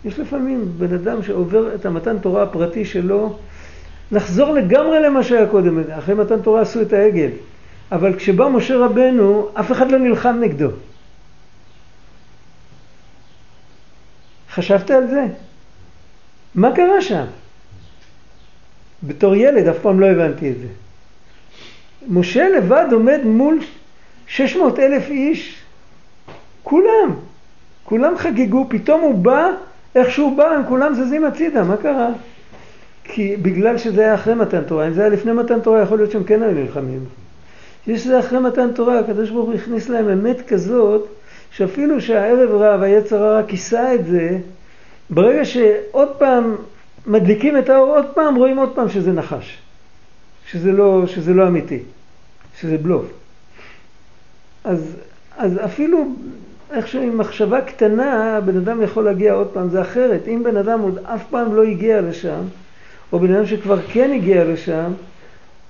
יש 0.05 0.19
לפעמים 0.19 0.73
בן 0.79 0.95
אדם 0.95 1.23
שעובר 1.23 1.75
את 1.75 1.87
המתן 1.87 2.19
תורה 2.19 2.43
הפרטי 2.43 2.85
שלו 2.85 3.39
לחזור 4.13 4.55
לגמרי 4.55 5.01
למה 5.01 5.23
שהיה 5.23 5.47
קודם. 5.47 5.91
אחרי 5.91 6.15
מתן 6.15 6.43
תורה 6.43 6.61
עשו 6.61 6.83
את 6.83 6.93
העגל. 6.93 7.31
אבל 7.93 8.17
כשבא 8.17 8.49
משה 8.49 8.77
רבנו, 8.77 9.49
אף 9.55 9.73
אחד 9.73 9.91
לא 9.91 9.99
נלחם 9.99 10.39
נגדו. 10.41 10.69
חשבת 14.51 14.91
על 14.91 15.07
זה? 15.07 15.25
מה 16.55 16.77
קרה 16.77 17.03
שם? 17.03 17.25
בתור 19.03 19.37
ילד 19.37 19.67
אף 19.67 19.79
פעם 19.79 20.01
לא 20.01 20.07
הבנתי 20.07 20.51
את 20.51 20.59
זה. 20.61 20.67
משה 22.09 22.49
לבד 22.49 22.87
עומד 22.93 23.21
מול 23.25 23.59
600 24.27 24.79
אלף 24.79 25.11
איש, 25.11 25.63
כולם, 26.63 27.15
כולם 27.85 28.19
חגגו, 28.19 28.67
פתאום 28.69 29.01
הוא 29.01 29.15
בא, 29.15 29.51
איך 29.95 30.11
שהוא 30.11 30.37
בא, 30.37 30.51
הם 30.51 30.63
כולם 30.69 30.95
זזים 30.95 31.25
הצידה, 31.25 31.63
מה 31.63 31.77
קרה? 31.77 32.09
כי 33.05 33.37
בגלל 33.37 33.79
שזה 33.79 34.01
היה 34.01 34.15
אחרי 34.15 34.35
מתן 34.35 34.63
תורה, 34.63 34.87
אם 34.87 34.93
זה 34.93 35.01
היה 35.01 35.11
לפני 35.11 35.33
מתן 35.33 35.61
תורה, 35.61 35.83
יכול 35.83 35.99
להיות 35.99 36.11
שהם 36.11 36.25
כן 36.25 36.43
היו 36.43 36.53
נלחמים. 36.53 37.05
יש 37.87 38.05
שזה 38.05 38.19
אחרי 38.19 38.39
מתן 38.39 38.73
תורה, 38.73 38.99
הקדוש 38.99 39.31
ברוך 39.31 39.47
הוא 39.47 39.55
הכניס 39.55 39.89
להם 39.89 40.09
אמת 40.09 40.49
כזאת, 40.49 41.09
שאפילו 41.51 42.01
שהערב 42.01 42.51
רב, 42.51 42.83
היצר 42.83 43.23
הרע 43.23 43.43
כיסה 43.43 43.95
את 43.95 44.07
זה, 44.07 44.39
ברגע 45.11 45.45
שעוד 45.45 46.09
פעם 46.19 46.57
מדליקים 47.07 47.59
את 47.59 47.69
האור 47.69 47.97
עוד 47.97 48.07
פעם, 48.15 48.37
רואים 48.37 48.59
עוד 48.59 48.75
פעם 48.75 48.89
שזה 48.89 49.13
נחש, 49.13 49.59
שזה 50.51 50.73
לא, 50.73 51.07
שזה 51.07 51.35
לא 51.35 51.49
אמיתי, 51.49 51.79
שזה 52.61 52.79
בלוף. 52.79 53.05
אז, 54.65 54.97
אז 55.37 55.59
אפילו 55.65 56.09
איכשהו 56.73 57.03
עם 57.03 57.19
מחשבה 57.19 57.61
קטנה, 57.61 58.41
בן 58.45 58.57
אדם 58.57 58.83
יכול 58.83 59.05
להגיע 59.05 59.33
עוד 59.33 59.47
פעם, 59.47 59.69
זה 59.69 59.83
אחרת. 59.83 60.29
אם 60.29 60.43
בן 60.45 60.57
אדם 60.57 60.81
עוד 60.81 60.99
אף 60.99 61.23
פעם 61.31 61.55
לא 61.55 61.63
הגיע 61.63 62.01
לשם, 62.01 62.41
או 63.13 63.19
בן 63.19 63.35
אדם 63.35 63.47
שכבר 63.47 63.79
כן 63.93 64.11
הגיע 64.13 64.45
לשם, 64.45 64.93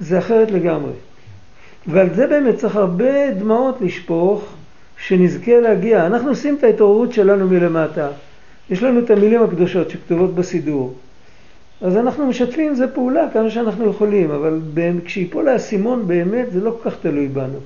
זה 0.01 0.19
אחרת 0.19 0.51
לגמרי. 0.51 0.93
ועל 1.87 2.15
זה 2.15 2.27
באמת 2.27 2.57
צריך 2.57 2.77
הרבה 2.77 3.31
דמעות 3.31 3.81
לשפוך, 3.81 4.45
שנזכה 4.99 5.61
להגיע. 5.61 6.07
אנחנו 6.07 6.29
עושים 6.29 6.57
את 6.59 6.65
ההתעוררות 6.65 7.13
שלנו 7.13 7.49
מלמטה. 7.49 8.09
יש 8.71 8.83
לנו 8.83 9.01
את 9.01 9.11
המילים 9.11 9.43
הקדושות 9.43 9.91
שכתובות 9.91 10.35
בסידור. 10.35 10.95
אז 11.81 11.97
אנחנו 11.97 12.27
משתפים 12.27 12.75
זה 12.75 12.89
פעולה 12.89 13.29
כמה 13.33 13.51
שאנחנו 13.51 13.91
יכולים, 13.91 14.31
אבל 14.31 14.61
כשיפול 15.05 15.49
האסימון 15.49 16.09
באמת 16.09 16.53
זה 16.53 16.61
לא 16.61 16.79
כל 16.83 16.91
כך 16.91 16.97
תלוי 17.01 17.29
בנו. 17.29 17.59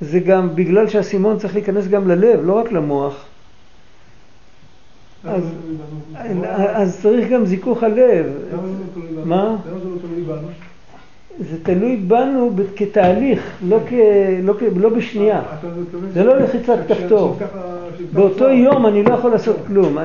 זה 0.00 0.20
גם 0.20 0.56
בגלל 0.56 0.88
שהאסימון 0.88 1.38
צריך 1.38 1.54
להיכנס 1.54 1.88
גם 1.88 2.08
ללב, 2.08 2.40
לא 2.44 2.52
רק 2.52 2.72
למוח. 2.72 3.24
אז, 5.24 5.42
אז 6.74 7.02
צריך 7.02 7.30
גם 7.30 7.46
זיכוך 7.46 7.82
הלב. 7.82 8.26
מה? 9.24 9.56
למה 9.66 9.78
זה 9.78 9.88
לא 9.88 9.96
תלוי 10.00 10.22
בנו? 10.22 10.48
זה 11.38 11.56
תלוי 11.62 11.96
בנו 11.96 12.50
כתהליך, 12.76 13.50
לא, 13.68 13.78
כ, 13.88 13.92
לא, 14.42 14.54
כ, 14.58 14.62
לא 14.76 14.88
בשנייה. 14.88 15.42
זה 16.12 16.24
לא 16.24 16.36
לחיצת 16.36 16.78
כפתור. 16.88 17.38
באותו 18.12 18.48
יום 18.48 18.86
אני 18.86 19.02
לא 19.02 19.14
יכול 19.14 19.30
לעשות 19.30 19.56
כלום. 19.66 19.96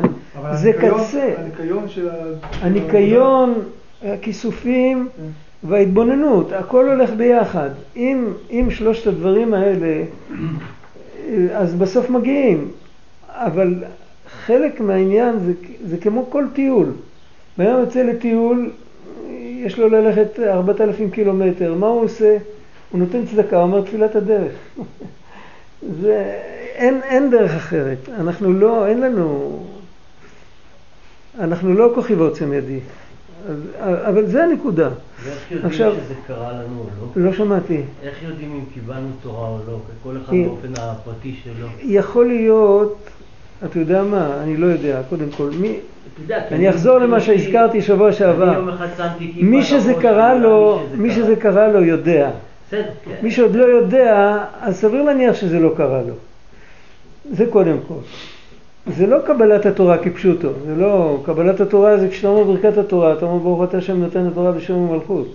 זה 0.53 0.73
קצה. 0.73 1.33
הניקיון 1.37 1.89
של 1.89 2.09
ה... 2.09 2.13
הניקיון, 2.61 3.53
הכיסופים 4.03 5.07
וההתבוננות, 5.63 6.51
הכל 6.53 6.89
הולך 6.89 7.09
ביחד. 7.13 7.69
אם, 7.95 8.25
אם 8.51 8.67
שלושת 8.69 9.07
הדברים 9.07 9.53
האלה, 9.53 10.03
אז 11.53 11.75
בסוף 11.75 12.09
מגיעים. 12.09 12.67
אבל 13.29 13.73
חלק 14.45 14.81
מהעניין 14.81 15.39
זה, 15.39 15.53
זה 15.85 15.97
כמו 15.97 16.25
כל 16.29 16.45
טיול. 16.53 16.87
בן 17.57 17.65
אדם 17.65 17.79
יוצא 17.79 18.03
לטיול, 18.03 18.69
יש 19.65 19.79
לו 19.79 19.89
ללכת 19.89 20.39
4,000 20.39 21.11
קילומטר, 21.11 21.73
מה 21.73 21.87
הוא 21.87 22.03
עושה? 22.03 22.37
הוא 22.91 22.99
נותן 22.99 23.25
צדקה, 23.25 23.55
הוא 23.55 23.63
אומר 23.63 23.81
תפילת 23.81 24.15
הדרך. 24.15 24.51
זה, 26.01 26.39
אין, 26.75 27.01
אין 27.03 27.29
דרך 27.29 27.51
אחרת. 27.51 27.97
אנחנו 28.19 28.53
לא, 28.53 28.87
אין 28.87 29.01
לנו, 29.01 29.59
אנחנו 31.39 31.73
לא 31.73 31.91
כוחי 31.95 32.13
ועוצם 32.13 32.53
ידי. 32.53 32.79
אבל 33.81 34.25
זה 34.25 34.43
הנקודה. 34.43 34.89
ואיך 35.23 35.51
יודעים 35.51 35.71
עכשיו, 35.71 35.93
שזה 36.05 36.13
קרה 36.27 36.51
לנו 36.51 36.79
או 36.79 36.85
לא? 37.15 37.25
לא 37.25 37.33
שמעתי. 37.33 37.81
איך 38.03 38.23
יודעים 38.23 38.51
אם 38.51 38.65
קיבלנו 38.73 39.09
תורה 39.21 39.49
או 39.49 39.57
לא? 39.67 39.79
כל 40.03 40.17
אחד 40.17 40.33
באופן 40.45 40.73
הפרטי 40.77 41.35
שלו. 41.43 41.67
יכול 41.81 42.27
להיות, 42.27 42.97
אתה 43.65 43.79
יודע 43.79 44.03
מה, 44.03 44.43
אני 44.43 44.57
לא 44.57 44.65
יודע, 44.65 45.01
קודם 45.09 45.29
כל, 45.37 45.49
מי, 45.59 45.75
אני 46.31 46.69
אחזור 46.69 46.97
למה 46.97 47.19
שהזכרתי 47.19 47.81
שבוע 47.81 48.11
שעבר. 48.11 48.75
מי 49.35 49.63
שזה 49.63 49.93
קרה 49.93 50.33
לו, 50.33 50.83
מי 50.95 51.11
שזה 51.11 51.35
קרה 51.35 51.67
לו 51.67 51.83
יודע. 51.83 52.29
כן. 52.69 52.83
מי 53.21 53.31
שעוד 53.31 53.55
לא 53.55 53.63
יודע, 53.63 54.37
אז 54.61 54.75
סביר 54.77 55.03
להניח 55.03 55.35
שזה 55.35 55.59
לא 55.59 55.73
קרה 55.77 56.01
לו. 56.01 56.13
זה 57.31 57.45
קודם 57.45 57.77
כל. 57.87 57.99
זה 58.87 59.07
לא 59.07 59.17
קבלת 59.25 59.65
התורה 59.65 59.97
כפשוטו, 59.97 60.49
זה 60.65 60.75
לא, 60.75 61.19
קבלת 61.25 61.61
התורה 61.61 61.97
זה 61.97 62.09
כשאתה 62.09 62.27
אומר 62.27 62.43
ברכת 62.43 62.77
התורה, 62.77 63.13
אתה 63.13 63.25
אומר 63.25 63.37
ברוך 63.37 63.63
אתה 63.63 63.77
השם 63.77 64.03
נותן 64.03 64.27
התורה 64.27 64.51
בשם 64.51 64.73
ומלכות. 64.73 65.27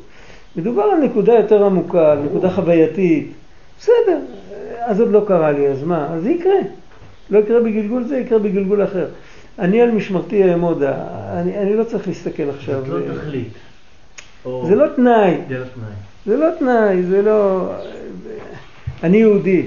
מדובר 0.57 0.83
על 0.83 0.99
נקודה 0.99 1.33
יותר 1.33 1.65
עמוקה, 1.65 2.13
על 2.13 2.19
נקודה 2.19 2.51
חווייתית. 2.51 3.33
בסדר, 3.79 4.19
אז 4.81 5.01
עוד 5.01 5.11
לא 5.11 5.25
קרה 5.27 5.53
לי, 5.53 5.69
אז 5.69 5.83
מה? 5.83 6.09
אז 6.15 6.23
זה 6.23 6.31
יקרה. 6.31 6.55
לא 7.31 7.39
יקרה 7.39 7.61
בגלגול 7.61 8.05
זה, 8.05 8.19
יקרה 8.19 8.39
בגלגול 8.39 8.85
אחר. 8.85 9.07
אני 9.59 9.81
על 9.81 9.91
משמרתי 9.91 10.51
אעמוד, 10.51 10.83
אני, 10.83 11.59
אני 11.59 11.77
לא 11.77 11.85
צריך 11.85 12.09
להסתכל 12.09 12.51
עכשיו. 12.51 12.87
זאת 12.87 12.89
לא 12.89 13.15
תכלית. 13.15 13.49
זה 14.45 14.75
לא 14.75 14.87
תנאי. 14.97 15.37
זה 16.27 16.37
לא 16.37 16.47
תנאי, 16.59 17.03
זה 17.03 17.23
לא... 17.23 17.73
אני 19.03 19.17
יהודי. 19.17 19.67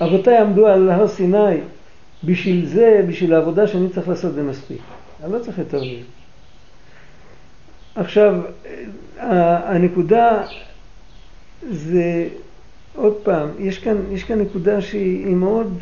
אבותיי 0.00 0.36
עמדו 0.36 0.66
על 0.66 0.90
הר 0.90 1.08
סיני, 1.08 1.56
בשביל 2.24 2.66
זה, 2.66 3.04
בשביל 3.08 3.34
העבודה 3.34 3.66
שאני 3.66 3.88
צריך 3.88 4.08
לעשות 4.08 4.34
זה 4.34 4.42
מספיק. 4.42 4.80
אני 5.24 5.32
לא 5.32 5.38
צריך 5.38 5.58
יותר 5.58 5.80
מזה. 5.80 6.02
עכשיו, 7.94 8.34
הנקודה 9.18 10.42
זה, 11.70 12.28
עוד 12.96 13.14
פעם, 13.22 13.48
יש 13.58 13.78
כאן, 13.78 13.96
יש 14.12 14.24
כאן 14.24 14.40
נקודה 14.40 14.80
שהיא 14.80 15.36
מאוד... 15.36 15.78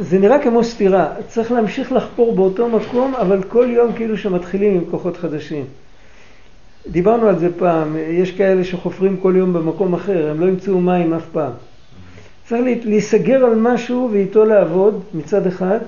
זה 0.00 0.18
נראה 0.18 0.38
כמו 0.38 0.64
סתירה, 0.64 1.08
צריך 1.28 1.52
להמשיך 1.52 1.92
לחפור 1.92 2.34
באותו 2.34 2.68
מקום, 2.68 3.14
אבל 3.14 3.42
כל 3.42 3.66
יום 3.70 3.92
כאילו 3.92 4.18
שמתחילים 4.18 4.74
עם 4.74 4.84
כוחות 4.90 5.16
חדשים. 5.16 5.64
דיברנו 6.86 7.28
על 7.28 7.38
זה 7.38 7.48
פעם, 7.58 7.96
יש 8.10 8.32
כאלה 8.32 8.64
שחופרים 8.64 9.16
כל 9.16 9.34
יום 9.36 9.52
במקום 9.52 9.94
אחר, 9.94 10.30
הם 10.30 10.40
לא 10.40 10.46
ימצאו 10.46 10.80
מים 10.80 11.14
אף 11.14 11.24
פעם. 11.32 11.52
צריך 12.48 12.62
להיסגר 12.84 13.44
על 13.44 13.54
משהו 13.54 14.08
ואיתו 14.12 14.44
לעבוד 14.44 15.02
מצד 15.14 15.46
אחד, 15.46 15.78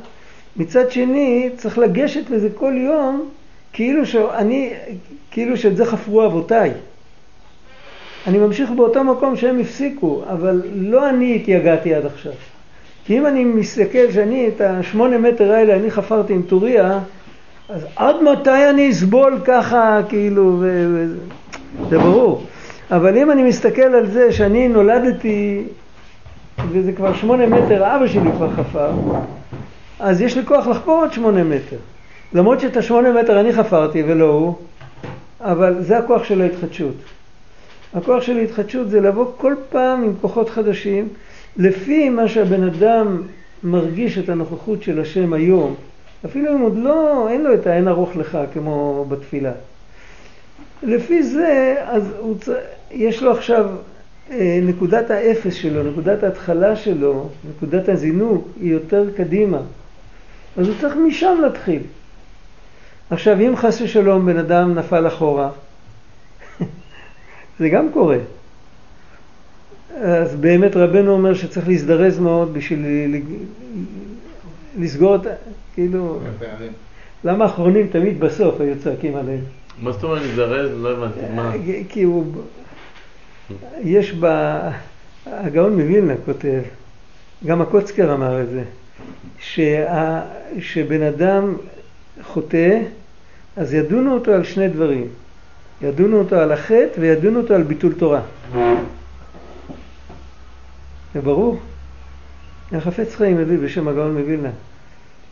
מצד 0.57 0.91
שני 0.91 1.51
צריך 1.57 1.79
לגשת 1.79 2.31
לזה 2.31 2.49
כל 2.55 2.73
יום 2.77 3.29
כאילו 3.73 4.07
שאני, 4.07 4.71
כאילו 5.31 5.57
שאת 5.57 5.77
זה 5.77 5.87
חפרו 5.87 6.27
אבותיי. 6.27 6.71
אני 8.27 8.39
ממשיך 8.39 8.71
באותו 8.71 9.05
מקום 9.05 9.37
שהם 9.37 9.61
הפסיקו, 9.61 10.23
אבל 10.31 10.63
לא 10.75 11.09
אני 11.09 11.37
התייגעתי 11.37 11.95
עד 11.95 12.07
עכשיו. 12.07 12.33
כי 13.07 13.19
אם 13.19 13.27
אני 13.27 13.45
מסתכל 13.45 14.13
שאני 14.13 14.49
את 14.49 14.61
השמונה 14.61 15.19
מטר 15.19 15.53
האלה 15.53 15.77
אני 15.77 15.91
חפרתי 15.91 16.33
עם 16.33 16.43
טוריה, 16.43 16.99
אז 17.69 17.87
עד 17.97 18.17
מתי 18.23 18.71
אני 18.71 18.91
אסבול 18.91 19.41
ככה, 19.45 20.01
כאילו, 20.09 20.57
ו... 20.61 20.87
ו... 20.95 21.07
זה 21.91 21.99
ברור. 21.99 22.45
אבל 22.91 23.17
אם 23.19 23.31
אני 23.31 23.43
מסתכל 23.43 23.83
על 23.83 24.07
זה 24.07 24.33
שאני 24.33 24.69
נולדתי, 24.69 25.63
וזה 26.71 26.93
כבר 26.93 27.15
שמונה 27.15 27.47
מטר, 27.47 27.97
אבא 27.97 28.07
שלי 28.07 28.33
כבר 28.37 28.51
חפר, 28.51 28.91
אז 30.01 30.21
יש 30.21 30.37
לי 30.37 30.47
כוח 30.47 30.67
לחפור 30.67 31.01
עוד 31.01 31.13
שמונה 31.13 31.45
מטר. 31.45 31.77
למרות 32.33 32.61
שאת 32.61 32.77
השמונה 32.77 33.23
מטר 33.23 33.41
אני 33.41 33.53
חפרתי 33.53 34.03
ולא 34.03 34.25
הוא, 34.25 34.55
אבל 35.41 35.77
זה 35.81 35.99
הכוח 35.99 36.25
של 36.25 36.43
ההתחדשות. 36.43 36.95
הכוח 37.95 38.23
של 38.23 38.39
ההתחדשות 38.39 38.91
זה 38.91 39.01
לבוא 39.01 39.27
כל 39.37 39.55
פעם 39.71 40.05
עם 40.05 40.13
כוחות 40.21 40.51
חדשים, 40.51 41.09
לפי 41.57 42.09
מה 42.09 42.29
שהבן 42.29 42.63
אדם 42.63 43.23
מרגיש 43.65 44.19
את 44.19 44.29
הנוכחות 44.29 44.83
של 44.83 45.01
השם 45.01 45.33
היום, 45.33 45.75
אפילו 46.25 46.53
אם 46.53 46.61
עוד 46.61 46.77
לא, 46.77 47.29
אין 47.31 47.43
לו 47.43 47.55
את 47.55 47.67
האין 47.67 47.89
ארוך 47.89 48.17
לך 48.17 48.39
כמו 48.53 49.05
בתפילה. 49.09 49.53
לפי 50.83 51.23
זה, 51.23 51.75
אז 51.87 52.03
הוא, 52.19 52.37
יש 52.91 53.23
לו 53.23 53.33
עכשיו 53.33 53.67
אה, 54.31 54.61
נקודת 54.63 55.11
האפס 55.11 55.55
שלו, 55.55 55.83
נקודת 55.83 56.23
ההתחלה 56.23 56.77
שלו, 56.77 57.29
נקודת 57.51 57.89
הזינוק, 57.89 58.49
היא 58.61 58.73
יותר 58.73 59.05
קדימה. 59.17 59.59
אז 60.57 60.69
הוא 60.69 60.77
צריך 60.81 60.97
משם 60.97 61.39
להתחיל. 61.43 61.83
עכשיו, 63.11 63.41
אם 63.41 63.57
חס 63.57 63.81
ושלום 63.81 64.27
בן 64.27 64.37
אדם 64.37 64.75
נפל 64.75 65.07
אחורה, 65.07 65.51
זה 67.59 67.69
גם 67.69 67.89
קורה. 67.93 68.19
אז 70.01 70.35
באמת 70.35 70.77
רבנו 70.77 71.13
אומר 71.13 71.35
שצריך 71.35 71.69
להזדרז 71.69 72.19
מאוד 72.19 72.55
בשביל 72.55 72.87
לסגור 74.79 75.17
את, 75.17 75.21
כאילו, 75.75 76.21
למה 77.25 77.45
האחרונים 77.45 77.87
תמיד 77.87 78.21
בסוף 78.21 78.61
היו 78.61 78.75
צועקים 78.83 79.17
עליהם? 79.17 79.41
מה 79.83 79.93
זאת 79.93 80.05
אומרת 80.05 80.23
להזדרז? 80.23 80.71
לא 80.83 80.93
הבנתי, 80.93 81.21
מה? 81.35 81.53
כי 81.89 82.03
הוא, 82.03 82.25
יש 83.83 84.15
ב... 84.21 84.27
הגאון 85.27 85.81
מווילנה 85.81 86.15
כותב, 86.25 86.61
גם 87.47 87.61
הקוצקר 87.61 88.15
אמר 88.15 88.43
את 88.43 88.49
זה, 88.49 88.63
שה, 89.39 90.21
שבן 90.61 91.03
אדם 91.03 91.57
חוטא, 92.23 92.81
אז 93.57 93.75
ידונו 93.75 94.15
אותו 94.15 94.33
על 94.33 94.45
שני 94.45 94.69
דברים. 94.69 95.09
ידונו 95.85 96.19
אותו 96.19 96.37
על 96.37 96.53
החטא 96.53 96.91
וידונו 96.99 97.41
אותו 97.41 97.55
על 97.55 97.63
ביטול 97.63 97.93
תורה. 97.93 98.21
זה 101.15 101.21
ברור. 101.21 101.59
החפץ 102.73 103.15
חיים 103.15 103.39
מביא 103.39 103.59
בשם 103.59 103.89
הגאון 103.89 104.19
מווילנה, 104.19 104.49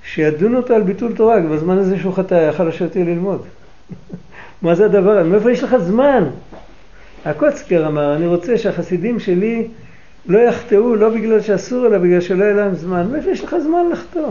שידונו 0.05 0.57
אותו 0.57 0.75
על 0.75 0.83
ביטול 0.83 1.13
תורה, 1.13 1.41
בזמן 1.41 1.79
הזה 1.79 1.99
שהוא 1.99 2.15
חטא, 2.15 2.49
יכל 2.49 2.65
לשבת 2.65 2.97
ללמוד. 2.97 3.43
מה 4.63 4.75
זה 4.75 4.85
הדבר 4.85 5.11
הזה? 5.11 5.29
מאיפה 5.29 5.51
יש 5.51 5.63
לך 5.63 5.77
זמן? 5.77 6.25
הקוצקר 7.25 7.87
אמר, 7.87 8.17
אני 8.17 8.27
רוצה 8.27 8.59
שהחסידים 8.59 9.21
שלי 9.21 9.69
לא 10.27 10.39
יחטאו 10.39 10.97
לא 10.97 11.09
בגלל 11.09 11.41
שאסור, 11.41 11.87
אלא 11.87 11.99
בגלל 11.99 12.21
שלא 12.21 12.45
יהיה 12.45 12.55
להם 12.55 12.75
זמן. 12.75 13.09
מאיפה 13.13 13.31
יש 13.31 13.45
לך 13.45 13.57
זמן 13.59 13.89
לחטוא? 13.93 14.31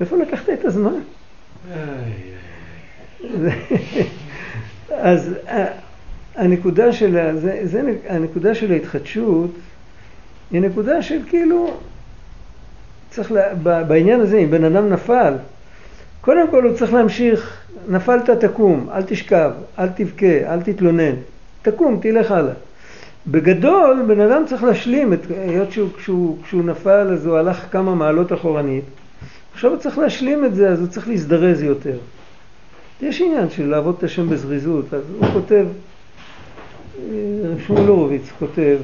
איפה 0.00 0.16
לקחת 0.16 0.50
את 0.50 0.64
הזמן? 0.64 0.94
אז 4.90 5.34
ה- 5.48 5.90
הנקודה 6.36 6.92
של, 6.92 7.38
זה, 7.38 7.60
זה, 7.64 7.82
הנקודה 8.08 8.54
של 8.54 8.72
ההתחדשות 8.72 9.50
היא 10.50 10.60
נקודה 10.60 11.02
של 11.02 11.18
כאילו, 11.28 11.76
צריך, 13.10 13.32
לה, 13.32 13.54
בעניין 13.84 14.20
הזה, 14.20 14.38
אם 14.38 14.50
בן 14.50 14.64
אדם 14.64 14.88
נפל, 14.88 15.34
קודם 16.20 16.50
כל 16.50 16.64
הוא 16.64 16.76
צריך 16.76 16.92
להמשיך, 16.92 17.56
נפלת 17.88 18.30
תקום, 18.30 18.88
אל 18.92 19.02
תשכב, 19.02 19.50
אל 19.78 19.88
תבכה, 19.88 20.52
אל 20.54 20.62
תתלונן, 20.62 21.14
תקום, 21.62 21.98
תלך 22.02 22.30
הלאה. 22.30 22.52
בגדול, 23.26 24.04
בן 24.06 24.20
אדם 24.20 24.42
צריך 24.46 24.64
להשלים, 24.64 25.12
את, 25.12 25.18
היות 25.30 25.72
שהוא, 25.72 25.88
כשהוא, 25.96 26.36
כשהוא 26.44 26.64
נפל 26.64 27.12
אז 27.12 27.26
הוא 27.26 27.36
הלך 27.36 27.66
כמה 27.70 27.94
מעלות 27.94 28.32
אחורנית, 28.32 28.84
עכשיו 29.54 29.70
הוא 29.70 29.78
צריך 29.78 29.98
להשלים 29.98 30.44
את 30.44 30.54
זה, 30.54 30.68
אז 30.68 30.80
הוא 30.80 30.88
צריך 30.88 31.08
להזדרז 31.08 31.62
יותר. 31.62 31.96
יש 33.02 33.20
עניין 33.20 33.50
של 33.50 33.66
לעבוד 33.66 33.94
את 33.98 34.04
השם 34.04 34.30
בזריזות, 34.30 34.94
אז 34.94 35.02
הוא 35.18 35.28
כותב, 35.32 35.66
אה, 36.98 37.14
שמואל 37.66 37.86
הורוביץ 37.86 38.30
כותב, 38.38 38.78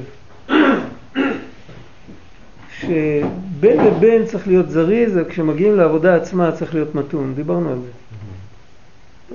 שבין 2.79 3.85
לבין 3.85 4.25
צריך 4.25 4.47
להיות 4.47 4.69
זריז, 4.69 5.11
וכשמגיעים 5.15 5.75
לעבודה 5.75 6.15
עצמה 6.15 6.51
צריך 6.51 6.73
להיות 6.73 6.95
מתון, 6.95 7.33
דיברנו 7.35 7.69
על 7.69 7.77
זה. 7.77 7.89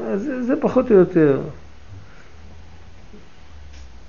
אז 0.07 0.23
זה, 0.23 0.43
זה 0.43 0.55
פחות 0.61 0.91
או 0.91 0.97
יותר. 0.97 1.41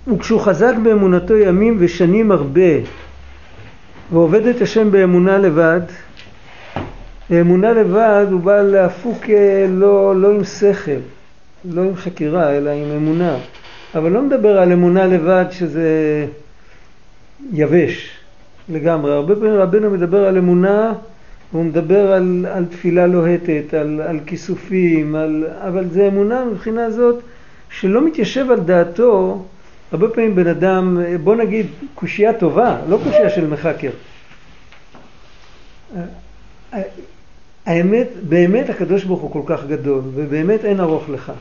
וכשהוא 0.08 0.42
חזק 0.42 0.74
באמונתו 0.84 1.38
ימים 1.38 1.78
ושנים 1.80 2.32
הרבה, 2.32 2.72
ועובד 4.12 4.48
את 4.48 4.62
השם 4.62 4.92
באמונה 4.92 5.38
לבד, 5.38 5.82
אמונה 7.42 7.74
לבד 7.74 8.26
הוא 8.32 8.42
בא 8.42 8.62
להפוק 8.62 9.30
אה, 9.30 9.66
לא, 9.70 10.22
לא 10.22 10.32
עם 10.32 10.44
שכל, 10.44 10.92
לא 11.66 11.82
עם 11.82 11.96
חקירה, 11.96 12.52
אלא 12.52 12.70
עם 12.70 12.92
אמונה. 12.92 13.38
אבל 13.96 14.12
לא 14.12 14.22
מדבר 14.22 14.58
על 14.58 14.72
אמונה 14.72 15.06
לבד 15.06 15.46
שזה 15.52 16.26
יבש 17.54 18.10
לגמרי. 18.70 19.14
הרבה 19.14 19.36
פעמים 19.36 19.54
רבנו 19.54 19.90
מדבר 19.90 20.26
על 20.26 20.38
אמונה, 20.38 20.94
הוא 21.52 21.64
מדבר 21.64 22.12
על, 22.12 22.46
על 22.52 22.66
תפילה 22.66 23.08
לוהטת, 23.08 23.74
על, 23.74 24.02
על 24.08 24.20
כיסופים, 24.26 25.16
על, 25.16 25.46
אבל 25.68 25.90
זה 25.90 26.08
אמונה 26.08 26.46
מבחינה 26.46 26.92
זאת 26.92 27.20
שלא 27.70 28.06
מתיישב 28.06 28.52
על 28.52 28.60
דעתו. 28.60 29.46
הרבה 29.92 30.10
פעמים 30.10 30.36
בן 30.36 30.48
אדם, 30.48 30.98
בוא 31.24 31.36
נגיד 31.36 31.66
קושייה 31.96 32.34
טובה, 32.34 32.78
לא 32.90 33.00
קושייה 33.04 33.30
של 33.30 33.48
מחקר. 33.48 33.90
האמת, 37.66 38.08
באמת 38.30 38.70
הקדוש 38.70 39.04
ברוך 39.04 39.22
הוא 39.22 39.32
כל 39.32 39.42
כך 39.46 39.66
גדול, 39.66 40.02
ובאמת 40.14 40.66
אין 40.66 40.80
ארוך 40.80 41.10
לך. 41.10 41.32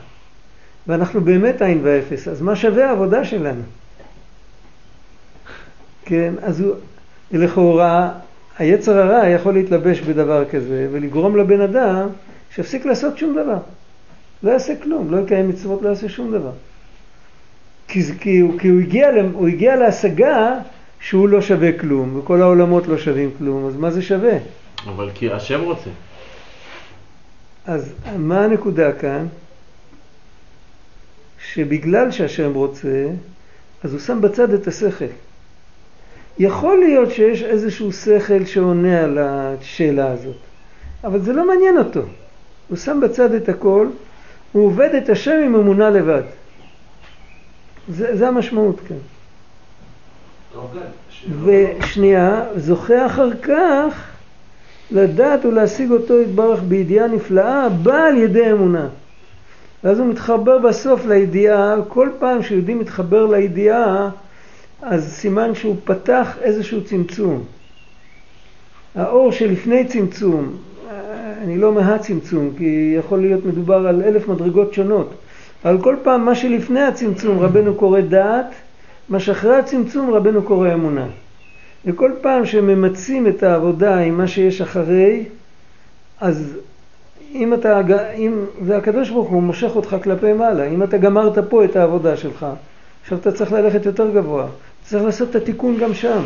ואנחנו 0.87 1.21
באמת 1.21 1.61
עין 1.61 1.79
ואפס, 1.83 2.27
אז 2.27 2.41
מה 2.41 2.55
שווה 2.55 2.89
העבודה 2.89 3.25
שלנו? 3.25 3.61
כן, 6.05 6.33
אז 6.41 6.61
הוא, 6.61 6.75
לכאורה, 7.31 8.11
היצר 8.59 8.97
הרע 8.97 9.27
יכול 9.27 9.53
להתלבש 9.53 9.99
בדבר 9.99 10.45
כזה, 10.49 10.87
ולגרום 10.91 11.37
לבן 11.37 11.61
אדם 11.61 12.07
שיפסיק 12.55 12.85
לעשות 12.85 13.17
שום 13.17 13.33
דבר. 13.33 13.57
לא 14.43 14.51
יעשה 14.51 14.73
כלום, 14.83 15.11
לא 15.11 15.17
יקיים 15.17 15.49
מצוות, 15.49 15.81
לא 15.81 15.89
יעשה 15.89 16.09
שום 16.09 16.31
דבר. 16.31 16.51
כי, 17.87 18.03
כי, 18.19 18.39
הוא, 18.39 18.59
כי 18.59 18.67
הוא, 18.67 18.79
הגיע, 18.81 19.09
הוא 19.33 19.47
הגיע 19.47 19.75
להשגה 19.75 20.53
שהוא 20.99 21.29
לא 21.29 21.41
שווה 21.41 21.71
כלום, 21.79 22.19
וכל 22.19 22.41
העולמות 22.41 22.87
לא 22.87 22.97
שווים 22.97 23.31
כלום, 23.37 23.67
אז 23.67 23.75
מה 23.75 23.91
זה 23.91 24.01
שווה? 24.01 24.37
אבל 24.85 25.09
כי 25.13 25.31
השם 25.31 25.61
רוצה. 25.61 25.89
אז 27.65 27.93
מה 28.17 28.43
הנקודה 28.43 28.91
כאן? 28.93 29.25
שבגלל 31.39 32.11
שהשם 32.11 32.53
רוצה, 32.53 33.07
אז 33.83 33.91
הוא 33.91 33.99
שם 33.99 34.21
בצד 34.21 34.53
את 34.53 34.67
השכל. 34.67 35.05
יכול 36.39 36.79
להיות 36.79 37.11
שיש 37.11 37.43
איזשהו 37.43 37.91
שכל 37.91 38.45
שעונה 38.45 39.03
על 39.03 39.17
השאלה 39.21 40.11
הזאת, 40.11 40.35
אבל 41.03 41.19
זה 41.21 41.33
לא 41.33 41.47
מעניין 41.47 41.77
אותו. 41.77 42.01
הוא 42.67 42.77
שם 42.77 42.99
בצד 43.03 43.33
את 43.33 43.49
הכל, 43.49 43.87
הוא 44.51 44.65
עובד 44.65 44.89
את 44.95 45.09
השם 45.09 45.41
עם 45.45 45.55
אמונה 45.55 45.89
לבד. 45.89 46.23
זה, 47.89 48.17
זה 48.17 48.27
המשמעות 48.27 48.79
כאן. 48.87 48.97
ושנייה, 51.43 52.43
זוכה 52.55 53.05
אחר 53.05 53.29
כך 53.41 54.12
לדעת 54.93 55.45
ולהשיג 55.45 55.91
אותו 55.91 56.21
יתברך 56.21 56.59
בידיעה 56.67 57.07
נפלאה, 57.07 57.69
באה 57.69 58.07
על 58.07 58.17
ידי 58.17 58.51
אמונה. 58.51 58.87
ואז 59.83 59.99
הוא 59.99 60.07
מתחבר 60.07 60.57
בסוף 60.57 61.05
לידיעה, 61.05 61.75
כל 61.87 62.09
פעם 62.19 62.43
שיהודי 62.43 62.73
מתחבר 62.73 63.25
לידיעה, 63.25 64.09
אז 64.81 65.13
סימן 65.13 65.55
שהוא 65.55 65.75
פתח 65.83 66.37
איזשהו 66.41 66.83
צמצום. 66.83 67.43
האור 68.95 69.31
שלפני 69.31 69.85
צמצום, 69.85 70.55
אני 71.43 71.57
לא 71.57 71.71
מהצמצום, 71.71 72.49
כי 72.57 72.95
יכול 72.99 73.21
להיות 73.21 73.45
מדובר 73.45 73.87
על 73.87 74.01
אלף 74.01 74.27
מדרגות 74.27 74.73
שונות, 74.73 75.13
אבל 75.65 75.81
כל 75.81 75.95
פעם 76.03 76.25
מה 76.25 76.35
שלפני 76.35 76.81
הצמצום 76.81 77.39
רבנו 77.39 77.75
קורא 77.75 78.01
דעת, 78.01 78.45
מה 79.09 79.19
שאחרי 79.19 79.55
הצמצום 79.55 80.13
רבנו 80.13 80.43
קורא 80.43 80.73
אמונה. 80.73 81.07
וכל 81.85 82.11
פעם 82.21 82.45
שממצים 82.45 83.27
את 83.27 83.43
העבודה 83.43 83.97
עם 83.97 84.17
מה 84.17 84.27
שיש 84.27 84.61
אחרי, 84.61 85.25
אז 86.21 86.57
אם 87.33 87.53
אתה, 87.53 87.81
אם, 88.15 88.45
והקדוש 88.65 89.09
ברוך 89.09 89.29
הוא 89.29 89.43
מושך 89.43 89.71
אותך 89.75 89.95
כלפי 90.03 90.33
מעלה, 90.33 90.67
אם 90.67 90.83
אתה 90.83 90.97
גמרת 90.97 91.37
פה 91.49 91.65
את 91.65 91.75
העבודה 91.75 92.17
שלך, 92.17 92.45
עכשיו 93.01 93.17
אתה 93.17 93.31
צריך 93.31 93.51
ללכת 93.51 93.85
יותר 93.85 94.11
גבוה, 94.11 94.47
צריך 94.83 95.03
לעשות 95.03 95.29
את 95.29 95.35
התיקון 95.35 95.77
גם 95.77 95.93
שם. 95.93 96.21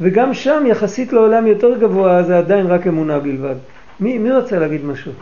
וגם 0.00 0.34
שם 0.34 0.64
יחסית 0.66 1.12
לעולם 1.12 1.46
יותר 1.46 1.78
גבוה 1.78 2.22
זה 2.22 2.38
עדיין 2.38 2.66
רק 2.66 2.86
אמונה 2.86 3.18
בלבד. 3.18 3.54
מי, 4.00 4.18
מי 4.18 4.30
רצה 4.30 4.58
להגיד 4.58 4.84
משהו? 4.84 5.12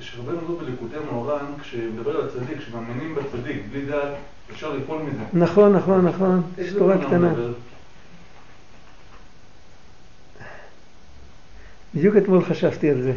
שרבנו 0.00 0.38
לא 0.48 0.58
בליקוטי 0.58 0.96
מאורן, 1.12 1.44
כשמדבר 1.62 2.16
על 2.16 2.28
הצדיק, 2.28 2.58
כשמאמינים 2.58 3.14
בצדיק, 3.14 3.62
בלי 3.72 3.86
דעת, 3.86 4.08
אפשר 4.52 4.72
ליפול 4.72 4.98
מזה. 5.02 5.22
נכון, 5.32 5.72
נכון, 5.72 6.06
נכון, 6.06 6.42
יש 6.58 6.72
תורה 6.72 6.98
קטנה. 6.98 7.32
בדיוק 11.94 12.16
אתמול 12.16 12.44
חשבתי 12.44 12.90
על 12.90 13.02
זה. 13.02 13.12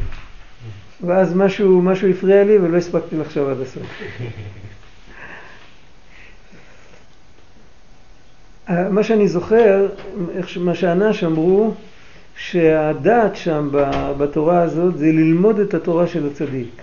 ואז 1.05 1.35
משהו, 1.35 1.81
משהו 1.81 2.09
הפריע 2.09 2.43
לי 2.43 2.57
ולא 2.57 2.77
הספקתי 2.77 3.17
לחשוב 3.17 3.49
עד 3.49 3.61
הסוף. 3.61 3.83
אה, 8.69 8.89
מה 8.89 9.03
שאני 9.03 9.27
זוכר, 9.27 9.87
מה 10.59 10.75
שאנש 10.75 11.23
אמרו, 11.23 11.73
שהדעת 12.37 13.35
שם 13.35 13.69
בתורה 14.17 14.61
הזאת 14.61 14.97
זה 14.97 15.05
ללמוד 15.05 15.59
את 15.59 15.73
התורה 15.73 16.07
של 16.07 16.27
הצדיק. 16.27 16.81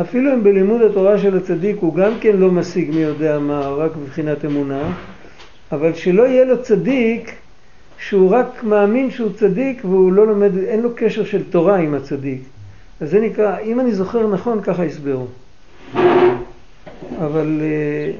אפילו 0.00 0.34
אם 0.34 0.42
בלימוד 0.42 0.82
התורה 0.82 1.18
של 1.18 1.36
הצדיק 1.36 1.76
הוא 1.80 1.94
גם 1.94 2.12
כן 2.20 2.36
לא 2.36 2.50
משיג 2.50 2.90
מי 2.90 3.00
יודע 3.00 3.38
מה, 3.38 3.68
רק 3.68 3.96
בבחינת 3.96 4.44
אמונה, 4.44 4.92
אבל 5.72 5.94
שלא 5.94 6.22
יהיה 6.22 6.44
לו 6.44 6.62
צדיק 6.62 7.34
שהוא 8.08 8.30
רק 8.30 8.64
מאמין 8.64 9.10
שהוא 9.10 9.32
צדיק 9.32 9.84
והוא 9.84 10.12
לא 10.12 10.26
לומד, 10.26 10.56
אין 10.58 10.80
לו 10.80 10.90
קשר 10.94 11.24
של 11.24 11.50
תורה 11.50 11.76
עם 11.76 11.94
הצדיק. 11.94 12.42
אז 13.00 13.10
זה 13.10 13.20
נקרא, 13.20 13.58
אם 13.58 13.80
אני 13.80 13.94
זוכר 13.94 14.26
נכון, 14.26 14.62
ככה 14.62 14.84
הסבירו. 14.84 15.26
אבל 17.18 17.60
אה, 17.60 18.10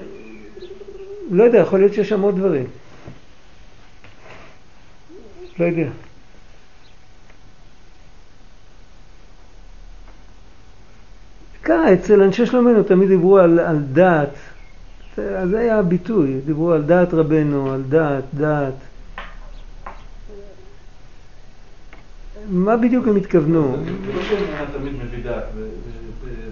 לא 1.31 1.45
יודע, 1.45 1.59
יכול 1.59 1.79
להיות 1.79 1.95
שיש 1.95 2.09
שם 2.09 2.21
עוד 2.21 2.37
דברים. 2.37 2.67
לא 5.59 5.65
יודע. 5.65 5.89
ככה, 11.63 11.93
אצל 11.93 12.23
אנשי 12.23 12.47
שלומנו 12.47 12.83
תמיד 12.83 13.09
דיברו 13.09 13.39
על, 13.39 13.59
על 13.59 13.79
דעת. 13.93 14.35
זה 15.17 15.59
היה 15.59 15.79
הביטוי, 15.79 16.41
דיברו 16.47 16.73
על 16.73 16.83
דעת 16.83 17.15
רבנו, 17.15 17.73
על 17.73 17.83
דעת, 17.89 18.25
דעת. 18.35 18.94
מה 22.49 22.77
בדיוק 22.77 23.09
הם 23.09 23.17
התכוונו? 23.17 23.77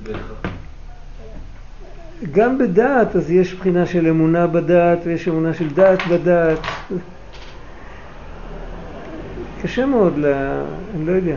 לא. 0.05 0.13
גם 2.33 2.59
בדעת 2.59 3.17
אז 3.17 3.31
יש 3.31 3.55
בחינה 3.55 3.87
של 3.87 4.07
אמונה 4.07 4.47
בדעת 4.47 4.99
ויש 5.05 5.29
אמונה 5.29 5.55
של 5.55 5.75
דעת 5.75 5.99
בדעת. 6.11 6.59
קשה 9.63 9.87
מאוד, 9.87 10.19
ל... 10.19 10.25
אני 10.95 11.07
לא 11.07 11.13
יודע. 11.13 11.37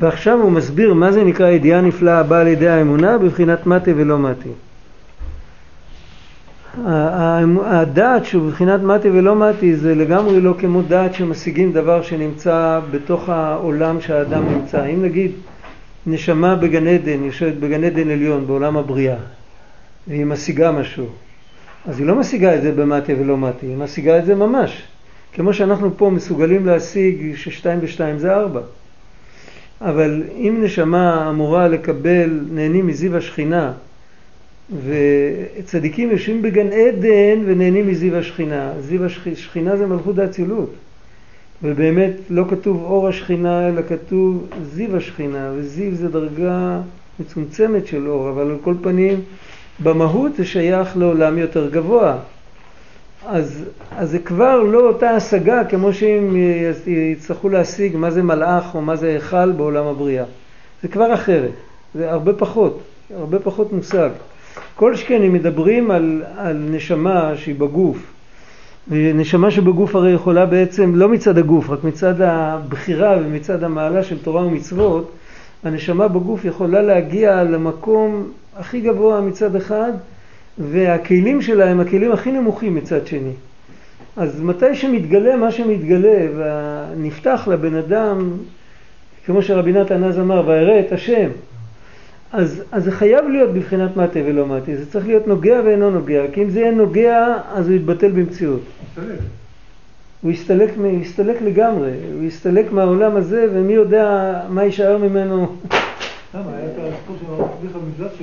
ועכשיו 0.00 0.40
הוא 0.40 0.52
מסביר 0.52 0.94
מה 0.94 1.12
זה 1.12 1.24
נקרא 1.24 1.48
ידיעה 1.50 1.80
נפלאה 1.80 2.18
הבאה 2.18 2.40
על 2.40 2.46
ידי 2.46 2.68
האמונה 2.68 3.18
בבחינת 3.18 3.66
מטה 3.66 3.90
ולא 3.96 4.18
מטה. 4.18 4.65
הדעת 6.84 8.24
שהוא 8.24 8.46
בבחינת 8.46 8.80
מתי 8.80 9.10
ולא 9.10 9.34
מתי 9.34 9.76
זה 9.76 9.94
לגמרי 9.94 10.40
לא 10.40 10.54
כמו 10.58 10.82
דעת 10.82 11.14
שמשיגים 11.14 11.72
דבר 11.72 12.02
שנמצא 12.02 12.80
בתוך 12.90 13.28
העולם 13.28 14.00
שהאדם 14.00 14.42
נמצא. 14.48 14.84
אם 14.84 15.02
נגיד 15.02 15.30
נשמה 16.06 16.54
בגן 16.54 16.86
עדן, 16.86 17.24
יושבת 17.24 17.54
בגן 17.54 17.84
עדן 17.84 18.10
עליון 18.10 18.46
בעולם 18.46 18.76
הבריאה 18.76 19.16
והיא 20.08 20.24
משיגה 20.24 20.72
משהו, 20.72 21.06
אז 21.88 21.98
היא 21.98 22.06
לא 22.06 22.14
משיגה 22.14 22.54
את 22.54 22.62
זה 22.62 22.72
במתי 22.72 23.14
ולא 23.14 23.36
מתי, 23.36 23.66
היא 23.66 23.76
משיגה 23.76 24.18
את 24.18 24.26
זה 24.26 24.34
ממש. 24.34 24.82
כמו 25.32 25.52
שאנחנו 25.52 25.96
פה 25.96 26.10
מסוגלים 26.10 26.66
להשיג 26.66 27.34
ששתיים 27.36 27.78
ושתיים 27.82 28.18
זה 28.18 28.34
ארבע. 28.34 28.60
אבל 29.80 30.22
אם 30.36 30.58
נשמה 30.62 31.30
אמורה 31.30 31.68
לקבל, 31.68 32.40
נהנים 32.50 32.86
מזיו 32.86 33.16
השכינה, 33.16 33.72
וצדיקים 34.70 36.10
יושבים 36.10 36.42
בגן 36.42 36.66
עדן 36.72 37.42
ונהנים 37.46 37.88
מזיו 37.88 38.16
השכינה. 38.16 38.72
זיו 38.80 39.04
השכינה 39.04 39.76
זה 39.76 39.86
מלכות 39.86 40.18
האצילות. 40.18 40.70
ובאמת 41.62 42.12
לא 42.30 42.44
כתוב 42.50 42.82
אור 42.84 43.08
השכינה, 43.08 43.68
אלא 43.68 43.82
כתוב 43.88 44.46
זיו 44.62 44.96
השכינה, 44.96 45.52
וזיו 45.56 45.94
זה 45.94 46.08
דרגה 46.08 46.80
מצומצמת 47.20 47.86
של 47.86 48.08
אור, 48.08 48.30
אבל 48.30 48.50
על 48.50 48.56
כל 48.62 48.74
פנים, 48.82 49.20
במהות 49.82 50.36
זה 50.36 50.44
שייך 50.44 50.96
לעולם 50.96 51.38
יותר 51.38 51.70
גבוה. 51.70 52.18
אז, 53.26 53.64
אז 53.90 54.10
זה 54.10 54.18
כבר 54.18 54.62
לא 54.62 54.88
אותה 54.88 55.10
השגה 55.10 55.64
כמו 55.64 55.92
שאם 55.92 56.36
יצטרכו 56.86 57.48
להשיג 57.48 57.96
מה 57.96 58.10
זה 58.10 58.22
מלאך 58.22 58.74
או 58.74 58.80
מה 58.80 58.96
זה 58.96 59.08
היכל 59.08 59.52
בעולם 59.52 59.86
הבריאה. 59.86 60.24
זה 60.82 60.88
כבר 60.88 61.14
אחרת, 61.14 61.50
זה 61.94 62.10
הרבה 62.10 62.32
פחות, 62.32 62.80
הרבה 63.16 63.38
פחות 63.38 63.72
מושג. 63.72 64.10
כל 64.74 64.96
שכן 64.96 65.22
אם 65.22 65.32
מדברים 65.32 65.90
על, 65.90 66.22
על 66.36 66.56
נשמה 66.70 67.32
שהיא 67.36 67.54
בגוף, 67.54 67.98
ונשמה 68.88 69.50
שבגוף 69.50 69.96
הרי 69.96 70.12
יכולה 70.12 70.46
בעצם, 70.46 70.92
לא 70.94 71.08
מצד 71.08 71.38
הגוף, 71.38 71.70
רק 71.70 71.84
מצד 71.84 72.20
הבחירה 72.20 73.16
ומצד 73.20 73.62
המעלה 73.62 74.02
של 74.02 74.18
תורה 74.22 74.46
ומצוות, 74.46 75.12
הנשמה 75.64 76.08
בגוף 76.08 76.44
יכולה 76.44 76.82
להגיע 76.82 77.42
למקום 77.42 78.30
הכי 78.56 78.80
גבוה 78.80 79.20
מצד 79.20 79.56
אחד, 79.56 79.92
והכלים 80.58 81.42
שלה 81.42 81.70
הם 81.70 81.80
הכלים 81.80 82.12
הכי 82.12 82.32
נמוכים 82.32 82.74
מצד 82.74 83.06
שני. 83.06 83.32
אז 84.16 84.40
מתי 84.40 84.74
שמתגלה 84.74 85.36
מה 85.36 85.52
שמתגלה 85.52 86.18
ונפתח 86.36 87.48
לבן 87.52 87.74
אדם, 87.74 88.30
כמו 89.26 89.42
שרבי 89.42 89.72
נתן 89.72 90.04
אז 90.04 90.18
אמר, 90.18 90.48
וירא 90.48 90.80
את 90.80 90.92
השם, 90.92 91.28
אז, 92.32 92.62
אז 92.72 92.84
זה 92.84 92.92
חייב 92.92 93.28
להיות 93.28 93.50
בבחינת 93.54 93.96
מטה 93.96 94.20
ולא 94.26 94.46
מטה, 94.46 94.76
זה 94.76 94.90
צריך 94.90 95.06
להיות 95.06 95.26
נוגע 95.26 95.60
ואינו 95.64 95.90
נוגע, 95.90 96.22
כי 96.32 96.42
אם 96.42 96.50
זה 96.50 96.60
יהיה 96.60 96.70
נוגע 96.70 97.36
אז 97.54 97.68
הוא 97.68 97.76
יתבטל 97.76 98.10
במציאות. 98.10 98.60
הוא 100.20 100.32
יסתלק, 100.32 100.70
הוא 100.76 100.86
יסתלק 100.86 101.42
לגמרי, 101.42 101.90
הוא 102.14 102.22
יסתלק 102.24 102.72
מהעולם 102.72 103.16
הזה 103.16 103.46
ומי 103.52 103.72
יודע 103.72 104.40
מה 104.48 104.64
יישאר 104.64 104.98
ממנו. 104.98 105.56
למה? 106.34 106.56
היה 106.56 106.66
את 106.66 106.72
הסיפור 106.78 107.16
של 107.20 107.26
הרב 107.26 107.50
המקדש 107.74 108.22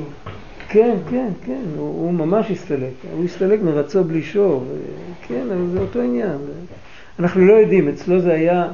כן, 0.70 0.98
כן, 1.10 1.28
כן, 1.46 1.62
הוא, 1.78 1.88
הוא 1.88 2.14
ממש 2.14 2.52
הסתלק, 2.52 2.94
הוא 3.14 3.26
הסתלק 3.26 3.62
מרצו 3.62 4.04
בלי 4.04 4.22
שור, 4.22 4.64
כן, 5.28 5.44
אבל 5.50 5.68
זה 5.72 5.80
אותו 5.80 6.02
עניין. 6.02 6.38
אנחנו 7.20 7.46
לא 7.46 7.54
יודעים, 7.54 7.88
אצלו 7.88 8.20
זה 8.20 8.34
היה, 8.34 8.68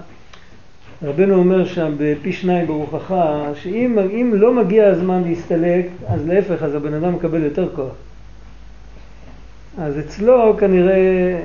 רבנו 1.04 1.36
אומר 1.36 1.66
שם 1.66 1.96
בפי 1.98 2.34
שניים 2.34 2.68
ברוחך, 2.68 3.16
שאם 3.56 4.34
לא 4.34 4.54
מגיע 4.54 4.88
הזמן 4.88 5.24
להסתלק, 5.24 5.86
אז 6.08 6.28
להפך, 6.28 6.64
אז 6.64 6.76
הבן 6.76 6.94
אדם 6.94 7.16
מקבל 7.16 7.44
יותר 7.44 7.70
כוח. 7.76 7.94
אז 9.78 10.00
אצלו 10.00 10.58
כנראה 10.58 11.40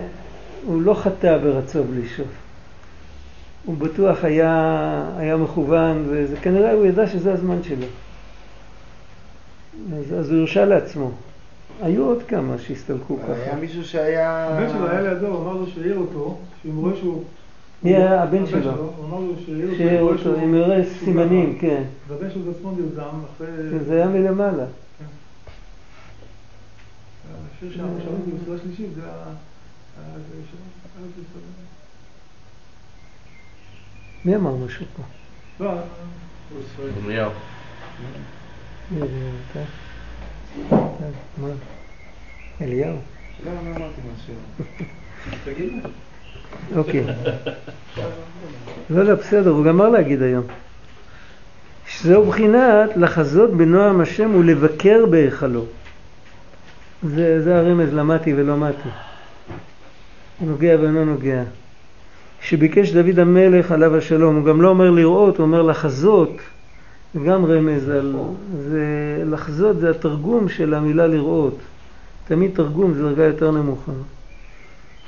הוא 0.64 0.82
לא 0.82 0.94
חטא 0.94 1.38
ברצו 1.38 1.84
בלי 1.84 2.08
שור. 2.16 2.26
הוא 3.64 3.76
בטוח 3.76 4.24
היה, 4.24 5.04
היה 5.16 5.36
מכוון, 5.36 6.06
וכנראה 6.10 6.72
הוא 6.72 6.86
ידע 6.86 7.06
שזה 7.06 7.32
הזמן 7.32 7.62
שלו. 7.62 7.86
אז, 9.96 10.14
אז 10.18 10.30
הוא 10.30 10.40
הרשה 10.40 10.64
לעצמו. 10.64 11.10
היו 11.82 12.04
עוד 12.04 12.22
כמה 12.28 12.58
שהסתלקו 12.58 13.18
ככה. 13.18 13.32
היה 13.32 13.56
מישהו 13.56 13.84
שהיה... 13.84 14.48
הבן 14.48 14.68
שלו 14.72 14.90
היה 14.90 15.00
לידו, 15.02 15.26
אמר 15.26 15.52
לו 15.52 15.66
שיעיר 15.66 15.96
אותו, 15.98 16.38
שאם 16.62 16.74
הוא 16.74 16.84
רואה 16.84 16.96
שהוא... 16.96 17.22
מי 17.84 17.96
היה 17.96 18.22
הבן 18.22 18.46
שלו? 18.46 18.72
הוא 18.72 19.20
לו 19.20 19.34
שיעיר 19.44 19.76
שיעיר 19.76 20.02
אותו, 20.02 20.34
אם 20.44 20.54
יראה 20.54 20.82
סימנים, 21.04 21.58
כן. 21.60 21.82
והבן 22.08 22.30
שלו 22.30 22.42
בעצמו 22.42 22.72
נרדם 22.72 23.20
אחרי... 23.34 23.78
זה 23.86 23.94
היה 23.94 24.08
מלמעלה. 24.08 24.64
השיר 27.56 27.72
שם, 27.72 27.86
שלישית, 28.62 28.94
זה 28.94 29.02
ה... 29.06 29.34
מי 34.24 34.36
אמר 34.36 34.56
משהו 34.56 34.86
פה? 34.96 35.02
לא, 35.60 35.72
ירמיהו. 36.96 37.30
אליהו? 42.60 42.96
לא, 43.44 43.52
לא 43.52 43.76
אמרתי 43.76 44.00
משהו. 44.14 44.34
תגיד. 45.44 45.72
אוקיי. 46.76 47.04
לא, 48.90 49.02
לא, 49.02 49.14
בסדר, 49.14 49.50
הוא 49.50 49.64
גמר 49.64 49.88
להגיד 49.88 50.22
היום. 50.22 50.44
שזהו 51.86 52.24
בחינת 52.26 52.96
לחזות 52.96 53.50
בנועם 53.50 54.00
השם 54.00 54.34
ולבקר 54.34 55.06
בהיכלו. 55.10 55.64
זה, 57.02 57.42
זה 57.42 57.58
הרמז 57.58 57.94
למדתי 57.94 58.34
ולא 58.36 58.56
מתי. 58.56 58.88
נוגע 60.40 60.76
ואינו 60.80 61.04
נוגע. 61.04 61.42
שביקש 62.40 62.92
דוד 62.92 63.18
המלך 63.18 63.72
עליו 63.72 63.96
השלום, 63.96 64.36
הוא 64.36 64.44
גם 64.44 64.62
לא 64.62 64.68
אומר 64.68 64.90
לראות, 64.90 65.36
הוא 65.36 65.46
אומר 65.46 65.62
לחזות. 65.62 66.36
זה 67.14 67.20
גם 67.20 67.44
רמז 67.44 67.88
על... 67.88 68.14
זה, 68.58 68.84
לחזות 69.30 69.80
זה 69.80 69.90
התרגום 69.90 70.48
של 70.48 70.74
המילה 70.74 71.06
לראות. 71.06 71.58
תמיד 72.28 72.50
תרגום 72.54 72.94
זה 72.94 73.02
דרגה 73.02 73.24
יותר 73.24 73.50
נמוכה. 73.50 73.92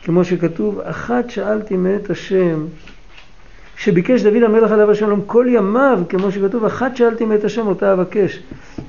כמו 0.06 0.24
שכתוב, 0.24 0.80
אחת 0.80 1.30
שאלתי 1.30 1.76
מאת 1.76 2.10
השם, 2.10 2.64
שביקש 3.76 4.22
דוד 4.22 4.42
המלך 4.42 4.72
עליו 4.72 4.90
השלום 4.90 5.20
כל 5.26 5.46
ימיו, 5.48 6.00
כמו 6.08 6.32
שכתוב, 6.32 6.64
אחת 6.64 6.96
שאלתי 6.96 7.24
מאת 7.24 7.44
השם 7.44 7.66
אותה 7.66 7.92
אבקש. 7.92 8.42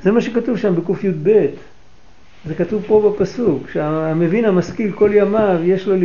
זה 0.03 0.11
מה 0.11 0.22
שכתוב 0.22 0.57
שם 0.57 0.76
בקי"ב. 0.76 1.45
זה 2.45 2.55
כתוב 2.55 2.84
פה 2.88 3.13
בפסוק, 3.15 3.63
שהמבין 3.74 4.45
המשכיל 4.45 4.91
כל 4.91 5.09
ימיו, 5.13 5.59
יש 5.63 5.88
לו, 5.88 5.95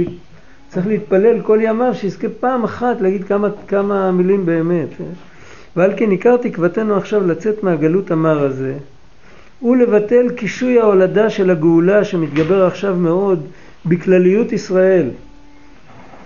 צריך 0.68 0.86
להתפלל 0.86 1.40
כל 1.40 1.58
ימיו, 1.62 1.94
שיזכה 1.94 2.28
פעם 2.40 2.64
אחת 2.64 3.00
להגיד 3.00 3.24
כמה, 3.24 3.48
כמה 3.68 4.12
מילים 4.12 4.46
באמת. 4.46 4.88
ועל 5.76 5.92
כן 5.96 6.10
עיקר 6.10 6.36
תקוותנו 6.36 6.96
עכשיו 6.96 7.26
לצאת 7.26 7.62
מהגלות 7.62 8.10
המר 8.10 8.44
הזה, 8.44 8.74
ולבטל 9.62 10.28
קישוי 10.36 10.80
ההולדה 10.80 11.30
של 11.30 11.50
הגאולה 11.50 12.04
שמתגבר 12.04 12.66
עכשיו 12.66 12.96
מאוד 12.96 13.46
בכלליות 13.86 14.52
ישראל. 14.52 15.10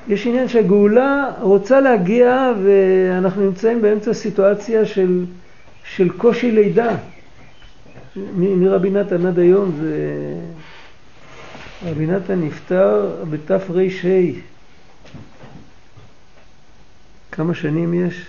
יש 0.08 0.26
עניין 0.26 0.48
שהגאולה 0.48 1.30
רוצה 1.40 1.80
להגיע 1.80 2.52
ואנחנו 2.64 3.42
נמצאים 3.42 3.82
באמצע 3.82 4.14
סיטואציה 4.14 4.86
של, 4.86 5.24
של 5.84 6.08
קושי 6.08 6.50
לידה. 6.50 6.96
מרבי 8.36 8.90
נתן 8.90 9.26
עד 9.26 9.38
היום 9.38 9.72
זה... 9.80 9.96
רבי 11.84 12.06
נתן 12.06 12.40
נפטר 12.40 13.16
בתר"ה. 13.30 13.82
כמה 17.32 17.54
שנים 17.54 17.94
יש? 17.94 18.26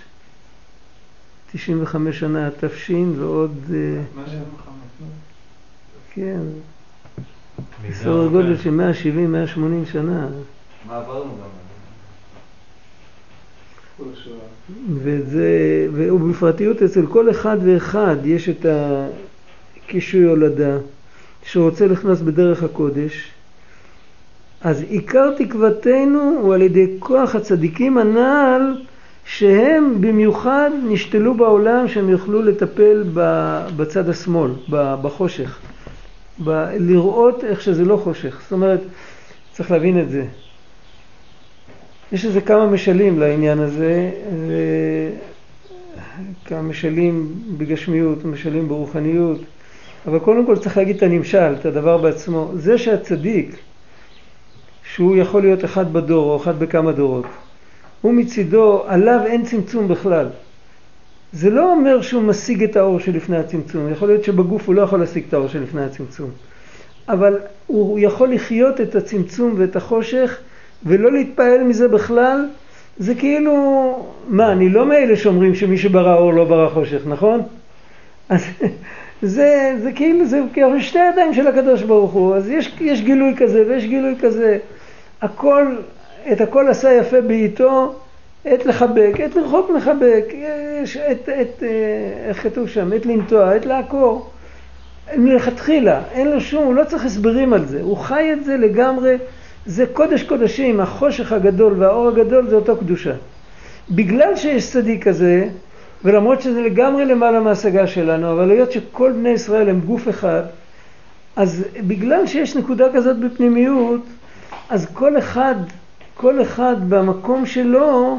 95 1.52 2.20
שנה 2.20 2.50
תש 2.60 2.92
ועוד... 3.16 3.58
אה, 3.74 4.02
כן. 6.14 6.40
סדר 7.94 8.28
גודל 8.28 8.58
של 8.58 8.82
170-180 9.56 9.92
שנה. 9.92 10.28
מה 10.88 10.98
עברנו 10.98 11.24
גם? 11.24 11.58
וזה, 14.94 15.88
ובפרטיות 15.94 16.82
אצל 16.82 17.06
כל 17.06 17.30
אחד 17.30 17.58
ואחד 17.64 18.16
יש 18.26 18.50
את 18.50 18.66
הקישוי 19.86 20.24
הולדה 20.24 20.78
שרוצה 21.44 21.88
לכנוס 21.88 22.22
בדרך 22.22 22.64
הקודש. 22.64 23.32
אז 24.62 24.82
עיקר 24.82 25.34
תקוותנו 25.38 26.40
הוא 26.42 26.54
על 26.54 26.62
ידי 26.62 26.88
כוח 27.00 27.36
הצדיקים 27.36 27.98
הנ"ל 27.98 28.76
שהם 29.26 30.02
במיוחד 30.02 30.70
נשתלו 30.84 31.34
בעולם 31.34 31.88
שהם 31.88 32.10
יוכלו 32.10 32.42
לטפל 32.42 33.04
בצד 33.78 34.10
השמאל, 34.10 34.52
בחושך. 34.70 35.60
ב- 36.44 36.70
לראות 36.80 37.44
איך 37.44 37.62
שזה 37.62 37.86
לא 37.86 37.98
חושך. 37.98 38.40
זאת 38.44 38.52
אומרת, 38.52 38.82
צריך 39.54 39.72
להבין 39.72 40.02
את 40.02 40.10
זה. 40.10 40.26
יש 42.12 42.26
איזה 42.26 42.42
כמה 42.42 42.66
משלים 42.66 43.20
לעניין 43.20 43.60
הזה, 43.60 44.12
כמה 46.46 46.62
משלים 46.62 47.34
בגשמיות, 47.58 48.26
משלים 48.26 48.68
ברוחניות, 48.68 49.40
אבל 50.08 50.20
קודם 50.20 50.46
כל 50.46 50.58
צריך 50.58 50.78
להגיד 50.78 50.96
את 50.96 51.04
הנמשל, 51.04 51.56
את 51.60 51.66
הדבר 51.66 51.98
בעצמו. 51.98 52.52
זה 52.54 52.78
שהצדיק 52.78 53.56
שהוא 54.94 55.18
יכול 55.18 55.42
להיות 55.42 55.66
אחד 55.66 55.94
בדור 55.94 56.32
או 56.32 56.38
אחד 56.38 56.60
בכמה 56.60 56.92
דורות. 56.92 57.26
הוא 58.02 58.14
מצידו, 58.14 58.84
עליו 58.88 59.20
אין 59.26 59.46
צמצום 59.46 59.88
בכלל. 59.88 60.28
זה 61.34 61.50
לא 61.50 61.72
אומר 61.72 62.02
שהוא 62.02 62.24
משיג 62.24 62.64
את 62.64 62.76
האור 62.76 63.00
שלפני 63.00 63.38
הצמצום, 63.38 63.92
יכול 63.92 64.08
להיות 64.08 64.24
שבגוף 64.24 64.68
הוא 64.68 64.76
לא 64.76 64.82
יכול 64.82 65.00
להשיג 65.00 65.24
את 65.28 65.34
האור 65.34 65.48
שלפני 65.48 65.84
הצמצום, 65.84 66.30
אבל 67.10 67.38
הוא 67.68 68.00
יכול 68.00 68.34
לחיות 68.34 68.82
את 68.82 68.96
הצמצום 68.96 69.54
ואת 69.58 69.76
החושך 69.76 70.38
ולא 70.86 71.12
להתפעל 71.12 71.64
מזה 71.64 71.88
בכלל, 71.88 72.46
זה 72.98 73.16
כאילו, 73.16 73.54
מה, 74.28 74.52
אני 74.52 74.70
לא 74.70 74.86
מאלה 74.86 75.16
שאומרים 75.16 75.56
שמי 75.56 75.78
שברא 75.78 76.16
אור 76.16 76.34
לא 76.34 76.46
ברא 76.46 76.70
חושך, 76.70 77.02
נכון? 77.06 77.42
אז 78.30 78.46
זה, 79.22 79.76
זה 79.84 79.92
כאילו, 79.92 80.26
זה 80.26 80.42
כאילו 80.54 80.82
שתי 80.82 81.00
ידיים 81.14 81.34
של 81.34 81.48
הקדוש 81.48 81.84
ברוך 81.84 82.12
הוא, 82.12 82.36
אז 82.36 82.50
יש, 82.50 82.76
יש 82.82 83.02
גילוי 83.02 83.34
כזה 83.38 83.64
ויש 83.68 83.86
גילוי 83.86 84.16
כזה, 84.22 84.58
הכל, 85.22 85.76
את 86.32 86.42
הכל 86.42 86.68
עשה 86.68 86.94
יפה 86.94 87.22
בעיתו, 87.22 87.96
עת 88.50 88.66
לחבק, 88.66 89.20
עת 89.20 89.36
לרחוק 89.36 89.72
מחבק, 89.78 90.26
יש 90.84 90.98
את, 90.98 91.30
את, 91.30 91.64
אה, 91.64 91.68
איך 92.30 92.44
כתוב 92.44 92.68
שם, 92.68 92.94
עת 92.94 93.06
לנטוע, 93.06 93.52
עת 93.52 93.66
לעקור. 93.66 94.30
מלכתחילה, 95.18 96.02
אין 96.12 96.32
לו 96.32 96.42
שום, 96.42 96.66
הוא 96.66 96.76
לא 96.76 96.84
צריך 96.84 97.06
הסברים 97.06 97.54
על 97.54 97.66
זה, 97.66 97.82
הוא 97.82 97.98
חי 97.98 98.34
את 98.34 98.44
זה 98.46 98.58
לגמרי, 98.58 99.16
זה 99.66 99.86
קודש 99.94 100.24
קודשים, 100.24 100.80
החושך 100.80 101.32
הגדול 101.32 101.74
והאור 101.78 102.08
הגדול 102.08 102.48
זה 102.48 102.56
אותו 102.56 102.78
קדושה. 102.78 103.14
בגלל 103.92 104.36
שיש 104.36 104.72
צדיק 104.72 105.08
כזה, 105.08 105.48
ולמרות 106.04 106.42
שזה 106.42 106.62
לגמרי 106.62 107.06
למעלה 107.06 107.40
מההשגה 107.40 107.88
שלנו, 107.88 108.32
אבל 108.32 108.52
היות 108.52 108.72
שכל 108.72 109.12
בני 109.12 109.30
ישראל 109.30 109.70
הם 109.70 109.80
גוף 109.80 110.10
אחד, 110.10 110.44
אז 111.36 111.64
בגלל 111.88 112.28
שיש 112.28 112.56
נקודה 112.56 112.86
כזאת 112.94 113.20
בפנימיות, 113.20 114.02
אז 114.70 114.88
כל 114.94 115.18
אחד, 115.18 115.56
כל 116.14 116.42
אחד 116.42 116.76
במקום 116.90 117.46
שלו, 117.46 118.18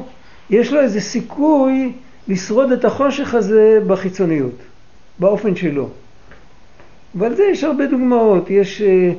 יש 0.51 0.72
לו 0.72 0.80
איזה 0.80 1.01
סיכוי 1.01 1.92
לשרוד 2.28 2.72
את 2.72 2.84
החושך 2.84 3.34
הזה 3.34 3.78
בחיצוניות, 3.86 4.55
באופן 5.18 5.57
שלו. 5.57 5.88
ועל 7.14 7.34
זה 7.34 7.44
יש 7.44 7.64
הרבה 7.64 7.86
דוגמאות. 7.86 8.51
יש... 8.51 8.82
אה, 8.82 9.12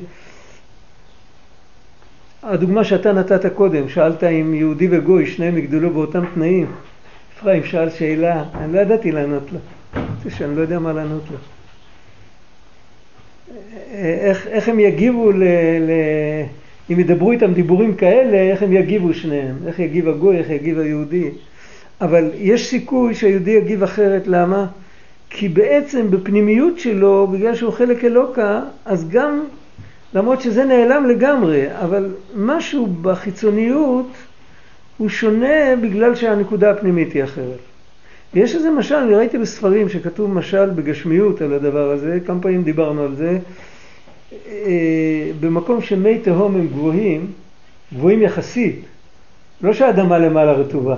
הדוגמה 2.42 2.84
שאתה 2.84 3.12
נתת 3.12 3.54
קודם, 3.54 3.88
שאלת 3.88 4.24
אם 4.24 4.54
יהודי 4.54 4.88
וגוי, 4.90 5.26
שניהם 5.26 5.58
יגדלו 5.58 5.90
באותם 5.90 6.24
תנאים. 6.34 6.66
אפרים 7.38 7.64
שאל 7.64 7.90
שאלה, 7.90 8.44
אני 8.54 8.72
לא 8.72 8.78
ידעתי 8.78 9.12
לענות 9.12 9.52
לו. 9.52 9.58
זה 10.24 10.30
שאני 10.30 10.56
לא 10.56 10.60
יודע 10.60 10.78
מה 10.78 10.92
לענות 10.92 11.22
לו. 11.30 11.36
איך, 13.92 14.46
איך 14.46 14.68
הם 14.68 14.80
יגיבו, 14.80 15.32
ל, 15.32 15.44
ל, 15.80 15.90
אם 16.90 17.00
ידברו 17.00 17.32
איתם 17.32 17.52
דיבורים 17.52 17.94
כאלה, 17.94 18.36
איך 18.36 18.62
הם 18.62 18.72
יגיבו 18.72 19.14
שניהם, 19.14 19.56
איך 19.66 19.78
יגיב 19.78 20.08
הגוי, 20.08 20.36
איך 20.36 20.50
יגיב 20.50 20.78
היהודי. 20.78 21.30
אבל 22.00 22.30
יש 22.34 22.66
סיכוי 22.66 23.14
שהיהודי 23.14 23.50
יגיב 23.50 23.82
אחרת, 23.82 24.26
למה? 24.26 24.66
כי 25.30 25.48
בעצם 25.48 26.10
בפנימיות 26.10 26.78
שלו, 26.78 27.26
בגלל 27.26 27.54
שהוא 27.54 27.72
חלק 27.72 28.04
אלוקה, 28.04 28.60
אז 28.84 29.08
גם, 29.08 29.40
למרות 30.14 30.40
שזה 30.40 30.64
נעלם 30.64 31.06
לגמרי, 31.06 31.66
אבל 31.80 32.14
משהו 32.36 32.86
בחיצוניות 32.86 34.06
הוא 34.98 35.08
שונה 35.08 35.76
בגלל 35.82 36.14
שהנקודה 36.14 36.70
הפנימית 36.70 37.12
היא 37.12 37.24
אחרת. 37.24 37.58
יש 38.34 38.54
איזה 38.54 38.70
משל, 38.70 38.94
אני 38.94 39.14
ראיתי 39.14 39.38
בספרים 39.38 39.88
שכתוב 39.88 40.34
משל 40.34 40.70
בגשמיות 40.70 41.42
על 41.42 41.52
הדבר 41.52 41.90
הזה, 41.90 42.18
כמה 42.26 42.40
פעמים 42.42 42.62
דיברנו 42.62 43.02
על 43.02 43.14
זה, 43.16 43.38
במקום 45.40 45.82
שמי 45.82 46.18
תהום 46.18 46.54
הם 46.54 46.66
גבוהים, 46.66 47.26
גבוהים 47.94 48.22
יחסית, 48.22 48.80
לא 49.62 49.72
שהאדמה 49.72 50.18
למעלה 50.18 50.52
רטובה, 50.52 50.96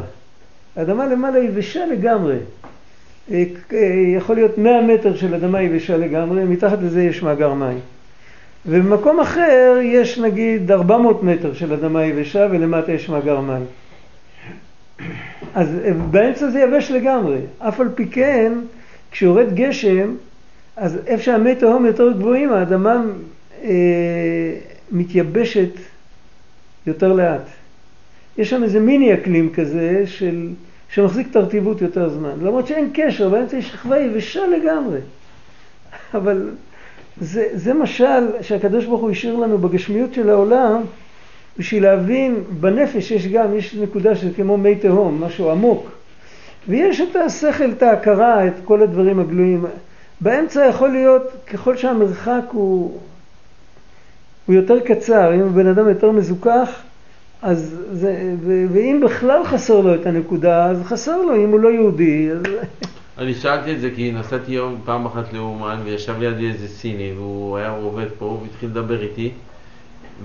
האדמה 0.77 1.07
למעלה 1.07 1.39
יבשה 1.39 1.87
לגמרי. 1.87 2.37
אה, 3.31 3.45
אה, 3.73 3.79
יכול 4.17 4.37
להיות 4.37 4.59
100 4.59 4.83
מטר 4.83 5.17
של 5.17 5.35
אדמה 5.35 5.63
יבשה 5.63 5.97
לגמרי, 5.97 6.45
מתחת 6.45 6.79
לזה 6.83 7.03
יש 7.03 7.23
מאגר 7.23 7.55
מים. 7.55 7.79
ובמקום 8.67 9.21
אחר 9.21 9.79
יש 9.83 10.19
נגיד 10.19 10.71
400 10.71 11.23
מטר 11.23 11.55
של 11.55 11.73
אדמה 11.73 12.05
יבשה 12.05 12.47
ולמטה 12.51 12.93
יש 12.93 13.09
מאגר 13.09 13.41
מים. 13.41 13.65
אז 15.55 15.69
באמצע 16.11 16.51
זה 16.51 16.61
יבש 16.61 16.91
לגמרי. 16.91 17.39
אף 17.59 17.81
על 17.81 17.89
פי 17.95 18.07
כן, 18.07 18.53
כשיורד 19.11 19.55
גשם, 19.55 20.15
אז 20.77 20.99
איפה 21.07 21.23
שהמי 21.23 21.55
תהום 21.55 21.87
יותר 21.87 22.13
גבוהים, 22.13 22.53
האדמה 22.53 23.03
אה, 23.65 23.71
מתייבשת 24.93 25.71
יותר 26.87 27.13
לאט. 27.13 27.47
יש 28.39 28.51
שם 28.51 28.63
איזה 28.63 28.81
מיני 28.81 29.15
אקלים 29.15 29.53
כזה 29.53 30.03
של, 30.07 30.49
שמחזיק 30.89 31.27
את 31.31 31.37
הרטיבות 31.37 31.83
יותר 31.83 32.09
זמן. 32.09 32.33
למרות 32.43 32.67
שאין 32.67 32.91
קשר, 32.95 33.29
באמצע 33.29 33.57
יש 33.57 33.69
שכבה 33.69 33.99
יבשה 34.01 34.47
לגמרי. 34.47 34.99
אבל 36.15 36.51
זה, 37.21 37.49
זה 37.53 37.75
משל 37.75 38.27
שהקדוש 38.41 38.85
ברוך 38.85 39.01
הוא 39.01 39.11
השאיר 39.11 39.37
לנו 39.37 39.59
בגשמיות 39.59 40.15
של 40.15 40.31
העולם, 40.31 40.83
בשביל 41.59 41.83
להבין, 41.83 42.35
בנפש 42.61 43.11
יש 43.11 43.27
גם, 43.27 43.55
יש 43.59 43.75
נקודה 43.75 44.15
שזה 44.15 44.31
כמו 44.37 44.57
מי 44.57 44.75
תהום, 44.75 45.25
משהו 45.25 45.51
עמוק. 45.51 45.91
ויש 46.69 47.01
את 47.01 47.17
השכל, 47.17 47.71
את 47.71 47.83
ההכרה, 47.83 48.47
את 48.47 48.53
כל 48.65 48.83
הדברים 48.83 49.21
הגלויים. 49.21 49.65
באמצע 50.23 50.67
יכול 50.67 50.89
להיות, 50.89 51.23
ככל 51.47 51.77
שהמרחק 51.77 52.43
הוא, 52.53 53.01
הוא 54.47 54.55
יותר 54.55 54.81
קצר, 54.81 55.35
אם 55.35 55.41
הבן 55.41 55.67
אדם 55.67 55.89
יותר 55.89 56.11
מזוכח, 56.11 56.69
אז 57.43 57.77
זה, 57.93 58.35
ו, 58.43 58.65
ואם 58.73 59.01
בכלל 59.05 59.45
חסר 59.45 59.81
לו 59.81 59.95
את 59.95 60.07
הנקודה, 60.07 60.67
אז 60.67 60.83
חסר 60.85 61.23
לו, 61.23 61.37
אם 61.37 61.51
הוא 61.51 61.61
לא 61.61 61.69
יהודי, 61.69 62.31
אז... 62.31 62.43
אני 63.19 63.35
שאלתי 63.35 63.73
את 63.73 63.81
זה 63.81 63.91
כי 63.97 64.13
נסעתי 64.13 64.53
יום 64.53 64.81
פעם 64.85 65.07
אחת 65.07 65.33
לאומן 65.33 65.81
וישב 65.85 66.19
לידי 66.19 66.49
איזה 66.49 66.69
סיני 66.69 67.13
והוא 67.17 67.57
היה 67.57 67.71
עובד 67.71 68.07
פה 68.19 68.41
והתחיל 68.43 68.69
לדבר 68.69 69.03
איתי 69.03 69.31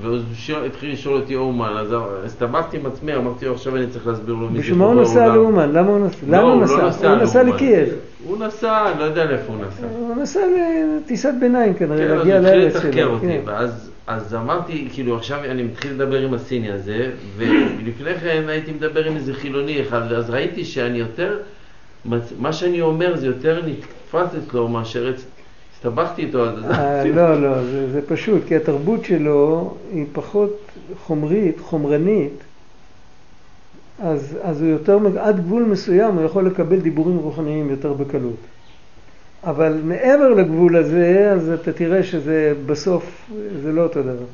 והוא 0.01 0.17
התחיל 0.65 0.91
לשאול 0.91 1.15
אותי 1.15 1.35
אומן, 1.35 1.73
אז 1.77 1.95
הסתבכתי 2.25 2.77
עם 2.77 2.85
עצמי, 2.85 3.15
אמרתי 3.15 3.45
לו 3.45 3.53
עכשיו 3.53 3.75
אני 3.75 3.87
צריך 3.87 4.07
להסביר 4.07 4.35
לו 4.35 4.49
מי. 4.49 4.59
בשביל 4.59 4.77
מה 4.77 4.85
הוא 4.85 5.01
נסע 5.01 5.27
לאומן? 5.27 5.71
למה 5.71 5.89
הוא 5.89 5.99
נסע? 5.99 6.17
לא, 6.27 6.37
הוא 6.37 6.61
לא 6.61 6.87
נסע 6.87 7.11
הוא 7.11 7.21
נסע 7.21 7.43
לקייב. 7.43 7.89
הוא 8.23 8.37
נסע, 8.37 8.93
לא 8.99 9.03
יודע 9.03 9.25
לאיפה 9.25 9.53
הוא 9.53 9.61
נסע. 9.61 9.87
הוא 9.97 10.15
נסע 10.15 10.39
לטיסת 10.97 11.33
ביניים 11.39 11.73
כנראה, 11.73 11.97
כן, 11.97 12.17
להגיע 12.17 12.39
לארץ 12.39 12.73
שלו. 12.73 12.81
כן, 12.81 12.87
אז 12.87 12.87
הוא 12.87 12.87
התחיל 12.87 12.89
לתחקר 12.89 13.05
אותי, 13.05 13.39
ואז 13.45 13.91
אז 14.07 14.35
אמרתי, 14.35 14.87
כאילו 14.93 15.15
עכשיו 15.15 15.39
אני 15.45 15.63
מתחיל 15.63 15.91
לדבר 15.91 16.21
עם 16.21 16.33
הסיני 16.33 16.71
הזה, 16.71 17.11
ולפני 17.37 18.15
כן 18.15 18.43
הייתי 18.47 18.71
מדבר 18.71 19.05
עם 19.05 19.15
איזה 19.15 19.33
חילוני 19.33 19.81
אחד, 19.81 20.01
ואז 20.09 20.29
ראיתי 20.29 20.65
שאני 20.65 20.97
יותר, 20.97 21.37
מה 22.39 22.53
שאני 22.53 22.81
אומר 22.81 23.15
זה 23.15 23.27
יותר 23.27 23.61
נתפס 23.65 24.35
אצלו 24.35 24.67
מאשר 24.67 25.09
הסתבכתי 25.77 26.21
איתו 26.21 26.43
על 26.43 26.61
זה. 26.61 26.67
אה, 26.69 27.03
לא, 27.03 27.41
לא, 27.41 27.63
זה, 27.63 27.91
זה 27.91 28.07
פשוט, 28.07 28.41
כי 28.47 28.55
התרבות 28.55 29.05
שלו 29.05 29.73
היא 29.93 30.05
פחות 30.13 30.57
חומרית, 31.05 31.59
חומרנית, 31.59 32.33
אז, 33.99 34.37
אז 34.41 34.61
הוא 34.61 34.69
יותר, 34.69 34.99
עד 35.19 35.39
גבול 35.39 35.63
מסוים 35.63 36.15
הוא 36.15 36.23
יכול 36.23 36.47
לקבל 36.47 36.79
דיבורים 36.79 37.17
רוחניים 37.17 37.69
יותר 37.69 37.93
בקלות. 37.93 38.35
אבל 39.43 39.81
מעבר 39.83 40.29
לגבול 40.29 40.75
הזה, 40.77 41.31
אז 41.31 41.49
אתה 41.49 41.73
תראה 41.73 42.03
שזה 42.03 42.53
בסוף, 42.65 43.31
זה 43.63 43.71
לא 43.71 43.81
אותו 43.83 44.01
דבר. 44.01 44.25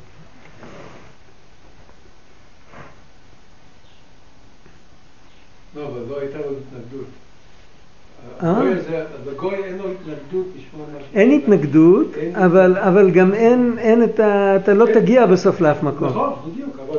לא, 5.75 5.87
אבל 5.87 6.01
לא 6.09 6.19
הייתה 6.19 6.37
לו 6.37 6.43
התנגדות. 6.43 7.22
אה? 8.43 8.61
בגוי 9.25 9.55
אין 9.55 9.77
לו 9.77 9.83
התנגדות. 9.91 10.45
אין 11.13 11.31
התנגדות, 11.31 12.07
אבל, 12.33 12.77
אבל 12.77 13.11
גם 13.11 13.33
אין, 13.33 13.75
אין 13.77 14.03
את 14.03 14.19
ה... 14.19 14.55
אתה 14.55 14.73
לא 14.73 14.85
כן. 14.85 14.93
תגיע 14.93 15.25
בסוף 15.25 15.61
לאף 15.61 15.83
מקום. 15.83 16.07
נכון, 16.07 16.33
בדיוק, 16.47 16.79
אבל 16.89 16.97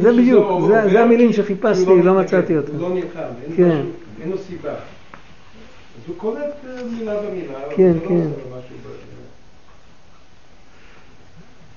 זה 0.00 0.10
לא, 0.10 0.18
בדיוק, 0.18 0.46
זה, 0.92 1.02
המילים 1.02 1.32
שחיפשתי, 1.32 1.84
כאילו 1.84 2.02
לא 2.02 2.14
מצאתי 2.14 2.56
אותם. 2.56 2.72
הוא 2.72 2.88
לא 2.88 2.94
נלחם, 2.94 3.20
אין, 3.46 3.56
כן. 3.56 3.80
אין 4.22 4.30
לו 4.30 4.38
סיבה. 4.38 4.70
אז 4.70 4.76
הוא 6.06 6.16
קולט 6.16 6.38
אה, 6.38 6.82
מילה 6.98 7.14
במילה, 7.20 7.58
כן, 7.76 7.92
זה 7.92 7.98
לא 8.04 8.08
כן. 8.08 8.28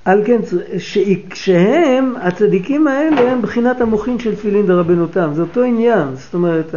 על 0.05 0.21
כן, 0.25 0.41
שהם, 1.33 2.13
הצדיקים 2.21 2.87
האלה, 2.87 3.31
הם 3.31 3.41
בחינת 3.41 3.81
המוחין 3.81 4.19
של 4.19 4.35
תפילין 4.35 4.65
דרבנותם. 4.65 5.31
זה 5.33 5.41
אותו 5.41 5.63
עניין, 5.63 6.15
זאת 6.15 6.33
אומרת, 6.33 6.75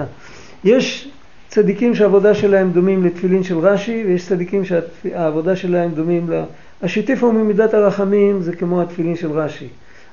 יש 0.64 1.08
צדיקים 1.56 1.94
שהעבודה 1.94 2.34
שלהם 2.34 2.70
דומים 2.70 3.04
לתפילין 3.04 3.42
של 3.42 3.58
רש"י, 3.58 4.04
ויש 4.06 4.28
צדיקים 4.28 4.62
שהעבודה 4.64 5.56
שלהם 5.56 5.90
דומים 5.90 6.30
ל... 6.30 6.42
השיתוף 6.82 7.22
הוא 7.22 7.32
ממידת 7.32 7.74
הרחמים, 7.74 8.42
זה 8.42 8.56
כמו 8.56 8.82
התפילין 8.82 9.16
של 9.16 9.30
רש"י. 9.30 9.68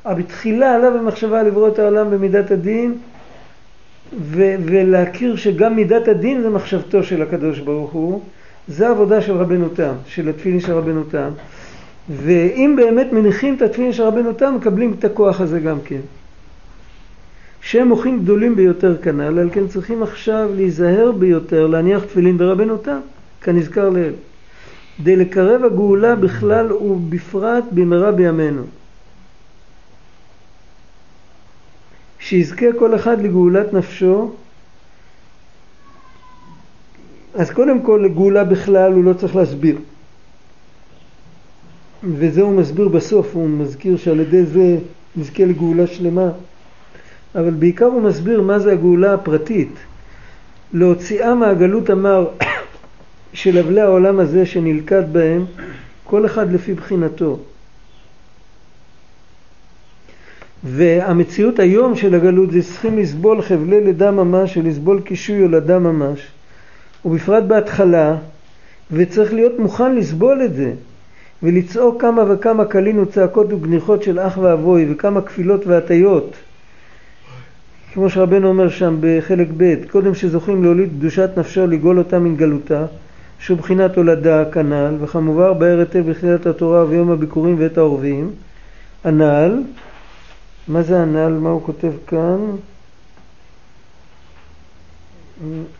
אבל 0.06 0.22
בתחילה 0.22 0.76
עליו 0.76 0.98
המחשבה 0.98 1.44
לברוא 1.44 1.68
את 1.68 1.80
העולם 1.80 2.12
במידת 2.12 2.52
הדין, 2.52 2.98
ו- 4.22 4.56
ולהכיר 4.66 5.36
שגם 5.36 5.76
מידת 5.76 6.08
הדין 6.08 6.41
זה 6.41 6.50
מחשבתו 6.50 7.04
של 7.04 7.22
הקדוש 7.22 7.60
ברוך 7.60 7.91
הוא, 7.91 8.22
זה 8.68 8.88
העבודה 8.88 9.22
של 9.22 9.34
רבנו 9.34 9.70
תם, 9.70 9.94
של 10.08 10.30
התפילין 10.30 10.60
של 10.60 10.74
רבנו 10.74 11.04
תם. 11.04 11.30
ואם 12.10 12.74
באמת 12.78 13.14
מניחים 13.14 13.56
את 13.56 13.62
התפילין 13.62 13.94
של 13.94 14.04
רבנו 14.04 14.34
תם, 14.34 14.56
מקבלים 14.58 14.96
את 15.00 15.04
הכוח 15.04 15.41
הזה 15.41 15.60
גם 15.60 15.78
כן. 15.86 16.02
שהם 17.64 17.88
מוחים 17.88 18.24
גדולים 18.24 18.55
ביותר 18.55 19.01
כנ"ל, 19.01 19.39
על 19.39 19.49
כן 19.53 19.68
צריכים 19.68 20.03
עכשיו 20.03 20.49
להיזהר 20.55 21.11
ביותר 21.11 21.68
להניח 21.68 22.03
תפילין 22.03 22.38
ברבנו 22.38 22.78
תם, 22.78 22.99
כנזכר 23.41 23.89
לעיל. 23.89 24.14
כדי 24.97 25.16
לקרב 25.16 25.64
הגאולה 25.64 26.16
בכלל 26.16 26.74
ובפרט 26.74 27.64
במהרה 27.72 28.11
בימינו. 28.11 28.64
שיזכה 32.20 32.66
כל 32.80 32.95
אחד 32.95 33.22
לגאולת 33.22 33.74
נפשו 33.74 34.32
אז 37.34 37.51
קודם 37.51 37.82
כל 37.82 38.01
לגאולה 38.05 38.43
בכלל 38.43 38.93
הוא 38.93 39.03
לא 39.03 39.14
צריך 39.14 39.36
להסביר 39.36 39.78
וזה 42.03 42.41
הוא 42.41 42.55
מסביר 42.55 42.88
בסוף, 42.88 43.36
הוא 43.36 43.49
מזכיר 43.49 43.97
שעל 43.97 44.20
ידי 44.20 44.45
זה 44.45 44.78
נזכה 45.16 45.45
לגאולה 45.45 45.88
שלמה 45.88 46.30
אבל 47.36 47.49
בעיקר 47.49 47.86
הוא 47.86 48.01
מסביר 48.01 48.41
מה 48.41 48.59
זה 48.59 48.71
הגאולה 48.71 49.13
הפרטית. 49.13 49.73
להוציאה 50.73 51.36
מהגלות 51.36 51.89
המר 51.89 52.27
של 53.34 53.57
אבלי 53.57 53.81
העולם 53.81 54.19
הזה 54.19 54.45
שנלכד 54.45 55.13
בהם 55.13 55.45
כל 56.03 56.25
אחד 56.25 56.53
לפי 56.53 56.73
בחינתו. 56.73 57.39
והמציאות 60.63 61.59
היום 61.59 61.95
של 61.95 62.15
הגלות 62.15 62.51
זה 62.51 62.63
צריכים 62.63 62.97
לסבול 62.97 63.41
חבלי 63.41 63.84
לידה 63.84 64.11
ממש 64.11 64.57
ולסבול 64.57 65.01
קישוי 65.01 65.41
הולדה 65.41 65.79
ממש. 65.79 66.27
ובפרט 67.05 67.43
בהתחלה 67.43 68.15
וצריך 68.91 69.34
להיות 69.34 69.59
מוכן 69.59 69.95
לסבול 69.95 70.41
את 70.45 70.53
זה 70.53 70.73
ולצעוק 71.43 72.01
כמה 72.01 72.23
וכמה 72.34 72.65
קלין 72.65 72.99
וצעקות 72.99 73.53
וגניחות 73.53 74.03
של 74.03 74.19
אח 74.19 74.38
ואבוי 74.38 74.91
וכמה 74.91 75.21
כפילות 75.21 75.67
והטיות 75.67 76.36
כמו 77.94 78.10
שרבנו 78.10 78.48
אומר 78.48 78.70
שם 78.70 78.98
בחלק 79.00 79.48
ב' 79.58 79.86
קודם 79.91 80.16
שזוכים 80.16 80.64
להוליד 80.64 80.89
קדושת 81.00 81.30
נפשו 81.38 81.68
לגאול 81.68 81.98
אותה 81.98 82.20
מן 82.20 82.36
גלותה 82.36 82.86
שהוא 83.39 83.58
בחינת 83.58 83.98
הולדה 83.98 84.46
כנ"ל 84.52 84.96
וכמובן 85.02 85.60
באר 85.60 85.80
היטב 85.80 86.10
בתחילת 86.10 86.46
התורה 86.46 86.86
ויום 86.86 87.12
הביקורים 87.12 87.56
ואת 87.60 87.78
העורבים 87.78 88.32
הנ"ל 89.04 89.64
מה 90.68 90.84
זה 90.84 91.02
הנ"ל? 91.02 91.34
מה 91.34 91.50
הוא 91.50 91.62
כותב 91.64 91.91
כאן? 92.08 92.39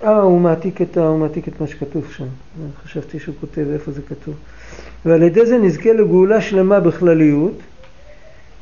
אה, 0.03 0.16
הוא 0.16 0.41
מעתיק 0.41 0.82
את, 0.82 0.97
הוא 0.97 1.20
מעתיק 1.20 1.47
את 1.47 1.61
מה 1.61 1.68
שכתוב 1.68 2.11
שם. 2.11 2.26
חשבתי 2.84 3.20
שהוא 3.20 3.36
כותב 3.39 3.66
איפה 3.74 3.91
זה 3.91 4.01
כתוב. 4.01 4.36
ועל 5.05 5.24
ידי 5.24 5.45
זה 5.45 5.57
נזכה 5.57 5.93
לגאולה 5.93 6.41
שלמה 6.41 6.80
בכלליות, 6.80 7.59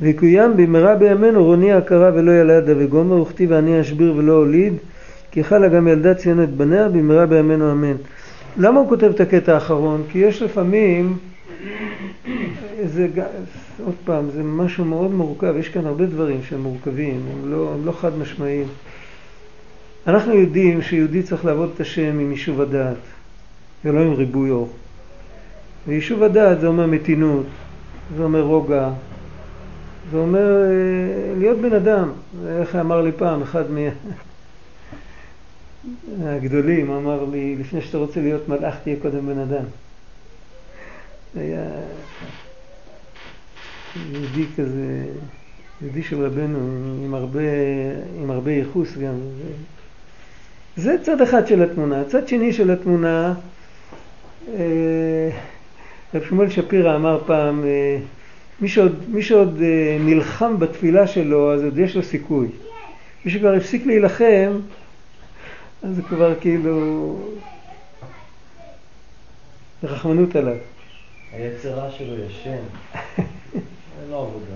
ויקוים 0.01 0.57
במהרה 0.57 0.95
בימינו 0.95 1.43
רוני 1.43 1.73
הכרה 1.73 2.11
ולא 2.13 2.31
ילדה 2.31 2.73
וגומר, 2.77 3.21
וכתיב 3.21 3.53
אני 3.53 3.81
אשביר 3.81 4.13
ולא 4.17 4.33
הוליד, 4.33 4.73
כי 5.31 5.43
חלה 5.43 5.67
גם 5.67 5.87
ילדה 5.87 6.13
ציון 6.13 6.43
את 6.43 6.49
בניה 6.49 6.89
במהרה 6.89 7.25
בימינו 7.25 7.71
אמן. 7.71 7.95
למה 8.57 8.79
הוא 8.79 8.89
כותב 8.89 9.11
את 9.15 9.19
הקטע 9.19 9.53
האחרון? 9.53 10.03
כי 10.11 10.19
יש 10.19 10.41
לפעמים 10.41 11.17
זה, 12.85 13.07
עוד 13.85 13.95
פעם, 14.05 14.29
זה 14.31 14.43
משהו 14.43 14.85
מאוד 14.85 15.11
מורכב, 15.11 15.53
יש 15.59 15.69
כאן 15.69 15.85
הרבה 15.85 16.05
דברים 16.05 16.39
שהם 16.49 16.61
מורכבים, 16.61 17.19
הם 17.31 17.51
לא, 17.51 17.73
הם 17.73 17.85
לא 17.85 17.91
חד 17.91 18.17
משמעיים. 18.17 18.67
אנחנו 20.07 20.33
יודעים 20.33 20.81
שיהודי 20.81 21.23
צריך 21.23 21.45
לעבוד 21.45 21.69
את 21.75 21.81
השם 21.81 22.19
עם 22.19 22.31
יישוב 22.31 22.61
הדעת, 22.61 22.97
ולא 23.85 23.99
עם 23.99 24.13
ריבוי 24.13 24.49
אור. 24.49 24.69
ויישוב 25.87 26.23
הדעת 26.23 26.61
זה 26.61 26.67
אומר 26.67 26.85
מתינות, 26.85 27.45
זה 28.17 28.23
אומר 28.23 28.41
רוגע, 28.41 28.89
זה 30.11 30.17
אומר 30.17 30.63
אה, 30.63 31.33
להיות 31.37 31.59
בן 31.59 31.73
אדם. 31.73 32.11
איך 32.47 32.75
אמר 32.75 33.01
לי 33.01 33.11
פעם 33.11 33.41
אחד 33.41 33.63
מהגדולים, 36.17 36.91
אמר 36.91 37.25
לי, 37.31 37.55
לפני 37.59 37.81
שאתה 37.81 37.97
רוצה 37.97 38.21
להיות 38.21 38.49
מלאך 38.49 38.75
תהיה 38.83 38.95
קודם 39.01 39.27
בן 39.27 39.39
אדם. 39.39 39.63
היה 41.35 41.65
יהודי 43.95 44.45
כזה, 44.57 45.05
יהודי 45.81 46.03
של 46.03 46.25
רבנו, 46.25 46.59
עם 47.05 47.13
הרבה, 47.13 47.41
עם 48.21 48.31
הרבה 48.31 48.51
ייחוס 48.51 48.97
גם. 48.97 49.13
זה 50.77 50.95
צד 51.03 51.21
אחד 51.21 51.47
של 51.47 51.63
התמונה. 51.63 52.03
צד 52.03 52.27
שני 52.27 52.53
של 52.53 52.71
התמונה, 52.71 53.33
אה, 54.53 55.29
רב 56.13 56.23
שמואל 56.29 56.49
שפירא 56.49 56.95
אמר 56.95 57.21
פעם, 57.25 57.63
אה, 57.63 57.97
מי 58.61 58.67
שעוד, 58.67 59.09
מי 59.09 59.21
שעוד 59.21 59.61
אה, 59.61 59.97
נלחם 59.99 60.59
בתפילה 60.59 61.07
שלו, 61.07 61.53
אז 61.53 61.63
עוד 61.63 61.77
יש 61.77 61.95
לו 61.95 62.03
סיכוי. 62.03 62.47
מי 63.25 63.31
שכבר 63.31 63.53
הפסיק 63.53 63.85
להילחם, 63.85 64.59
אז 65.83 65.95
זה 65.95 66.01
כבר 66.01 66.33
כאילו 66.39 67.17
רחמנות 69.83 70.35
עליו. 70.35 70.55
היצרה 71.33 71.91
שלו 71.91 72.13
ישן. 72.25 72.63
אין 73.17 74.09
לו 74.09 74.17
עבודה. 74.17 74.55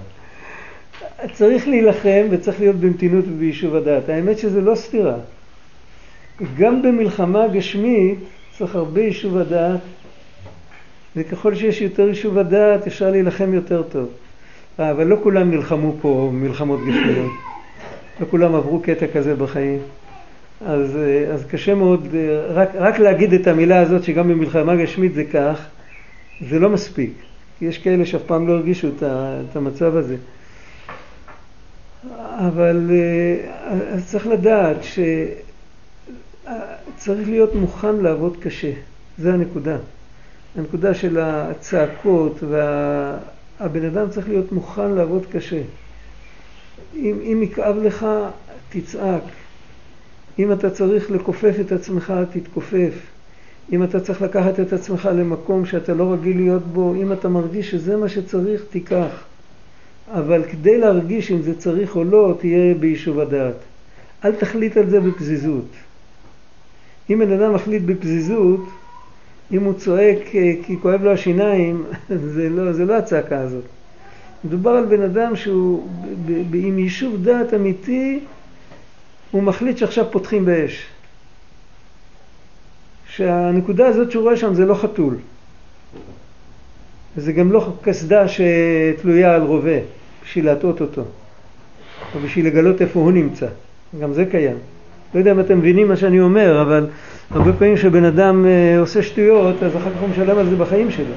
צריך 1.34 1.68
להילחם 1.68 2.28
וצריך 2.32 2.60
להיות 2.60 2.76
במתינות 2.76 3.26
וביישוב 3.28 3.76
הדעת. 3.76 4.10
האמת 4.10 4.38
שזה 4.38 4.62
לא 4.62 4.76
סתירה. 4.76 5.18
גם 6.58 6.82
במלחמה 6.82 7.47
גשמית 7.47 8.20
צריך 8.58 8.76
הרבה 8.76 9.01
יישוב 9.01 9.38
הדעת, 9.38 9.80
וככל 11.16 11.55
שיש 11.55 11.82
יותר 11.82 12.07
יישוב 12.07 12.38
הדעת 12.38 12.88
אפשר 12.88 13.11
להילחם 13.11 13.53
יותר 13.53 13.84
טוב. 13.84 14.09
אה, 14.80 14.91
אבל 14.91 15.07
לא 15.07 15.18
כולם 15.24 15.51
נלחמו 15.51 15.95
פה 16.01 16.30
מלחמות 16.34 16.80
גשמיות. 16.80 17.32
לא 18.20 18.26
כולם 18.32 18.55
עברו 18.55 18.80
קטע 18.80 19.05
כזה 19.13 19.36
בחיים. 19.36 19.80
אז, 20.66 20.97
אה, 20.97 21.34
אז 21.34 21.45
קשה 21.45 21.76
מאוד, 21.76 22.07
אה, 22.13 22.45
רק, 22.53 22.70
רק 22.76 22.99
להגיד 22.99 23.34
את 23.34 23.47
המילה 23.47 23.80
הזאת 23.80 24.03
שגם 24.03 24.28
במלחמה 24.28 24.76
גשמית 24.76 25.13
זה 25.13 25.24
כך, 25.24 25.66
זה 26.49 26.59
לא 26.59 26.70
מספיק. 26.70 27.11
יש 27.61 27.78
כאלה 27.78 28.05
שאף 28.05 28.22
פעם 28.22 28.47
לא 28.47 28.53
הרגישו 28.53 28.88
את 28.99 29.55
המצב 29.55 29.95
הזה. 29.95 30.16
אבל 32.38 32.91
אז 33.91 34.07
צריך 34.07 34.28
לדעת 34.28 34.78
שצריך 36.43 37.30
להיות 37.30 37.55
מוכן 37.55 37.95
לעבוד 37.95 38.38
קשה, 38.39 38.72
זה 39.18 39.34
הנקודה. 39.34 39.78
הנקודה 40.58 40.93
של 40.93 41.18
הצעקות 41.20 42.43
והבן 42.49 43.86
אדם 43.86 44.10
צריך 44.10 44.30
להיות 44.30 44.51
מוכן 44.51 44.91
לעבוד 44.91 45.26
קשה. 45.32 45.62
אם, 46.95 47.20
אם 47.24 47.43
יכאב 47.43 47.78
לך, 47.78 48.06
תצעק. 48.70 49.24
אם 50.39 50.51
אתה 50.51 50.70
צריך 50.70 51.12
לכופף 51.12 51.56
את 51.62 51.72
עצמך, 51.72 52.14
תתכופף. 52.32 52.93
אם 53.72 53.84
אתה 53.84 53.99
צריך 53.99 54.22
לקחת 54.22 54.60
את 54.60 54.74
עצמך 54.74 55.10
למקום 55.16 55.66
שאתה 55.66 55.93
לא 55.93 56.14
רגיל 56.14 56.38
להיות 56.38 56.64
בו, 56.64 56.93
אם 56.95 57.14
אתה 57.14 57.30
מרגיש 57.30 57.72
שזה 57.72 57.97
מה 57.97 58.10
שצריך, 58.10 58.62
תיקח. 58.70 59.24
אבל 60.14 60.43
כדי 60.51 60.78
להרגיש 60.78 61.32
אם 61.32 61.41
זה 61.41 61.60
צריך 61.60 61.95
או 61.95 62.03
לא, 62.03 62.36
תהיה 62.39 62.74
ביישוב 62.74 63.20
הדעת. 63.20 63.56
אל 64.26 64.36
תחליט 64.36 64.78
על 64.78 64.89
זה 64.89 64.99
בפזיזות. 64.99 65.68
אם 67.10 67.20
בן 67.20 67.32
אדם 67.32 67.53
מחליט 67.53 67.84
בפזיזות, 67.84 68.62
אם 69.52 69.64
הוא 69.64 69.74
צועק 69.74 70.36
אה, 70.36 70.54
כי 70.64 70.76
כואב 70.82 71.04
לו 71.04 71.12
השיניים, 71.12 71.84
זה 72.34 72.50
לא, 72.50 72.74
זה 72.74 72.86
לא 72.86 72.93
הצעקה 72.93 73.39
הזאת. 73.39 73.64
מדובר 74.43 74.72
על 74.72 74.86
בן 74.86 75.02
אדם 75.02 75.36
שהוא 75.36 75.88
עם 76.54 76.80
יישוב 76.80 77.24
דעת 77.24 77.54
אמיתי, 77.54 78.20
הוא 79.32 79.43
מחליט 79.43 79.78
שעכשיו 79.78 80.06
פותחים 80.12 80.46
באש. 80.46 80.86
שהנקודה 83.08 83.88
הזאת 83.88 84.12
שהוא 84.12 84.24
רואה 84.24 84.38
שם 84.38 84.54
זה 84.54 84.66
לא 84.66 84.76
חתול. 84.76 85.18
וזה 87.18 87.32
גם 87.32 87.52
לא 87.52 87.68
קסדה 87.82 88.26
שתלויה 88.28 89.36
על 89.36 89.41
רובה 89.41 89.80
בשביל 90.24 90.46
להטעות 90.46 90.82
אותו, 90.82 91.02
או 92.16 92.20
בשביל 92.20 92.48
לגלות 92.48 92.82
איפה 92.82 93.00
הוא 93.00 93.12
נמצא. 93.12 93.48
גם 94.02 94.14
זה 94.14 94.26
קיים. 94.26 94.58
לא 95.14 95.20
יודע 95.20 95.32
אם 95.32 95.39
אתם 95.39 95.58
מבינים 95.58 95.88
מה 95.88 95.95
שאני 95.95 96.20
אומר, 96.20 96.62
אבל 96.62 96.88
הרבה 97.30 97.53
פעמים 97.53 97.76
כשבן 97.76 98.03
אדם 98.03 98.45
אה, 98.45 98.80
עושה 98.80 99.03
שטויות, 99.03 99.64
אז 99.64 99.76
אחר 99.76 99.89
כך 99.91 99.99
הוא 99.99 100.10
משלם 100.10 100.38
על 100.38 100.49
זה 100.49 100.56
בחיים 100.56 100.91
שלו. 100.91 101.14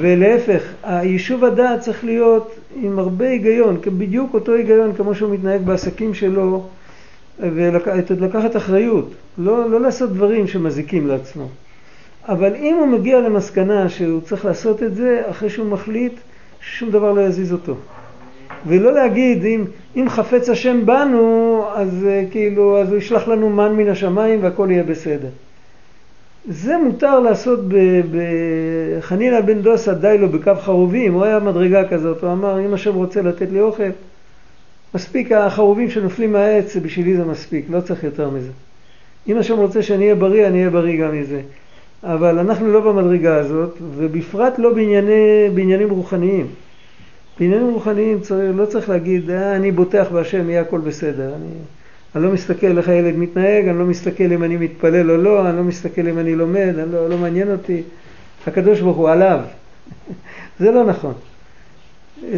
ולהפך, 0.00 0.62
היישוב 0.82 1.44
הדעת 1.44 1.80
צריך 1.80 2.04
להיות 2.04 2.54
עם 2.82 2.98
הרבה 2.98 3.28
היגיון, 3.28 3.76
בדיוק 3.98 4.34
אותו 4.34 4.52
היגיון 4.52 4.92
כמו 4.94 5.14
שהוא 5.14 5.34
מתנהג 5.34 5.62
בעסקים 5.62 6.14
שלו, 6.14 6.66
ולקחת 7.40 8.56
אחריות, 8.56 9.10
לא, 9.38 9.70
לא 9.70 9.80
לעשות 9.80 10.12
דברים 10.12 10.46
שמזיקים 10.46 11.06
לעצמו. 11.06 11.48
אבל 12.28 12.54
אם 12.54 12.76
הוא 12.78 12.86
מגיע 12.86 13.20
למסקנה 13.20 13.88
שהוא 13.88 14.20
צריך 14.20 14.44
לעשות 14.44 14.82
את 14.82 14.94
זה, 14.94 15.22
אחרי 15.30 15.50
שהוא 15.50 15.66
מחליט, 15.66 16.12
שום 16.60 16.90
דבר 16.90 17.12
לא 17.12 17.20
יזיז 17.20 17.52
אותו. 17.52 17.74
ולא 18.66 18.92
להגיד, 18.92 19.44
אם, 19.44 19.64
אם 19.96 20.08
חפץ 20.08 20.48
השם 20.48 20.86
בנו, 20.86 21.64
אז 21.74 21.88
uh, 22.06 22.32
כאילו, 22.32 22.78
אז 22.80 22.88
הוא 22.88 22.98
ישלח 22.98 23.28
לנו 23.28 23.50
מן 23.50 23.72
מן 23.72 23.88
השמיים 23.88 24.42
והכל 24.42 24.68
יהיה 24.70 24.82
בסדר. 24.82 25.28
זה 26.48 26.78
מותר 26.78 27.20
לעשות 27.20 27.60
בחנינא 28.12 29.40
בן 29.40 29.62
דוסא 29.62 29.92
די 29.92 30.16
לו 30.20 30.28
בקו 30.28 30.54
חרובים, 30.60 31.14
הוא 31.14 31.24
היה 31.24 31.38
מדרגה 31.38 31.88
כזאת, 31.88 32.24
הוא 32.24 32.32
אמר 32.32 32.66
אם 32.66 32.74
השם 32.74 32.94
רוצה 32.94 33.22
לתת 33.22 33.52
לי 33.52 33.60
אוכל, 33.60 33.90
מספיק 34.94 35.32
החרובים 35.32 35.90
שנופלים 35.90 36.32
מהעץ, 36.32 36.76
בשבילי 36.76 37.16
זה 37.16 37.24
מספיק, 37.24 37.66
לא 37.70 37.80
צריך 37.80 38.04
יותר 38.04 38.30
מזה. 38.30 38.50
אם 39.28 39.38
השם 39.38 39.56
רוצה 39.56 39.82
שאני 39.82 40.02
אהיה 40.02 40.14
בריא, 40.14 40.46
אני 40.46 40.58
אהיה 40.58 40.70
בריא 40.70 41.04
גם 41.04 41.20
מזה. 41.20 41.40
אבל 42.02 42.38
אנחנו 42.38 42.72
לא 42.72 42.80
במדרגה 42.80 43.36
הזאת, 43.36 43.78
ובפרט 43.96 44.58
לא 44.58 44.72
בענייני, 44.72 45.48
בעניינים 45.54 45.90
רוחניים. 45.90 46.46
בעניינים 47.40 47.70
רוחניים 47.70 48.20
צריך, 48.20 48.56
לא 48.56 48.66
צריך 48.66 48.88
להגיד, 48.88 49.30
אה, 49.30 49.56
אני 49.56 49.72
בוטח 49.72 50.06
בהשם, 50.12 50.50
יהיה 50.50 50.60
הכל 50.60 50.78
בסדר. 50.78 51.28
אני, 51.34 51.46
אני 52.14 52.24
לא 52.24 52.30
מסתכל 52.30 52.78
איך 52.78 52.88
הילד 52.88 53.16
מתנהג, 53.16 53.68
אני 53.68 53.78
לא 53.78 53.84
מסתכל 53.84 54.32
אם 54.32 54.44
אני 54.44 54.56
מתפלל 54.56 55.10
או 55.10 55.16
לא, 55.16 55.48
אני 55.48 55.56
לא 55.56 55.62
מסתכל 55.62 56.06
אם 56.08 56.18
אני 56.18 56.36
לומד, 56.36 56.74
אני 56.78 56.92
לא, 56.92 57.08
לא 57.08 57.18
מעניין 57.18 57.52
אותי. 57.52 57.82
הקדוש 58.46 58.80
ברוך 58.80 58.96
הוא 58.96 59.10
עליו. 59.10 59.40
זה 60.60 60.70
לא 60.70 60.84
נכון. 60.84 61.14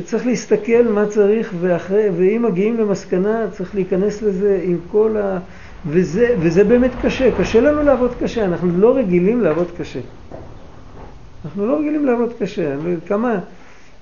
צריך 0.05 0.27
להסתכל 0.27 0.83
מה 0.83 1.07
צריך, 1.07 1.53
ואחרי, 1.61 2.09
ואם 2.17 2.45
מגיעים 2.49 2.77
למסקנה, 2.77 3.47
צריך 3.51 3.75
להיכנס 3.75 4.23
לזה 4.23 4.61
עם 4.65 4.79
כל 4.91 5.17
ה... 5.17 5.39
וזה, 5.87 6.35
וזה 6.41 6.65
באמת 6.65 6.91
קשה, 7.03 7.31
קשה 7.39 7.61
לנו 7.61 7.83
לעבוד 7.83 8.15
קשה, 8.21 8.45
אנחנו 8.45 8.79
לא 8.79 8.97
רגילים 8.97 9.41
לעבוד 9.41 9.69
קשה. 9.79 10.01
אנחנו 11.45 11.67
לא 11.67 11.79
רגילים 11.79 12.07
לעבוד 12.07 12.33
קשה. 12.39 12.75
כמה, 13.07 13.39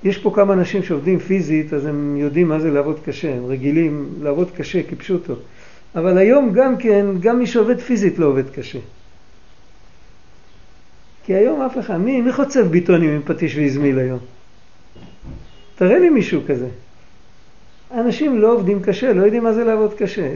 יש 0.05 0.19
פה 0.19 0.33
כמה 0.35 0.53
אנשים 0.53 0.83
שעובדים 0.83 1.19
פיזית, 1.19 1.73
אז 1.73 1.87
הם 1.87 2.17
יודעים 2.17 2.49
מה 2.49 2.61
זה 2.61 2.71
לעבוד 2.71 3.01
קשה, 3.05 3.35
הם 3.35 3.47
רגילים 3.47 4.15
לעבוד 4.23 4.51
קשה 4.51 4.83
כפשוטו. 4.83 5.35
אבל 5.95 6.19
היום 6.19 6.53
גם 6.53 6.77
כן, 6.77 7.07
גם 7.21 7.39
מי 7.39 7.47
שעובד 7.47 7.81
פיזית 7.81 8.19
לא 8.19 8.27
עובד 8.27 8.51
קשה. 8.51 8.79
כי 11.25 11.35
היום 11.35 11.63
אף 11.63 11.79
אחד, 11.79 11.97
מי, 11.97 12.21
מי 12.21 12.33
חוצב 12.33 12.67
ביטונים 12.67 13.11
עם 13.11 13.23
פטיש 13.23 13.57
ואזמיל 13.57 13.99
היום? 13.99 14.19
תראה 15.77 15.99
לי 15.99 16.11
מישהו 16.11 16.41
כזה. 16.47 16.69
אנשים 17.95 18.39
לא 18.39 18.53
עובדים 18.53 18.83
קשה, 18.83 19.13
לא 19.13 19.23
יודעים 19.23 19.43
מה 19.43 19.53
זה 19.53 19.65
לעבוד 19.65 19.95
קשה. 19.95 20.33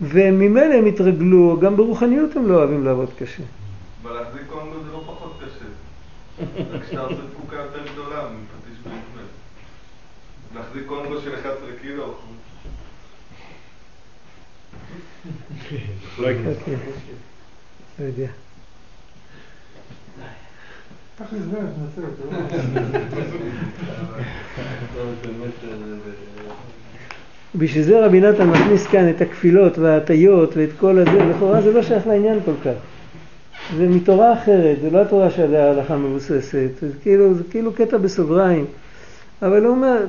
וממילא 0.00 0.74
הם 0.74 0.86
התרגלו, 0.86 1.58
גם 1.60 1.76
ברוחניות 1.76 2.36
הם 2.36 2.48
לא 2.48 2.54
אוהבים 2.54 2.84
לעבוד 2.84 3.08
קשה. 3.18 3.42
אבל 4.02 4.12
להחזיק 4.12 4.42
קונגו 4.48 4.84
זה 4.84 4.92
לא 4.92 5.02
פחות 5.06 5.40
קשה. 5.44 5.64
רק 6.74 6.82
כשאתה 6.86 7.00
עושה 7.00 7.22
תפוקה 7.32 7.56
יותר 7.56 7.92
גדולה. 7.92 8.28
להחזיק 10.54 10.82
קונגו 10.86 11.20
של 11.20 11.34
11 11.34 11.56
קילו. 11.82 11.96
לא. 11.96 12.14
אוקיי. 16.18 16.34
לא 17.98 18.04
יודע. 18.04 18.26
אותו. 21.20 21.30
בשביל 27.54 27.82
זה 27.82 28.06
רבי 28.06 28.20
נתן 28.20 28.48
מכניס 28.48 28.86
כאן 28.86 29.10
את 29.10 29.20
הכפילות 29.20 29.78
וההטיות 29.78 30.56
ואת 30.56 30.68
כל 30.80 30.98
הזה, 30.98 31.24
לכאורה 31.24 31.62
זה 31.62 31.72
לא 31.72 31.82
שייך 31.82 32.06
לעניין 32.06 32.38
כל 32.44 32.54
כך. 32.64 32.74
זה 33.76 33.88
מתורה 33.88 34.32
אחרת, 34.32 34.76
זה 34.82 34.90
לא 34.90 35.02
התורה 35.02 35.30
שעליה 35.30 35.66
ההלכה 35.66 35.96
מבוססת, 35.96 36.68
זה 36.80 36.88
כאילו, 37.02 37.34
זה 37.34 37.42
כאילו 37.50 37.72
קטע 37.72 37.96
בסוגריים. 37.96 38.64
אבל 39.42 39.64
הוא 39.64 39.74
אומר, 39.74 40.06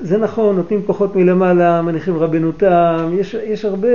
זה 0.00 0.18
נכון, 0.18 0.56
נותנים 0.56 0.82
כוחות 0.86 1.16
מלמעלה, 1.16 1.82
מניחים 1.82 2.16
רבנותם, 2.16 3.10
יש, 3.20 3.34
יש 3.34 3.64
הרבה, 3.64 3.88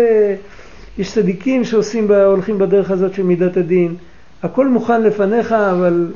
יש 0.98 1.12
צדיקים 1.12 1.64
שעושים, 1.64 2.12
הולכים 2.12 2.58
בדרך 2.58 2.92
הזאת 2.92 3.14
של 3.14 3.24
מידת 3.24 3.58
הדין. 3.58 3.96
הכל 4.44 4.68
מוכן 4.68 5.04
לפניך, 5.04 5.52
אבל 5.52 6.12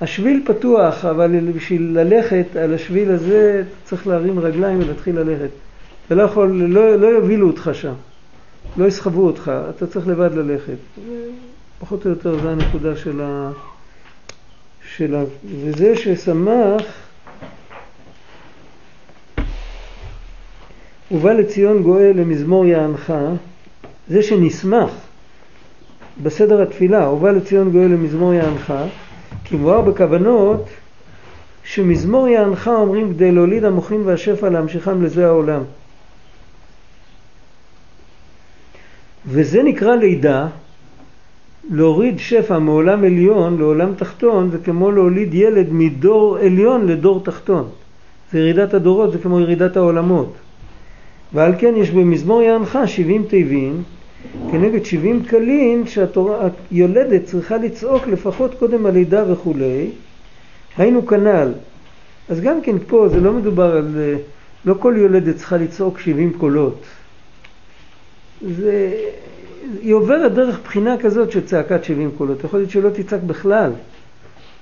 השביל 0.00 0.42
פתוח, 0.46 1.04
אבל 1.04 1.50
בשביל 1.56 1.98
ללכת 1.98 2.56
על 2.56 2.74
השביל 2.74 3.10
הזה 3.10 3.62
צריך 3.84 4.06
להרים 4.06 4.38
רגליים 4.38 4.80
ולהתחיל 4.80 5.18
ללכת. 5.18 5.50
אתה 6.06 6.14
לא 6.14 6.22
יכול, 6.22 6.50
לא, 6.50 6.96
לא 6.96 7.06
יובילו 7.06 7.46
אותך 7.46 7.70
שם, 7.72 7.94
לא 8.76 8.84
יסחבו 8.84 9.26
אותך, 9.26 9.52
אתה 9.76 9.86
צריך 9.86 10.08
לבד 10.08 10.34
ללכת. 10.34 11.00
פחות 11.78 12.04
או 12.04 12.10
יותר 12.10 12.38
זו 12.38 12.50
הנקודה 12.50 12.96
של 12.96 13.20
ה... 13.20 13.50
של 14.96 15.14
ה... 15.14 15.22
וזה 15.64 15.96
ששמח 15.96 16.82
ובא 21.10 21.32
לציון 21.32 21.82
גואל 21.82 22.12
למזמור 22.14 22.64
יענך, 22.64 23.12
זה 24.08 24.22
שנשמח 24.22 24.90
בסדר 26.22 26.62
התפילה, 26.62 27.08
ובא 27.08 27.30
לציון 27.30 27.70
גואל 27.70 27.88
למזמור 27.88 28.34
יענך, 28.34 28.74
כי 29.44 29.56
מואר 29.56 29.80
בכוונות 29.80 30.64
שמזמור 31.64 32.28
יענך 32.28 32.68
אומרים 32.68 33.14
כדי 33.14 33.32
להוליד 33.32 33.64
המוחין 33.64 34.02
והשפע 34.04 34.48
להמשיכם 34.48 35.02
לזה 35.02 35.26
העולם. 35.26 35.62
וזה 39.26 39.62
נקרא 39.62 39.96
לידה, 39.96 40.46
להוריד 41.70 42.18
שפע 42.18 42.58
מעולם 42.58 43.04
עליון 43.04 43.58
לעולם 43.58 43.94
תחתון 43.94 44.50
זה 44.50 44.58
כמו 44.58 44.90
להוליד 44.90 45.34
ילד 45.34 45.66
מדור 45.70 46.38
עליון 46.38 46.86
לדור 46.86 47.24
תחתון. 47.24 47.68
זה 48.32 48.38
ירידת 48.38 48.74
הדורות, 48.74 49.12
זה 49.12 49.18
כמו 49.18 49.40
ירידת 49.40 49.76
העולמות. 49.76 50.32
ועל 51.32 51.52
כן 51.58 51.74
יש 51.76 51.90
במזמור 51.90 52.42
יענך 52.42 52.78
70 52.86 53.24
תיבים 53.28 53.82
כנגד 54.50 54.84
70 54.84 55.24
קלים 55.24 55.84
שהיולדת 55.86 57.24
צריכה 57.24 57.56
לצעוק 57.56 58.06
לפחות 58.06 58.54
קודם 58.58 58.86
הלידה 58.86 59.32
וכולי. 59.32 59.90
היינו 60.76 61.06
כנ"ל. 61.06 61.52
אז 62.28 62.40
גם 62.40 62.62
כן 62.62 62.76
פה 62.86 63.08
זה 63.08 63.20
לא 63.20 63.32
מדובר 63.32 63.76
על, 63.76 64.14
לא 64.64 64.74
כל 64.78 64.94
יולדת 64.96 65.36
צריכה 65.36 65.56
לצעוק 65.56 66.00
70 66.00 66.32
קולות. 66.32 66.82
זה, 68.40 68.92
היא 69.82 69.94
עוברת 69.94 70.32
דרך 70.34 70.60
בחינה 70.64 70.96
כזאת 70.98 71.32
של 71.32 71.46
צעקת 71.46 71.84
70 71.84 72.10
קולות. 72.18 72.44
יכול 72.44 72.60
להיות 72.60 72.70
שלא 72.70 72.90
תצעק 72.90 73.20
בכלל, 73.22 73.70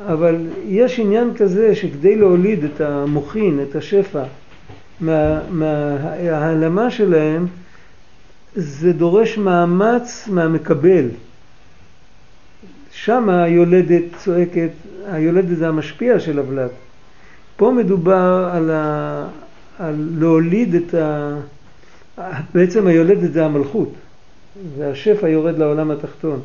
אבל 0.00 0.36
יש 0.66 0.98
עניין 0.98 1.34
כזה 1.34 1.74
שכדי 1.74 2.16
להוליד 2.16 2.64
את 2.64 2.80
המוחין, 2.80 3.60
את 3.70 3.76
השפע, 3.76 4.22
מההעלמה 5.00 6.84
מה, 6.84 6.90
שלהם, 6.90 7.46
זה 8.54 8.92
דורש 8.92 9.38
מאמץ 9.38 10.28
מהמקבל. 10.28 11.08
שם 12.92 13.28
היולדת 13.28 14.04
צועקת, 14.16 14.70
היולדת 15.06 15.56
זה 15.56 15.68
המשפיע 15.68 16.20
של 16.20 16.38
הוולד. 16.38 16.70
פה 17.56 17.72
מדובר 17.76 18.50
על, 18.52 18.70
ה, 18.70 19.28
על 19.78 20.08
להוליד 20.18 20.74
את 20.74 20.94
ה... 20.94 21.36
בעצם 22.54 22.86
היולדת 22.86 23.32
זה 23.32 23.44
המלכות, 23.44 23.92
והשפע 24.78 25.28
יורד 25.28 25.58
לעולם 25.58 25.90
התחתון. 25.90 26.40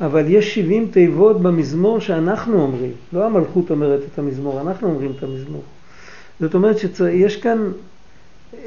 אבל 0.00 0.24
יש 0.28 0.54
70 0.54 0.88
תיבות 0.90 1.42
במזמור 1.42 2.00
שאנחנו 2.00 2.62
אומרים, 2.62 2.92
לא 3.12 3.26
המלכות 3.26 3.70
אומרת 3.70 4.00
את 4.12 4.18
המזמור, 4.18 4.60
אנחנו 4.60 4.88
אומרים 4.88 5.12
את 5.18 5.22
המזמור. 5.22 5.62
זאת 6.40 6.54
אומרת 6.54 6.76
שיש 6.78 7.36
כאן 7.36 7.72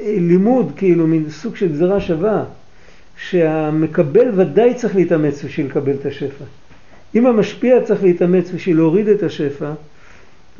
לימוד, 0.02 0.72
כאילו, 0.76 1.06
מין 1.06 1.30
סוג 1.30 1.56
של 1.56 1.72
גזרה 1.72 2.00
שווה, 2.00 2.44
שהמקבל 3.16 4.40
ודאי 4.40 4.74
צריך 4.74 4.96
להתאמץ 4.96 5.44
בשביל 5.44 5.66
לקבל 5.66 5.94
את 5.94 6.06
השפע. 6.06 6.44
אם 7.14 7.26
המשפיע 7.26 7.80
צריך 7.84 8.02
להתאמץ 8.02 8.50
בשביל 8.50 8.76
להוריד 8.76 9.08
את 9.08 9.22
השפע, 9.22 9.72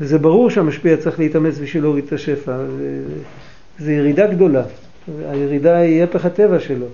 וזה 0.01 0.19
ברור 0.19 0.51
שהמשפיע 0.51 0.97
צריך 0.97 1.19
להתאמץ 1.19 1.59
בשביל 1.59 1.83
להוריד 1.83 2.05
את 2.05 2.13
השפע, 2.13 2.57
זו 3.79 3.91
ירידה 3.91 4.27
גדולה. 4.27 4.63
הירידה 5.29 5.77
היא 5.77 6.03
הפך 6.03 6.25
הטבע 6.25 6.61
שלו. 6.61 6.87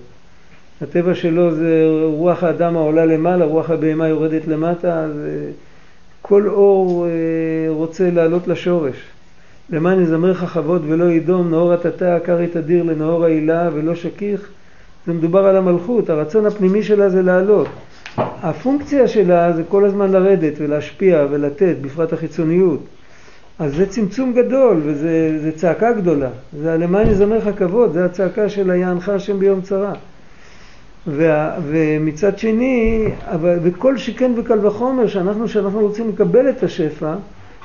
הטבע 0.81 1.15
שלו 1.15 1.55
זה 1.55 1.85
רוח 2.03 2.43
האדם 2.43 2.77
העולה 2.77 3.05
למעלה, 3.05 3.45
רוח 3.45 3.69
הבהמה 3.69 4.07
יורדת 4.07 4.47
למטה, 4.47 4.99
אז 4.99 5.11
כל 6.21 6.47
אור 6.47 7.05
אה, 7.05 7.11
רוצה 7.69 8.09
לעלות 8.09 8.47
לשורש. 8.47 8.95
למען 9.69 10.01
יזמרך 10.01 10.39
כבוד 10.39 10.85
ולא 10.87 11.11
ידום, 11.11 11.49
נאור 11.49 11.73
התתה, 11.73 12.17
קרי 12.23 12.47
תדיר 12.47 12.83
לנאור 12.83 13.25
העילה 13.25 13.69
ולא 13.73 13.95
שכיח. 13.95 14.49
זה 15.07 15.13
מדובר 15.13 15.45
על 15.45 15.55
המלכות, 15.55 16.09
הרצון 16.09 16.45
הפנימי 16.45 16.83
שלה 16.83 17.09
זה 17.09 17.21
לעלות. 17.21 17.67
הפונקציה 18.17 19.07
שלה 19.07 19.53
זה 19.53 19.63
כל 19.69 19.85
הזמן 19.85 20.11
לרדת 20.11 20.53
ולהשפיע 20.57 21.25
ולתת, 21.31 21.75
בפרט 21.81 22.13
החיצוניות. 22.13 22.79
אז 23.59 23.75
זה 23.75 23.85
צמצום 23.85 24.33
גדול 24.33 24.81
וזה 24.85 25.51
צעקה 25.55 25.93
גדולה. 25.93 26.29
זה 26.61 26.73
הלמען 26.73 27.07
יזמרך 27.07 27.43
כבוד, 27.57 27.93
זה 27.93 28.05
הצעקה 28.05 28.49
של 28.49 28.71
היענך 28.71 29.09
השם 29.09 29.39
ביום 29.39 29.61
צרה. 29.61 29.93
וה, 31.07 31.57
ומצד 31.67 32.39
שני, 32.39 33.07
אבל, 33.25 33.59
וכל 33.63 33.97
שכן 33.97 34.31
וקל 34.37 34.67
וחומר 34.67 35.07
שאנחנו, 35.07 35.47
שאנחנו 35.47 35.79
רוצים 35.79 36.09
לקבל 36.09 36.49
את 36.49 36.63
השפע, 36.63 37.15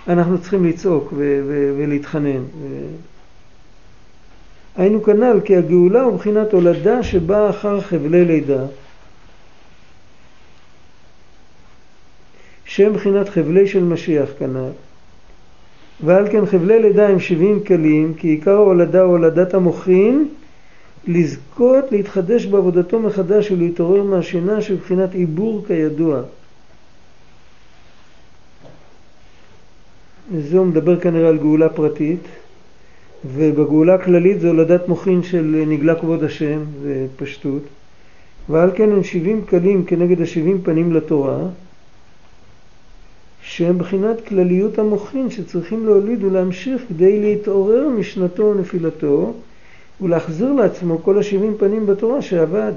אנחנו 0.09 0.39
צריכים 0.39 0.65
לצעוק 0.65 1.13
ו- 1.13 1.41
ו- 1.47 1.75
ולהתחנן. 1.79 2.43
היינו 4.77 5.03
כנ"ל 5.03 5.41
כי 5.45 5.57
הגאולה 5.57 6.03
הוא 6.03 6.15
מבחינת 6.15 6.53
הולדה 6.53 7.03
שבאה 7.03 7.51
אחר 7.51 7.81
חבלי 7.81 8.25
לידה. 8.25 8.65
שהם 12.65 12.93
מבחינת 12.93 13.29
חבלי 13.29 13.67
של 13.67 13.85
משיח 13.85 14.29
כנ"ל. 14.39 14.71
ועל 16.05 16.29
כן 16.33 16.47
חבלי 16.47 16.83
לידה 16.83 17.09
הם 17.09 17.21
שבעים 17.21 17.65
כלים, 17.65 18.15
כי 18.15 18.29
עיקר 18.29 18.55
ההולדה 18.55 19.01
הוא 19.01 19.11
הולדת 19.11 19.55
המוחין, 19.55 20.29
לזכות 21.07 21.93
להתחדש 21.93 22.47
בעבודתו 22.47 23.01
מחדש 23.01 23.51
ולהתעורר 23.51 24.03
מהשינה 24.03 24.63
שבבחינת 24.63 25.15
עיבור 25.15 25.65
כידוע. 25.67 26.23
זה 30.39 30.59
הוא 30.59 30.67
מדבר 30.67 31.01
כנראה 31.01 31.29
על 31.29 31.39
גאולה 31.39 31.69
פרטית, 31.69 32.21
ובגאולה 33.25 33.95
הכללית 33.95 34.41
זה 34.41 34.49
הולדת 34.49 34.89
מוחין 34.89 35.23
של 35.23 35.65
נגלה 35.67 35.95
כבוד 35.95 36.25
השם, 36.25 36.61
זה 36.83 37.07
פשטות. 37.17 37.63
ועל 38.49 38.71
כן 38.75 38.93
הם 38.93 39.05
שבעים 39.05 39.45
כלים 39.45 39.85
כנגד 39.85 40.21
השבעים 40.21 40.63
פנים 40.63 40.93
לתורה, 40.93 41.39
שהם 43.43 43.79
בחינת 43.79 44.27
כלליות 44.27 44.79
המוחין 44.79 45.31
שצריכים 45.31 45.87
להוליד 45.87 46.25
ולהמשיך 46.25 46.83
כדי 46.89 47.21
להתעורר 47.21 47.89
משנתו 47.89 48.43
ונפילתו 48.45 49.35
ולהחזיר 50.03 50.53
לעצמו 50.53 51.03
כל 51.03 51.19
השבעים 51.19 51.55
פנים 51.59 51.87
בתורה 51.87 52.23
שעבד. 52.23 52.73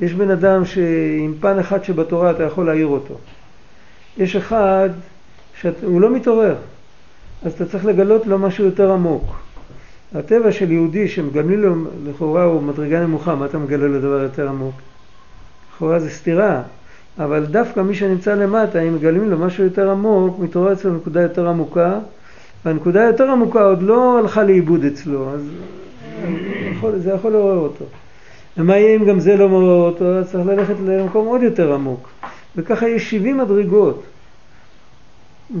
יש 0.00 0.12
בן 0.12 0.30
אדם 0.30 0.64
שעם 0.64 1.34
פן 1.40 1.58
אחד 1.58 1.84
שבתורה 1.84 2.30
אתה 2.30 2.42
יכול 2.42 2.66
להעיר 2.66 2.86
אותו. 2.86 3.14
יש 4.18 4.36
אחד 4.36 4.88
שהוא 5.60 6.00
לא 6.00 6.10
מתעורר, 6.10 6.54
אז 7.42 7.52
אתה 7.52 7.66
צריך 7.66 7.84
לגלות 7.84 8.26
לו 8.26 8.38
משהו 8.38 8.64
יותר 8.64 8.92
עמוק. 8.92 9.36
הטבע 10.14 10.52
של 10.52 10.70
יהודי 10.70 11.08
שמגלים 11.08 11.62
לו, 11.62 11.74
לכאורה 12.06 12.44
הוא 12.44 12.62
מדרגה 12.62 13.00
נמוכה, 13.00 13.34
מה 13.34 13.46
אתה 13.46 13.58
מגלה 13.58 13.86
לו 13.86 14.00
דבר 14.00 14.22
יותר 14.22 14.48
עמוק? 14.48 14.74
לכאורה 15.74 15.98
זה 15.98 16.10
סתירה, 16.10 16.62
אבל 17.18 17.44
דווקא 17.44 17.80
מי 17.80 17.94
שנמצא 17.94 18.34
למטה, 18.34 18.80
אם 18.80 18.94
מגלים 18.94 19.30
לו 19.30 19.38
משהו 19.38 19.64
יותר 19.64 19.90
עמוק, 19.90 20.38
מתעורר 20.38 20.72
אצלו 20.72 20.94
נקודה 20.94 21.22
יותר 21.22 21.48
עמוקה, 21.48 21.98
והנקודה 22.64 23.02
היותר 23.02 23.30
עמוקה 23.30 23.64
עוד 23.64 23.82
לא 23.82 24.18
הלכה 24.18 24.44
לאיבוד 24.44 24.84
אצלו, 24.84 25.34
אז 25.34 25.40
יכול, 26.72 26.98
זה 26.98 27.10
יכול 27.10 27.32
לעורר 27.32 27.58
אותו. 27.58 27.84
ומה 28.56 28.76
יהיה 28.76 28.96
אם 28.96 29.04
גם 29.04 29.20
זה 29.20 29.36
לא 29.36 29.48
מעורר 29.48 29.90
אותו? 29.90 30.04
אז 30.04 30.30
צריך 30.32 30.46
ללכת 30.46 30.74
למקום 30.86 31.26
עוד 31.26 31.42
יותר 31.42 31.74
עמוק. 31.74 32.08
וככה 32.56 32.88
יש 32.88 33.10
70 33.10 33.38
מדרגות. 33.38 34.02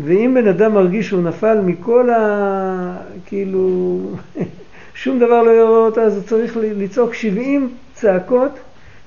ואם 0.04 0.34
בן 0.34 0.48
אדם 0.48 0.74
מרגיש 0.74 1.08
שהוא 1.08 1.22
נפל 1.22 1.60
מכל 1.60 2.10
ה... 2.10 2.96
כאילו... 3.26 4.00
שום 4.94 5.18
דבר 5.18 5.42
לא 5.42 5.50
יעורר 5.50 5.86
אותו, 5.86 6.00
אז 6.00 6.16
הוא 6.16 6.22
צריך 6.22 6.56
לצעוק 6.62 7.14
70 7.14 7.74
צעקות, 7.94 8.50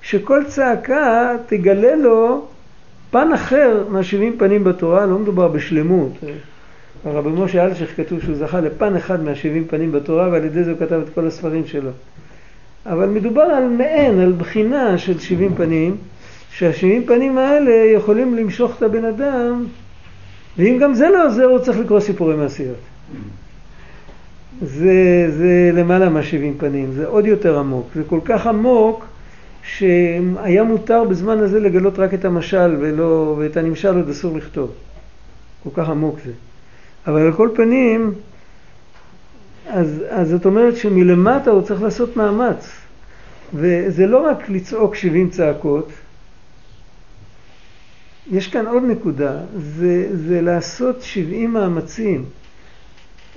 שכל 0.02 0.44
צעקה 0.48 1.36
תגלה 1.48 1.96
לו 1.96 2.46
פן 3.12 3.34
אחר 3.34 3.84
מהשבעים 3.90 4.38
פנים 4.38 4.64
בתורה, 4.64 5.06
לא 5.06 5.20
מדובר 5.20 5.48
בשלמות. 5.48 6.12
הרבי 7.06 7.30
משה 7.30 7.66
אלשיך 7.66 7.98
כתוב 7.98 8.22
שהוא 8.22 8.36
זכה 8.36 8.60
לפן 8.60 8.96
אחד 8.96 9.24
מהשבעים 9.24 9.68
פנים 9.68 9.92
בתורה 9.92 10.30
ועל 10.32 10.46
ידי 10.46 10.64
זה 10.64 10.72
הוא 10.72 10.80
כתב 10.80 11.02
את 11.08 11.14
כל 11.14 11.28
הספרים 11.28 11.68
שלו. 11.68 11.92
אבל 12.86 13.10
מדובר 13.10 13.42
על 13.42 13.68
מעין, 13.68 14.20
על 14.20 14.32
בחינה 14.32 14.98
של 14.98 15.20
שבעים 15.20 15.56
פנים, 15.56 15.98
שהשבעים 16.52 17.06
פנים 17.06 17.38
האלה 17.38 17.72
יכולים 17.72 18.36
למשוך 18.36 18.78
את 18.78 18.84
הבן 18.84 19.06
אדם, 19.06 19.66
ואם 20.58 20.78
גם 20.82 20.94
זה 20.94 21.10
לא 21.10 21.28
עוזר 21.28 21.46
הוא 21.46 21.60
צריך 21.60 21.80
לקרוא 21.80 22.00
סיפורי 22.00 22.36
מעשיות. 22.36 22.78
זה, 24.62 25.26
זה 25.38 25.72
למעלה 25.74 26.10
מהשבעים 26.10 26.58
פנים, 26.58 26.92
זה 26.92 27.08
עוד 27.08 27.26
יותר 27.26 27.60
עמוק. 27.60 27.88
זה 27.96 28.04
כל 28.08 28.20
כך 28.26 28.48
עמוק 28.48 29.06
שהיה 29.64 30.64
מותר 30.64 31.04
בזמן 31.04 31.38
הזה 31.38 31.60
לגלות 31.60 32.00
רק 32.00 32.14
את 32.14 32.26
המשל 32.26 32.76
ולא, 32.80 33.36
ואת 33.40 33.58
הנמשל 33.58 33.96
עוד 33.96 34.10
אסור 34.10 34.38
לכתוב. 34.38 34.72
כל 35.64 35.70
כך 35.74 35.90
עמוק 35.90 36.20
זה. 36.26 36.32
אבל 37.08 37.22
על 37.22 37.34
כל 37.34 37.50
פנים, 37.56 38.14
אז, 39.68 40.04
אז 40.10 40.30
זאת 40.30 40.46
אומרת 40.46 40.78
שמלמטה 40.78 41.52
הוא 41.52 41.62
צריך 41.62 41.82
לעשות 41.82 42.18
מאמץ. 42.18 42.70
וזה 43.54 44.08
לא 44.08 44.28
רק 44.28 44.50
לצעוק 44.50 44.96
70 44.96 45.30
צעקות, 45.30 45.92
יש 48.32 48.48
כאן 48.48 48.68
עוד 48.68 48.84
נקודה, 48.84 49.38
זה, 49.58 50.10
זה 50.14 50.42
לעשות 50.42 51.02
70 51.02 51.54
מאמצים. 51.54 52.26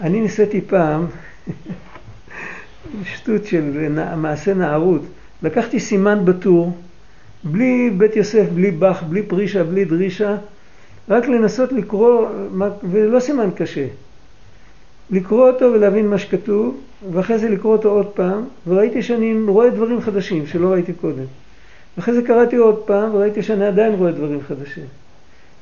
אני 0.01 0.21
ניסיתי 0.21 0.61
פעם, 0.61 1.07
שטות 3.15 3.45
של 3.47 3.89
מעשה 4.17 4.55
נערות, 4.55 5.03
לקחתי 5.43 5.81
סימן 5.81 6.25
בטור, 6.25 6.77
בלי 7.45 7.91
בית 7.91 8.17
יוסף, 8.17 8.49
בלי 8.55 8.71
באך, 8.71 9.03
בלי 9.03 9.23
פרישה, 9.23 9.65
בלי 9.65 9.85
דרישה, 9.85 10.37
רק 11.09 11.29
לנסות 11.29 11.73
לקרוא, 11.73 12.29
ולא 12.91 13.21
סימן 13.21 13.51
קשה, 13.57 13.87
לקרוא 15.11 15.51
אותו 15.51 15.65
ולהבין 15.65 16.09
מה 16.09 16.19
שכתוב, 16.19 16.81
ואחרי 17.13 17.39
זה 17.39 17.49
לקרוא 17.49 17.77
אותו 17.77 17.89
עוד 17.89 18.07
פעם, 18.07 18.45
וראיתי 18.67 19.03
שאני 19.03 19.35
רואה 19.49 19.71
דברים 19.71 20.01
חדשים 20.01 20.47
שלא 20.47 20.69
ראיתי 20.69 20.93
קודם. 20.93 21.25
ואחרי 21.97 22.15
זה 22.15 22.23
קראתי 22.23 22.57
עוד 22.57 22.83
פעם, 22.85 23.15
וראיתי 23.15 23.43
שאני 23.43 23.67
עדיין 23.67 23.95
רואה 23.95 24.13
דברים 24.13 24.41
חדשים. 24.49 24.85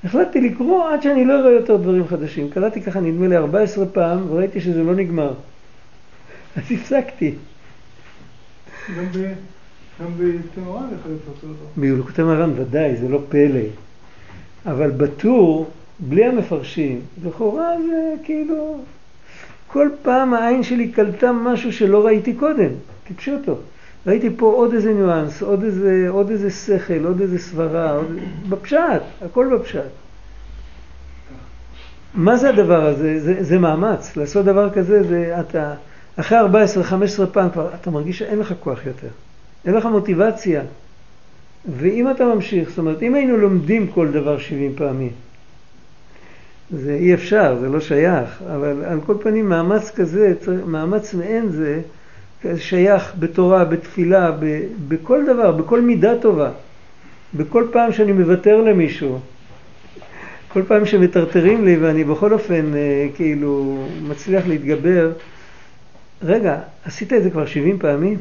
החלטתי 0.05 0.41
לקרוא 0.41 0.89
עד 0.89 1.03
שאני 1.03 1.25
לא 1.25 1.41
אראה 1.41 1.51
יותר 1.53 1.77
דברים 1.77 2.07
חדשים. 2.09 2.51
קראתי 2.51 2.83
ככה 2.83 3.01
נדמה 3.01 3.29
לי 3.29 3.37
14 3.37 3.87
פעם, 3.87 4.31
וראיתי 4.31 4.61
שזה 4.61 4.83
לא 4.83 4.95
נגמר. 4.95 5.33
אז 6.57 6.63
הפסקתי. 6.71 7.35
גם 10.01 10.13
בתאורן 10.19 10.87
יכול 11.01 11.11
להיות 11.11 11.23
אותו 11.29 11.47
דבר. 11.47 11.67
בילוקוטי 11.77 12.23
מרן 12.23 12.53
ודאי, 12.57 12.97
זה 12.97 13.09
לא 13.09 13.21
פלא. 13.29 13.61
אבל 14.67 14.91
בטור, 14.91 15.71
בלי 15.99 16.25
המפרשים, 16.25 17.01
לכאורה 17.25 17.69
זה 17.89 18.15
כאילו... 18.25 18.81
כל 19.73 19.89
פעם 20.03 20.35
העין 20.35 20.63
שלי 20.63 20.89
קלטה 20.89 21.33
משהו 21.33 21.73
שלא 21.73 22.07
ראיתי 22.07 22.35
קודם, 22.35 22.71
כפשוטו. 23.07 23.57
ראיתי 24.07 24.31
פה 24.37 24.47
עוד 24.47 24.73
איזה 24.73 24.93
ניואנס, 24.93 25.43
עוד 25.43 25.63
איזה, 25.63 26.07
עוד 26.09 26.31
איזה 26.31 26.51
שכל, 26.51 27.05
עוד 27.05 27.21
איזה 27.21 27.39
סברה, 27.39 27.93
עוד... 27.93 28.19
בפשט, 28.49 29.03
הכל 29.25 29.57
בפשט. 29.57 29.91
מה 32.15 32.37
זה 32.37 32.49
הדבר 32.49 32.87
הזה? 32.87 33.21
זה, 33.21 33.43
זה 33.45 33.59
מאמץ. 33.59 34.17
לעשות 34.17 34.45
דבר 34.45 34.71
כזה, 34.71 35.03
זה 35.03 35.37
אתה, 35.41 35.75
אחרי 36.17 36.39
14-15 36.41 36.43
פעם 37.33 37.51
כבר, 37.51 37.69
אתה 37.81 37.91
מרגיש 37.91 38.19
שאין 38.19 38.39
לך 38.39 38.55
כוח 38.61 38.87
יותר. 38.87 39.09
אין 39.65 39.75
לך 39.75 39.87
מוטיבציה. 39.87 40.63
ואם 41.69 42.11
אתה 42.11 42.25
ממשיך, 42.25 42.69
זאת 42.69 42.79
אומרת, 42.79 43.03
אם 43.03 43.15
היינו 43.15 43.37
לומדים 43.37 43.87
כל 43.87 44.09
דבר 44.11 44.39
70 44.39 44.73
פעמים, 44.77 45.11
זה 46.71 46.95
אי 46.95 47.15
אפשר, 47.15 47.57
זה 47.61 47.69
לא 47.69 47.81
שייך, 47.81 48.43
אבל 48.55 48.85
על 48.85 49.01
כל 49.07 49.15
פנים 49.23 49.49
מאמץ 49.49 49.91
כזה, 49.91 50.35
מאמץ 50.67 51.15
מעין 51.15 51.49
זה, 51.49 51.81
שייך 52.59 53.13
בתורה, 53.19 53.65
בתפילה, 53.65 54.31
ב, 54.41 54.61
בכל 54.89 55.25
דבר, 55.27 55.53
בכל 55.53 55.81
מידה 55.81 56.19
טובה. 56.21 56.51
בכל 57.35 57.67
פעם 57.73 57.93
שאני 57.93 58.13
מוותר 58.13 58.61
למישהו, 58.61 59.21
כל 60.49 60.63
פעם 60.69 60.87
שמטרטרים 60.87 61.65
לי 61.65 61.77
ואני 61.77 62.05
בכל 62.05 62.33
אופן 62.33 62.75
אה, 62.75 63.09
כאילו 63.15 63.87
מצליח 64.03 64.47
להתגבר, 64.47 65.13
רגע, 66.23 66.59
עשית 66.85 67.13
את 67.13 67.23
זה 67.23 67.31
כבר 67.31 67.47
70 67.47 67.79
פעמים? 67.79 68.19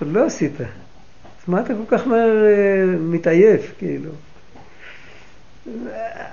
עוד 0.00 0.12
לא 0.12 0.26
עשית. 0.26 0.52
מה 1.48 1.60
אתה 1.60 1.74
כל 1.74 1.96
כך 1.96 2.06
מהר 2.06 2.44
אה, 2.44 2.84
מתעייף, 3.00 3.74
כאילו? 3.78 4.10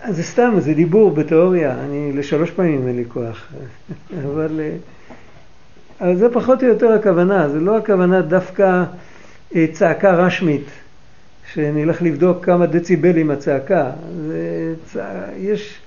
אז 0.02 0.16
זה 0.16 0.24
סתם, 0.24 0.54
זה 0.60 0.74
דיבור 0.74 1.12
בתיאוריה, 1.12 1.76
אני 1.80 2.12
לשלוש 2.14 2.52
פעמים 2.52 2.88
אין 2.88 2.96
לי 2.96 3.06
כוח, 3.08 3.48
אבל, 4.26 4.60
אה, 4.60 4.76
אבל 6.02 6.16
זה 6.16 6.30
פחות 6.34 6.64
או 6.64 6.68
יותר 6.68 6.92
הכוונה, 6.92 7.50
זה 7.50 7.60
לא 7.60 7.78
הכוונה 7.78 8.22
דווקא 8.22 8.84
אה, 9.56 9.66
צעקה 9.72 10.14
רשמית, 10.14 10.66
שנלך 11.54 12.02
לבדוק 12.02 12.46
כמה 12.46 12.66
דציבלים 12.66 13.32
הצעקה, 13.32 13.92
זה, 14.28 14.74
צע... 14.86 15.06
יש, 15.38 15.80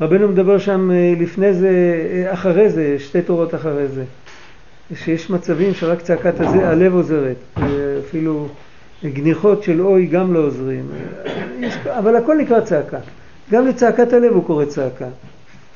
רבנו 0.00 0.28
מדבר 0.28 0.58
שם 0.58 0.90
לפני 1.20 1.54
זה, 1.54 1.72
אחרי 2.28 2.70
זה, 2.70 2.96
שתי 2.98 3.22
תורות 3.22 3.54
אחרי 3.54 3.88
זה. 3.88 4.04
שיש 4.94 5.30
מצבים 5.30 5.74
שרק 5.74 6.00
צעקת 6.00 6.40
הזה, 6.40 6.68
הלב 6.68 6.94
עוזרת, 6.94 7.36
אפילו 8.08 8.48
גניחות 9.04 9.62
של 9.62 9.80
אוי 9.80 10.06
גם 10.06 10.34
לא 10.34 10.38
עוזרים, 10.38 10.88
אבל 11.86 12.16
הכל 12.16 12.36
נקרא 12.36 12.60
צעקה. 12.60 12.98
גם 13.50 13.66
לצעקת 13.66 14.12
הלב 14.12 14.32
הוא 14.32 14.44
קורא 14.44 14.64
צעקה. 14.64 15.08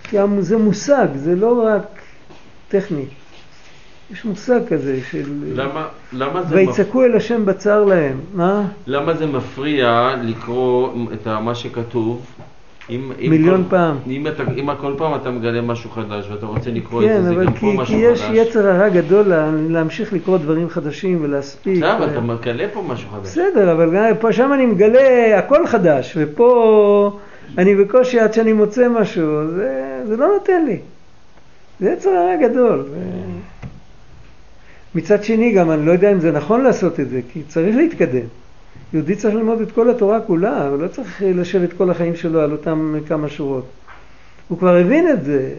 כי 0.04 0.16
זה 0.40 0.56
מושג, 0.56 1.06
זה 1.14 1.36
לא 1.36 1.66
רק 1.66 2.00
טכני. 2.68 3.04
יש 4.12 4.24
מושג 4.24 4.60
כזה 4.68 5.00
של... 5.10 5.32
למה, 5.54 5.88
למה 6.12 6.42
זה... 6.42 6.54
ויצעקו 6.54 7.04
אל 7.04 7.16
השם 7.16 7.44
בצר 7.46 7.84
להם. 7.84 8.20
מה? 8.34 8.68
למה 8.86 9.14
זה 9.14 9.26
מפריע 9.26 10.14
לקרוא 10.22 10.92
את 11.12 11.26
מה 11.26 11.54
שכתוב 11.54 12.26
אם, 12.90 13.12
אם 13.20 13.30
מיליון 13.30 13.62
כל, 13.64 13.70
פעם. 13.70 13.96
אם, 14.06 14.26
אתה, 14.26 14.42
אם 14.56 14.68
כל 14.80 14.94
פעם 14.98 15.14
אתה 15.14 15.30
מגלה 15.30 15.60
משהו 15.60 15.90
חדש 15.90 16.28
ואתה 16.30 16.46
רוצה 16.46 16.70
לקרוא 16.70 17.02
את 17.02 17.06
כן, 17.09 17.22
זה, 17.22 17.28
זה 17.28 17.34
אבל 17.34 17.46
גם 17.46 17.52
כי, 17.52 17.59
פה 17.60 17.66
כי 17.72 17.76
משהו 17.76 17.98
יש 17.98 18.22
חדש. 18.22 18.30
יצר 18.36 18.66
הרע 18.68 18.88
גדול 18.88 19.26
לה- 19.28 19.50
להמשיך 19.68 20.12
לקרוא 20.12 20.38
דברים 20.38 20.68
חדשים 20.68 21.18
ולהספיק. 21.22 21.76
בסדר, 21.76 21.96
אבל 21.96 22.06
ו- 22.09 22.10
אתה 22.12 22.20
מגלה 22.20 22.64
פה 22.72 22.82
משהו 22.88 23.09
חדש. 23.10 23.22
בסדר, 23.26 23.72
אבל 23.72 23.90
פה 24.20 24.32
שם 24.32 24.50
אני 24.54 24.66
מגלה 24.66 25.00
הכל 25.38 25.66
חדש, 25.66 26.16
ופה 26.20 27.18
אני 27.59 27.74
בקושי 27.74 28.20
עד 28.20 28.32
שאני 28.32 28.52
מוצא 28.52 28.88
משהו, 28.88 29.50
זה, 29.50 29.70
זה 30.06 30.16
לא 30.16 30.26
נותן 30.38 30.64
לי. 30.66 30.78
זה 31.80 31.90
יצר 31.90 32.10
הרע 32.10 32.36
גדול. 32.48 32.84
ו... 32.90 32.98
מצד 34.94 35.24
שני 35.24 35.52
גם 35.52 35.70
אני 35.70 35.86
לא 35.86 35.92
יודע 35.92 36.12
אם 36.12 36.20
זה 36.20 36.32
נכון 36.32 36.60
לעשות 36.64 37.00
את 37.00 37.09
זה, 37.10 37.20
כי 37.32 37.42
צריך 37.48 37.76
להתקדם. 37.76 38.26
יהודי 38.94 39.16
צריך 39.16 39.35
ללמוד 39.35 39.60
את 39.60 39.73
כל 39.73 39.90
התורה 39.90 40.20
כולה, 40.20 40.69
אבל 40.69 40.82
לא 40.82 40.89
צריך 40.89 41.23
לשבת 41.27 41.73
כל 41.73 41.90
החיים 41.90 42.16
שלו 42.16 42.40
על 42.40 42.52
אותם 42.52 42.94
כמה 43.09 43.28
שורות. 43.28 43.66
הוא 44.48 44.59
כבר 44.59 44.77
הבין 44.77 45.09
את 45.10 45.24
זה. 45.24 45.55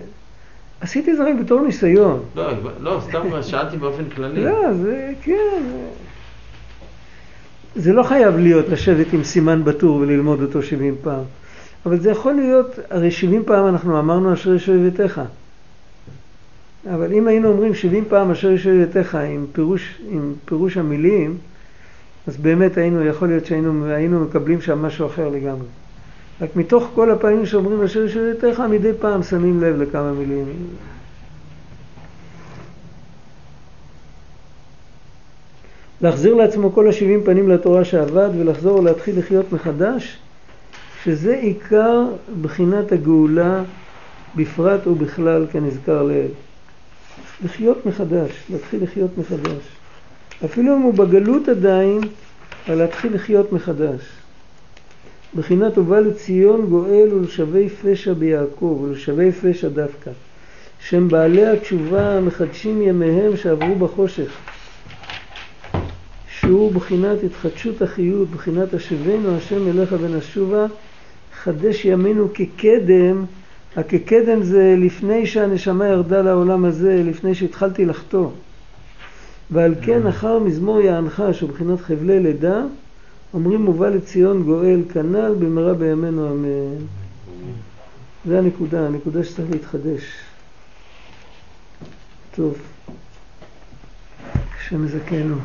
עשיתי 0.82 1.12
את 1.12 1.18
זה 1.18 1.24
רק 1.24 1.36
בתור 1.44 1.62
ניסיון. 1.62 2.20
לא, 2.36 2.52
לא, 2.80 3.02
סתם 3.10 3.22
שאלתי 3.42 3.78
באופן 3.78 4.10
כללי. 4.16 4.44
לא, 4.44 4.74
זה, 4.74 5.12
כן. 5.22 5.64
זה 7.76 7.94
לא 7.94 8.04
חייב 8.04 8.38
להיות 8.38 8.70
לשבת 8.70 9.14
עם 9.14 9.24
סימן 9.24 9.64
בטור 9.64 9.96
וללמוד 9.96 10.42
אותו 10.42 10.64
70 10.64 10.96
פעם. 11.04 11.24
אבל 11.86 12.00
זה 12.00 12.12
יכול 12.12 12.34
להיות, 12.34 12.80
הרי 12.90 13.12
70 13.12 13.44
פעם 13.46 13.68
אנחנו 13.68 14.00
אמרנו 14.00 14.34
אשר 14.34 14.54
ישב 14.54 14.74
בביתך. 14.74 15.22
אבל 16.94 17.14
אם 17.14 17.28
היינו 17.28 17.50
אומרים 17.50 17.74
70 17.74 18.06
פעם 18.10 18.32
אשר 18.32 18.52
ישב 18.52 18.70
בביתך 18.70 19.16
עם 19.16 19.46
פירוש, 19.52 20.02
עם 20.10 20.34
פירוש 20.46 20.78
המילים, 20.78 21.38
אז 22.28 22.38
באמת 22.38 22.78
היינו, 22.78 23.06
יכול 23.06 23.28
להיות 23.28 23.46
שהיינו 23.46 23.86
היינו 23.86 24.20
מקבלים 24.20 24.62
שם 24.62 24.82
משהו 24.82 25.08
אחר 25.08 25.30
לגמרי. 25.30 25.68
רק 26.42 26.56
מתוך 26.56 26.92
כל 26.96 27.12
הפעמים 27.12 27.46
שאומרים 27.46 27.84
אשר 27.84 28.04
ישב 28.04 28.20
בביתך, 28.20 28.60
מדי 28.60 28.92
פעם 29.00 29.24
שמים 29.24 29.62
לב 29.62 29.82
לכמה 29.82 30.12
מילים. 30.12 30.46
להחזיר 36.02 36.34
לעצמו 36.34 36.72
כל 36.72 36.90
השבעים 36.90 37.24
פנים 37.24 37.50
לתורה 37.50 37.86
שעבד 37.86 38.30
ולחזור 38.38 38.80
ולהתחיל 38.80 39.20
לחיות 39.20 39.52
מחדש, 39.52 40.18
שזה 41.04 41.36
עיקר 41.36 42.06
בחינת 42.42 42.92
הגאולה 42.92 43.64
בפרט 44.36 44.88
ובכלל 44.88 45.48
כנזכר 45.52 46.04
לעיל. 46.04 46.32
לחיות 47.44 47.86
מחדש, 47.86 48.32
להתחיל 48.50 48.84
לחיות 48.84 49.18
מחדש. 49.18 49.83
אפילו 50.46 50.76
אם 50.76 50.82
הוא 50.82 50.94
בגלות 50.94 51.50
עדיין, 51.50 52.00
אבל 52.68 52.76
להתחיל 52.76 53.16
לחיות 53.16 53.52
מחדש. 53.52 54.02
בחינת 55.36 55.78
ובא 55.78 56.00
לציון 56.00 56.66
גואל 56.66 57.14
ולשווי 57.14 57.70
פשע 57.70 58.14
ביעקב 58.14 58.80
ולשווי 58.84 59.32
פשע 59.32 59.70
דווקא. 59.70 60.12
שהם 60.80 61.08
בעלי 61.08 61.46
התשובה 61.46 62.18
המחדשים 62.18 62.82
ימיהם 62.82 63.38
שעברו 63.38 63.76
בחושך. 63.76 64.38
שהוא 66.28 66.72
בחינת 66.72 67.24
התחדשות 67.24 67.82
החיות, 67.82 68.30
בחינת 68.30 68.74
השבנו 68.74 69.38
השם 69.38 69.68
אליך 69.68 69.96
ונשובה, 70.02 70.66
חדש 71.34 71.86
ימינו 71.86 72.28
כקדם, 72.34 73.26
הכקדם 73.76 74.44
זה 74.44 74.76
לפני 74.78 75.26
שהנשמה 75.26 75.88
ירדה 75.88 76.22
לעולם 76.22 76.66
הזה, 76.66 77.02
לפני 77.06 77.36
שהתחלתי 77.36 77.86
לחטוא. 77.86 78.30
ועל 79.54 79.76
כן 79.82 80.08
אחר 80.08 80.40
מזמור 80.40 80.82
יענך, 80.82 81.24
שהוא 81.32 81.50
בחינת 81.50 81.82
חבלי 81.82 82.20
לידה, 82.20 82.62
אומרים 83.34 83.62
מובא 83.62 83.90
לציון 83.90 84.44
גואל 84.44 84.82
כנ"ל 84.94 85.36
במהרה 85.40 85.74
בימינו 85.74 86.32
אמן. 86.32 86.86
זה 88.26 88.40
הנקודה, 88.40 88.88
הנקודה 88.88 89.24
שצריך 89.24 89.52
להתחדש. 89.52 90.02
טוב, 92.36 92.58
השם 94.58 94.86
יזכנו. 94.86 95.36